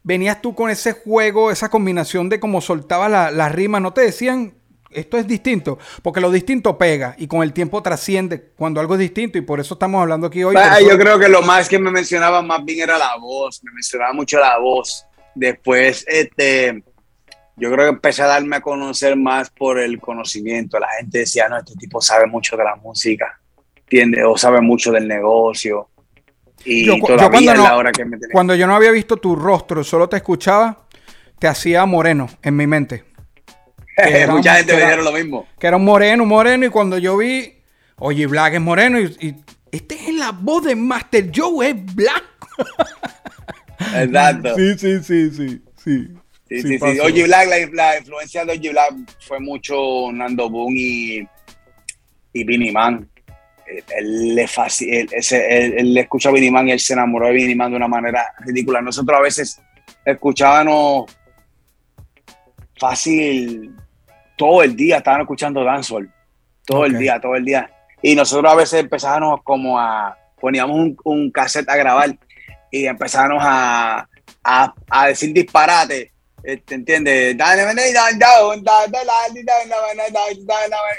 Venías 0.04 0.41
tú 0.41 0.56
con 0.56 0.70
ese 0.70 0.93
juego, 0.93 1.52
esa 1.52 1.70
combinación 1.70 2.30
de 2.30 2.39
cómo 2.39 2.62
soltaba 2.62 3.10
la, 3.10 3.50
rima, 3.50 3.80
¿no 3.80 3.93
te 3.93 4.02
decían 4.02 4.54
esto 4.91 5.18
es 5.18 5.28
distinto, 5.28 5.78
porque 6.02 6.20
lo 6.20 6.32
distinto 6.32 6.76
pega 6.78 7.14
y 7.18 7.28
con 7.28 7.43
el 7.43 7.54
tiempo 7.54 7.84
trasciende 7.84 8.54
cuando 8.56 8.80
algo 8.80 8.95
es 8.95 9.00
distinto 9.00 9.38
y 9.38 9.41
por 9.41 9.60
eso 9.60 9.76
estamos 9.76 10.02
hablando 10.02 10.26
aquí 10.26 10.43
hoy. 10.43 10.56
yo 10.82 10.97
creo 10.97 11.20
que 11.20 11.30
lo 11.30 11.43
más 11.43 11.70
que 11.70 11.78
me 11.78 11.91
mencionaba 11.91 12.41
más 12.41 12.66
bien 12.66 12.82
era 12.82 12.97
la 12.97 13.16
voz, 13.18 13.64
me 13.64 13.72
mencionaba 13.72 14.14
mucho 14.14 14.39
la 14.39 14.58
voz. 14.58 15.06
Después, 15.36 16.04
este, 16.08 16.84
yo 17.60 17.72
creo 17.72 17.86
que 17.86 17.95
empecé 17.95 18.24
a 18.24 18.28
darme 18.28 18.56
a 18.56 18.62
conocer 18.62 19.16
más 19.16 19.50
por 19.50 19.80
el 19.80 20.00
conocimiento. 20.00 20.80
La 20.80 20.89
gente 20.97 21.20
decía, 21.20 21.50
no, 21.50 21.58
este 21.58 21.76
tipo 21.76 22.02
sabe 22.02 22.26
mucho 22.26 22.56
de 22.56 22.64
la 22.64 22.76
música, 22.76 23.39
¿entiendes? 23.76 24.24
O 24.26 24.38
sabe 24.38 24.62
mucho 24.62 24.91
del 24.91 25.08
negocio. 25.08 25.89
Y 26.66 26.86
yo, 26.86 26.97
todavía 26.97 27.55
la 27.55 27.78
hora 27.78 27.91
que 27.91 28.05
me 28.05 28.18
Cuando 28.32 28.55
yo 28.55 28.68
no 28.68 28.76
había 28.76 28.91
visto 28.91 29.18
tu 29.18 29.36
rostro, 29.36 29.84
solo 29.84 30.10
te 30.10 30.18
escuchaba, 30.18 30.86
te 31.39 31.47
hacía 31.47 31.86
moreno 31.86 32.30
en 32.41 32.55
mi 32.55 32.68
mente. 32.68 33.05
Mucha 34.30 34.55
gente 34.55 34.74
me 34.74 34.82
dijeron 34.82 35.05
lo 35.05 35.12
mismo. 35.12 35.47
Que 35.60 35.68
era 35.68 35.78
un 35.78 35.86
moreno, 35.86 36.24
un 36.24 36.30
moreno, 36.30 36.66
y 36.66 36.70
cuando 36.70 36.97
yo 36.97 37.18
vi, 37.18 37.53
oye, 37.97 38.28
Black 38.28 38.55
es 38.55 38.62
moreno, 38.62 38.99
y, 38.99 39.36
este 39.72 39.95
es 39.95 40.16
la 40.16 40.32
voz 40.32 40.66
de 40.66 40.76
Master 40.76 41.32
Joe, 41.34 41.70
es 41.70 41.95
Black. 41.95 42.24
Exacto. 43.95 44.55
Sí, 44.55 44.78
sí, 44.78 45.03
sí, 45.03 45.32
sí. 45.32 45.62
Sí, 45.78 46.07
sí, 46.49 46.62
sí. 46.62 46.80
sí. 46.80 46.99
Oye 46.99 47.24
Black, 47.26 47.72
la, 47.74 47.97
influencia 47.97 48.43
de 48.43 48.53
Oye 48.53 48.72
Black 48.72 48.93
fue 49.20 49.39
mucho 49.39 50.12
Nando 50.12 50.49
Boone 50.49 50.80
y, 50.80 51.28
y 52.34 52.43
Vinnie 52.43 52.72
Man. 52.72 53.09
Él, 53.97 54.36
le 54.36 54.47
él, 54.80 55.09
él, 55.78 55.97
escucha 55.97 56.30
a 56.30 56.32
Vinnie 56.32 56.51
Man 56.51 56.67
y 56.67 56.72
él 56.72 56.80
se 56.80 56.93
enamoró 56.93 57.28
de 57.28 57.34
Vinnie 57.34 57.55
Man 57.55 57.72
de 57.72 57.78
una 57.78 57.88
manera 57.88 58.34
ridícula. 58.39 58.82
Nosotros 58.82 59.17
a 59.17 59.22
veces 59.22 59.61
escuchábamos 60.05 61.15
fácil 62.80 63.76
todo 64.39 64.63
el 64.63 64.76
día 64.76 64.97
estaban 64.97 65.22
escuchando 65.22 65.63
dancehall. 65.63 66.09
Todo 66.65 66.86
el 66.86 66.97
día, 66.97 67.20
todo 67.20 67.36
el 67.36 67.43
día. 67.43 67.70
Y 68.01 68.15
nosotros 68.15 68.51
a 68.51 68.55
veces 68.55 68.80
empezábamos 68.80 69.41
como 69.43 69.78
a, 69.78 70.17
poníamos 70.39 70.78
un, 70.78 70.97
un 71.03 71.32
cassette 71.32 71.70
a 71.70 71.76
grabar 71.76 72.17
y 72.72 72.86
empezábamos 72.86 73.43
a, 73.45 74.07
a, 74.43 74.74
a 74.89 75.07
decir 75.07 75.34
disparate. 75.34 76.13
¿Te 76.41 76.75
entiendes? 76.75 77.35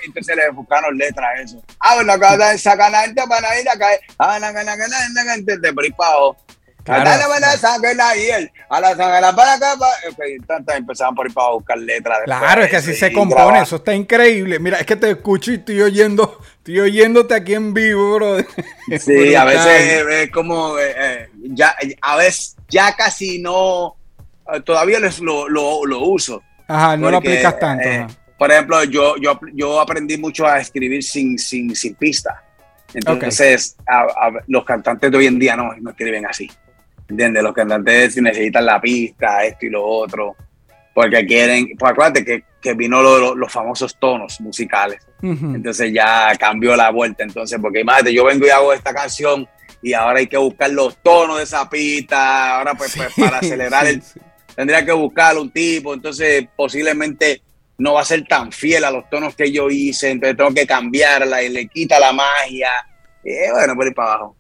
Entonces 0.05 0.37
le 0.37 0.51
buscaron 0.51 0.97
letras 0.97 1.29
a 1.29 1.41
eso. 1.41 1.63
Ah, 1.79 1.95
bueno, 1.97 2.13
acá 2.13 2.33
está 2.33 2.59
sacanante 2.59 3.23
para 3.29 3.61
ir 3.61 3.69
acá. 3.69 3.89
Ah, 4.19 4.39
no, 4.41 4.53
no, 4.53 4.63
no, 4.63 5.75
por 5.75 5.85
ahí 5.85 5.91
para 5.93 6.11
abajo. 6.11 6.37
Claro. 6.85 7.11
A 7.11 8.81
la 8.81 9.35
para 9.37 9.55
acá. 9.55 9.77
Empezaban 10.77 11.15
por 11.15 11.27
ir 11.27 11.35
para 11.35 11.51
buscar 11.51 11.79
letras. 11.79 12.21
Claro, 12.25 12.63
es 12.63 12.71
que 12.71 12.77
así 12.77 12.95
se 12.95 13.13
compone. 13.13 13.61
Eso 13.63 13.77
está 13.77 13.95
increíble. 13.95 14.59
Mira, 14.59 14.79
es 14.79 14.87
que 14.87 14.97
te 14.97 15.11
escucho 15.11 15.53
y 15.53 15.57
estoy 15.57 15.83
oyendo, 15.83 16.41
estoy 16.59 16.81
oyéndote 16.81 17.35
aquí 17.35 17.55
en 17.55 17.75
vivo, 17.75 18.15
bro. 18.15 18.39
Sí, 18.99 19.35
a 19.35 19.45
veces 19.45 20.05
es 20.11 20.31
como, 20.31 20.79
eh, 20.79 20.95
eh, 20.97 21.29
ya, 21.43 21.75
a 22.01 22.17
veces 22.17 22.57
ya 22.69 22.95
casi 22.97 23.39
no, 23.41 23.97
eh, 24.55 24.61
todavía 24.63 24.99
lo, 25.21 25.49
lo, 25.49 25.87
lo 25.87 26.01
uso. 26.01 26.43
Ajá, 26.69 26.97
no 26.97 27.11
lo 27.11 27.19
aplicas 27.19 27.59
tanto. 27.59 27.89
por 28.39 28.51
ejemplo, 28.51 28.85
yo, 28.85 29.17
yo, 29.17 29.39
yo 29.53 29.81
aprendí 29.81 30.17
mucho 30.17 30.47
a 30.47 30.61
escribir 30.61 31.03
sin, 31.03 31.39
sin, 31.39 31.75
sin 31.75 31.95
pista. 31.95 32.43
Entonces, 32.95 33.77
los 34.47 34.65
cantantes 34.65 35.11
de 35.11 35.17
hoy 35.17 35.27
en 35.27 35.39
día 35.39 35.57
no, 35.57 35.73
no 35.81 35.91
escriben 35.91 36.27
así. 36.27 36.51
¿Entiendes? 37.09 37.43
Los 37.43 37.55
cantantes 37.55 38.17
necesitan 38.21 38.67
la 38.67 38.81
pista, 38.81 39.45
esto 39.45 39.67
y 39.67 39.71
lo 39.71 39.85
otro, 39.85 40.37
porque 40.95 41.27
quieren, 41.27 41.71
pues 41.79 41.93
acuérdate 41.93 42.25
que, 42.25 42.45
que 42.61 42.75
vino 42.75 43.03
los 43.35 43.53
famosos 43.53 43.99
tonos 43.99 44.41
musicales. 44.41 45.01
Entonces 45.23 45.93
ya 45.93 46.33
cambió 46.39 46.77
la 46.77 46.91
vuelta. 46.91 47.25
Entonces, 47.25 47.59
porque 47.61 47.81
imagínate, 47.81 48.15
yo 48.15 48.25
vengo 48.25 48.47
y 48.47 48.51
hago 48.51 48.73
esta 48.73 48.95
canción 48.95 49.49
y 49.83 49.93
ahora 49.93 50.19
hay 50.19 50.27
que 50.27 50.37
buscar 50.37 50.71
los 50.71 50.97
tonos 51.03 51.39
de 51.39 51.45
esa 51.45 51.69
pista. 51.69 52.59
Ahora, 52.59 52.75
pues, 52.75 52.97
pues 52.97 53.13
para 53.17 53.39
acelerar 53.43 53.87
el. 53.87 54.03
Tendría 54.61 54.85
que 54.85 54.93
buscar 54.93 55.39
un 55.39 55.51
tipo. 55.51 55.95
Entonces, 55.95 56.47
posiblemente 56.55 57.41
no 57.79 57.95
va 57.95 58.03
a 58.03 58.05
ser 58.05 58.27
tan 58.27 58.53
fiel 58.53 58.85
a 58.85 58.91
los 58.91 59.09
tonos 59.09 59.35
que 59.35 59.51
yo 59.51 59.71
hice. 59.71 60.11
Entonces, 60.11 60.37
tengo 60.37 60.53
que 60.53 60.67
cambiarla 60.67 61.43
y 61.43 61.49
le 61.49 61.67
quita 61.67 61.99
la 61.99 62.13
magia. 62.13 62.69
Y 63.25 63.51
bueno, 63.53 63.75
por 63.75 63.87
ir 63.87 63.95
para 63.95 64.13
abajo. 64.13 64.37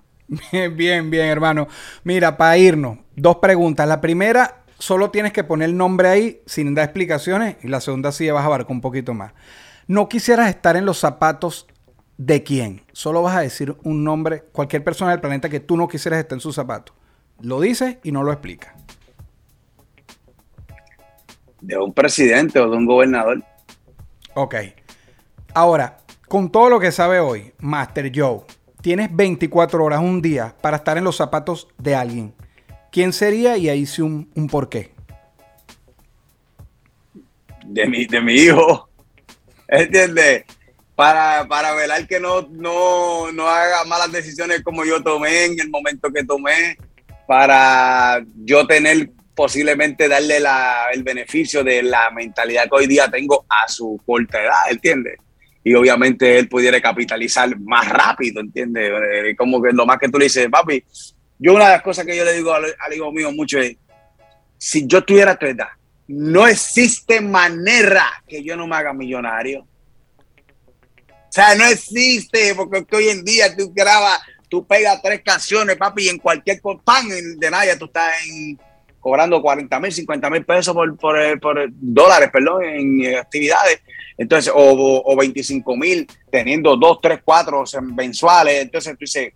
Bien, 0.52 0.76
bien, 0.76 1.10
bien, 1.10 1.24
hermano. 1.24 1.68
Mira, 2.04 2.36
para 2.36 2.58
irnos, 2.58 2.98
dos 3.16 3.36
preguntas. 3.36 3.88
La 3.88 4.02
primera, 4.02 4.62
solo 4.78 5.10
tienes 5.10 5.32
que 5.32 5.42
poner 5.42 5.70
el 5.70 5.76
nombre 5.78 6.08
ahí 6.08 6.42
sin 6.44 6.74
dar 6.74 6.84
explicaciones. 6.84 7.56
Y 7.62 7.68
la 7.68 7.80
segunda 7.80 8.12
sí 8.12 8.30
vas 8.30 8.42
a 8.42 8.46
abarcar 8.46 8.72
un 8.72 8.82
poquito 8.82 9.14
más. 9.14 9.32
No 9.86 10.06
quisieras 10.10 10.50
estar 10.50 10.76
en 10.76 10.84
los 10.84 10.98
zapatos 10.98 11.66
de 12.18 12.42
quién. 12.42 12.82
Solo 12.92 13.22
vas 13.22 13.38
a 13.38 13.40
decir 13.40 13.74
un 13.84 14.04
nombre, 14.04 14.42
cualquier 14.52 14.84
persona 14.84 15.12
del 15.12 15.20
planeta 15.20 15.48
que 15.48 15.60
tú 15.60 15.78
no 15.78 15.88
quisieras 15.88 16.20
estar 16.20 16.36
en 16.36 16.40
sus 16.40 16.56
zapatos. 16.56 16.94
Lo 17.40 17.58
dices 17.58 17.96
y 18.02 18.12
no 18.12 18.22
lo 18.22 18.32
explicas. 18.32 18.74
De 21.60 21.76
un 21.76 21.92
presidente 21.92 22.58
o 22.58 22.70
de 22.70 22.76
un 22.76 22.86
gobernador. 22.86 23.42
Ok. 24.34 24.54
Ahora, 25.54 25.98
con 26.28 26.50
todo 26.50 26.70
lo 26.70 26.80
que 26.80 26.92
sabe 26.92 27.20
hoy, 27.20 27.52
Master 27.58 28.12
Joe, 28.14 28.42
tienes 28.80 29.14
24 29.14 29.84
horas, 29.84 30.00
un 30.00 30.22
día, 30.22 30.54
para 30.60 30.78
estar 30.78 30.96
en 30.96 31.04
los 31.04 31.16
zapatos 31.16 31.68
de 31.78 31.94
alguien. 31.94 32.34
¿Quién 32.92 33.12
sería? 33.12 33.56
Y 33.56 33.68
ahí 33.68 33.86
sí 33.86 34.02
un, 34.02 34.30
un 34.34 34.46
porqué. 34.46 34.92
De 37.66 37.86
mi, 37.86 38.06
de 38.06 38.20
mi 38.20 38.34
hijo. 38.34 38.88
¿Entiendes? 39.68 40.44
Para, 40.96 41.46
para 41.48 41.72
velar 41.74 42.06
que 42.06 42.20
no, 42.20 42.42
no, 42.50 43.32
no 43.32 43.48
haga 43.48 43.84
malas 43.84 44.12
decisiones 44.12 44.62
como 44.62 44.84
yo 44.84 45.02
tomé 45.02 45.46
en 45.46 45.60
el 45.60 45.70
momento 45.70 46.12
que 46.12 46.24
tomé. 46.24 46.76
Para 47.26 48.22
yo 48.44 48.66
tener 48.66 49.10
posiblemente 49.40 50.06
darle 50.06 50.38
la, 50.38 50.90
el 50.92 51.02
beneficio 51.02 51.64
de 51.64 51.82
la 51.82 52.10
mentalidad 52.10 52.64
que 52.64 52.76
hoy 52.76 52.86
día 52.86 53.08
tengo 53.08 53.46
a 53.48 53.66
su 53.66 53.98
corta 54.04 54.38
edad, 54.38 54.70
¿entiendes? 54.70 55.16
y 55.64 55.72
obviamente 55.72 56.38
él 56.38 56.46
pudiera 56.46 56.78
capitalizar 56.78 57.58
más 57.58 57.88
rápido, 57.88 58.42
¿entiendes? 58.42 58.92
Eh, 59.14 59.34
como 59.34 59.62
que 59.62 59.72
lo 59.72 59.86
más 59.86 59.98
que 59.98 60.10
tú 60.10 60.18
le 60.18 60.26
dices, 60.26 60.46
papi, 60.50 60.84
yo 61.38 61.54
una 61.54 61.68
de 61.68 61.72
las 61.72 61.82
cosas 61.82 62.04
que 62.04 62.14
yo 62.14 62.22
le 62.22 62.34
digo 62.34 62.52
al, 62.52 62.66
hijo 62.94 63.10
mío 63.12 63.32
mucho 63.32 63.58
es, 63.58 63.78
si 64.58 64.86
yo 64.86 65.02
tuviera 65.02 65.38
tu 65.38 65.46
edad, 65.46 65.68
no 66.06 66.46
existe 66.46 67.22
manera 67.22 68.04
que 68.28 68.44
yo 68.44 68.58
no 68.58 68.66
me 68.66 68.76
haga 68.76 68.92
millonario. 68.92 69.60
O 69.60 71.32
sea, 71.32 71.54
no 71.54 71.64
existe, 71.64 72.54
porque 72.54 72.84
hoy 72.94 73.08
en 73.08 73.24
día 73.24 73.56
tú 73.56 73.72
grabas, 73.74 74.20
tú 74.50 74.66
pegas 74.66 75.00
tres 75.00 75.22
canciones, 75.24 75.78
papi, 75.78 76.04
y 76.04 76.08
en 76.10 76.18
cualquier 76.18 76.60
pan 76.84 77.08
de 77.08 77.50
nadie 77.50 77.74
tú 77.76 77.86
estás 77.86 78.12
cobrando 79.00 79.42
40 79.42 79.80
mil, 79.80 79.92
50 79.92 80.30
mil 80.30 80.44
pesos 80.44 80.74
por, 80.74 80.96
por, 80.96 81.40
por, 81.40 81.68
dólares, 81.72 82.30
perdón, 82.30 82.64
en 82.64 83.16
actividades 83.16 83.80
entonces, 84.20 84.52
o, 84.54 85.02
o 85.02 85.16
25 85.16 85.76
mil 85.78 86.06
teniendo 86.30 86.76
dos, 86.76 86.98
tres, 87.00 87.20
cuatro 87.24 87.64
mensuales. 87.96 88.60
Entonces 88.60 88.92
tú 88.92 88.98
dices, 89.00 89.32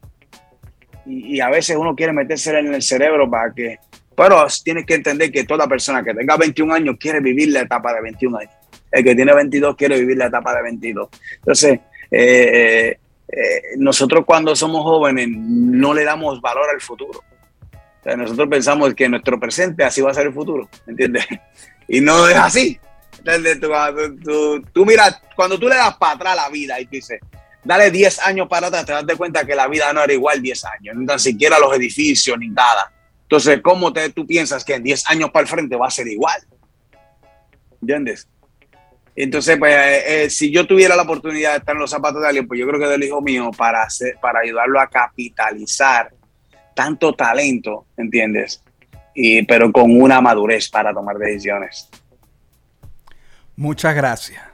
y, 1.06 1.40
a 1.40 1.48
veces 1.48 1.74
uno 1.78 1.96
quiere 1.96 2.12
meterse 2.12 2.50
en 2.58 2.74
el 2.74 2.82
cerebro 2.82 3.30
para 3.30 3.50
que, 3.54 3.78
pero 4.14 4.46
tienes 4.62 4.84
que 4.84 4.96
entender 4.96 5.32
que 5.32 5.44
toda 5.44 5.66
persona 5.66 6.04
que 6.04 6.12
tenga 6.12 6.36
21 6.36 6.74
años 6.74 6.96
quiere 7.00 7.20
vivir 7.20 7.48
la 7.48 7.62
etapa 7.62 7.94
de 7.94 8.02
21 8.02 8.36
años. 8.36 8.52
El 8.92 9.02
que 9.02 9.14
tiene 9.14 9.34
22 9.34 9.74
quiere 9.74 9.98
vivir 9.98 10.18
la 10.18 10.26
etapa 10.26 10.54
de 10.54 10.62
22. 10.64 11.08
Entonces, 11.36 11.80
eh, 12.10 12.98
eh, 13.26 13.62
nosotros 13.78 14.26
cuando 14.26 14.54
somos 14.54 14.82
jóvenes 14.82 15.28
no 15.30 15.94
le 15.94 16.04
damos 16.04 16.42
valor 16.42 16.68
al 16.68 16.82
futuro. 16.82 17.22
Nosotros 18.04 18.48
pensamos 18.48 18.94
que 18.94 19.08
nuestro 19.08 19.40
presente 19.40 19.84
así 19.84 20.00
va 20.00 20.10
a 20.10 20.14
ser 20.14 20.26
el 20.26 20.34
futuro, 20.34 20.68
¿entiendes? 20.86 21.26
Y 21.86 22.00
no 22.00 22.26
es 22.26 22.36
así. 22.36 22.80
Tú, 24.24 24.62
tú, 24.72 24.86
miras, 24.86 25.20
cuando 25.36 25.58
tú 25.58 25.68
le 25.68 25.74
das 25.74 25.94
para 25.98 26.14
atrás 26.14 26.36
la 26.36 26.48
vida 26.48 26.80
y 26.80 26.86
dices, 26.86 27.20
dale 27.62 27.90
10 27.90 28.20
años 28.20 28.48
para 28.48 28.68
atrás, 28.68 28.86
te 28.86 28.92
das 28.92 29.04
cuenta 29.18 29.44
que 29.44 29.54
la 29.54 29.68
vida 29.68 29.92
no 29.92 30.02
era 30.02 30.12
igual 30.12 30.40
10 30.40 30.64
años, 30.64 30.96
ni 30.96 31.04
tan 31.04 31.18
siquiera 31.18 31.58
los 31.58 31.74
edificios, 31.74 32.38
ni 32.38 32.48
nada. 32.48 32.90
Entonces, 33.22 33.60
¿cómo 33.62 33.92
tú 33.92 34.26
piensas 34.26 34.64
que 34.64 34.74
en 34.74 34.82
10 34.82 35.10
años 35.10 35.30
para 35.30 35.42
el 35.42 35.48
frente 35.48 35.76
va 35.76 35.88
a 35.88 35.90
ser 35.90 36.06
igual? 36.08 36.40
¿Entiendes? 37.82 38.28
Entonces, 39.16 39.58
pues, 39.58 39.74
eh, 39.74 40.24
eh, 40.24 40.30
si 40.30 40.50
yo 40.50 40.66
tuviera 40.66 40.96
la 40.96 41.02
oportunidad 41.02 41.52
de 41.52 41.58
estar 41.58 41.74
en 41.74 41.80
los 41.80 41.90
zapatos 41.90 42.20
de 42.20 42.28
alguien, 42.28 42.48
pues 42.48 42.58
yo 42.58 42.66
creo 42.66 42.80
que 42.80 42.86
del 42.86 43.04
hijo 43.04 43.20
mío, 43.22 43.50
para, 43.56 43.82
hacer, 43.82 44.16
para 44.20 44.40
ayudarlo 44.40 44.80
a 44.80 44.88
capitalizar 44.88 46.10
tanto 46.74 47.12
talento, 47.14 47.86
¿entiendes? 47.96 48.62
Y, 49.14 49.42
pero 49.44 49.70
con 49.72 50.00
una 50.00 50.20
madurez 50.20 50.68
para 50.68 50.92
tomar 50.92 51.16
decisiones. 51.16 51.88
Muchas 53.56 53.94
gracias. 53.94 54.53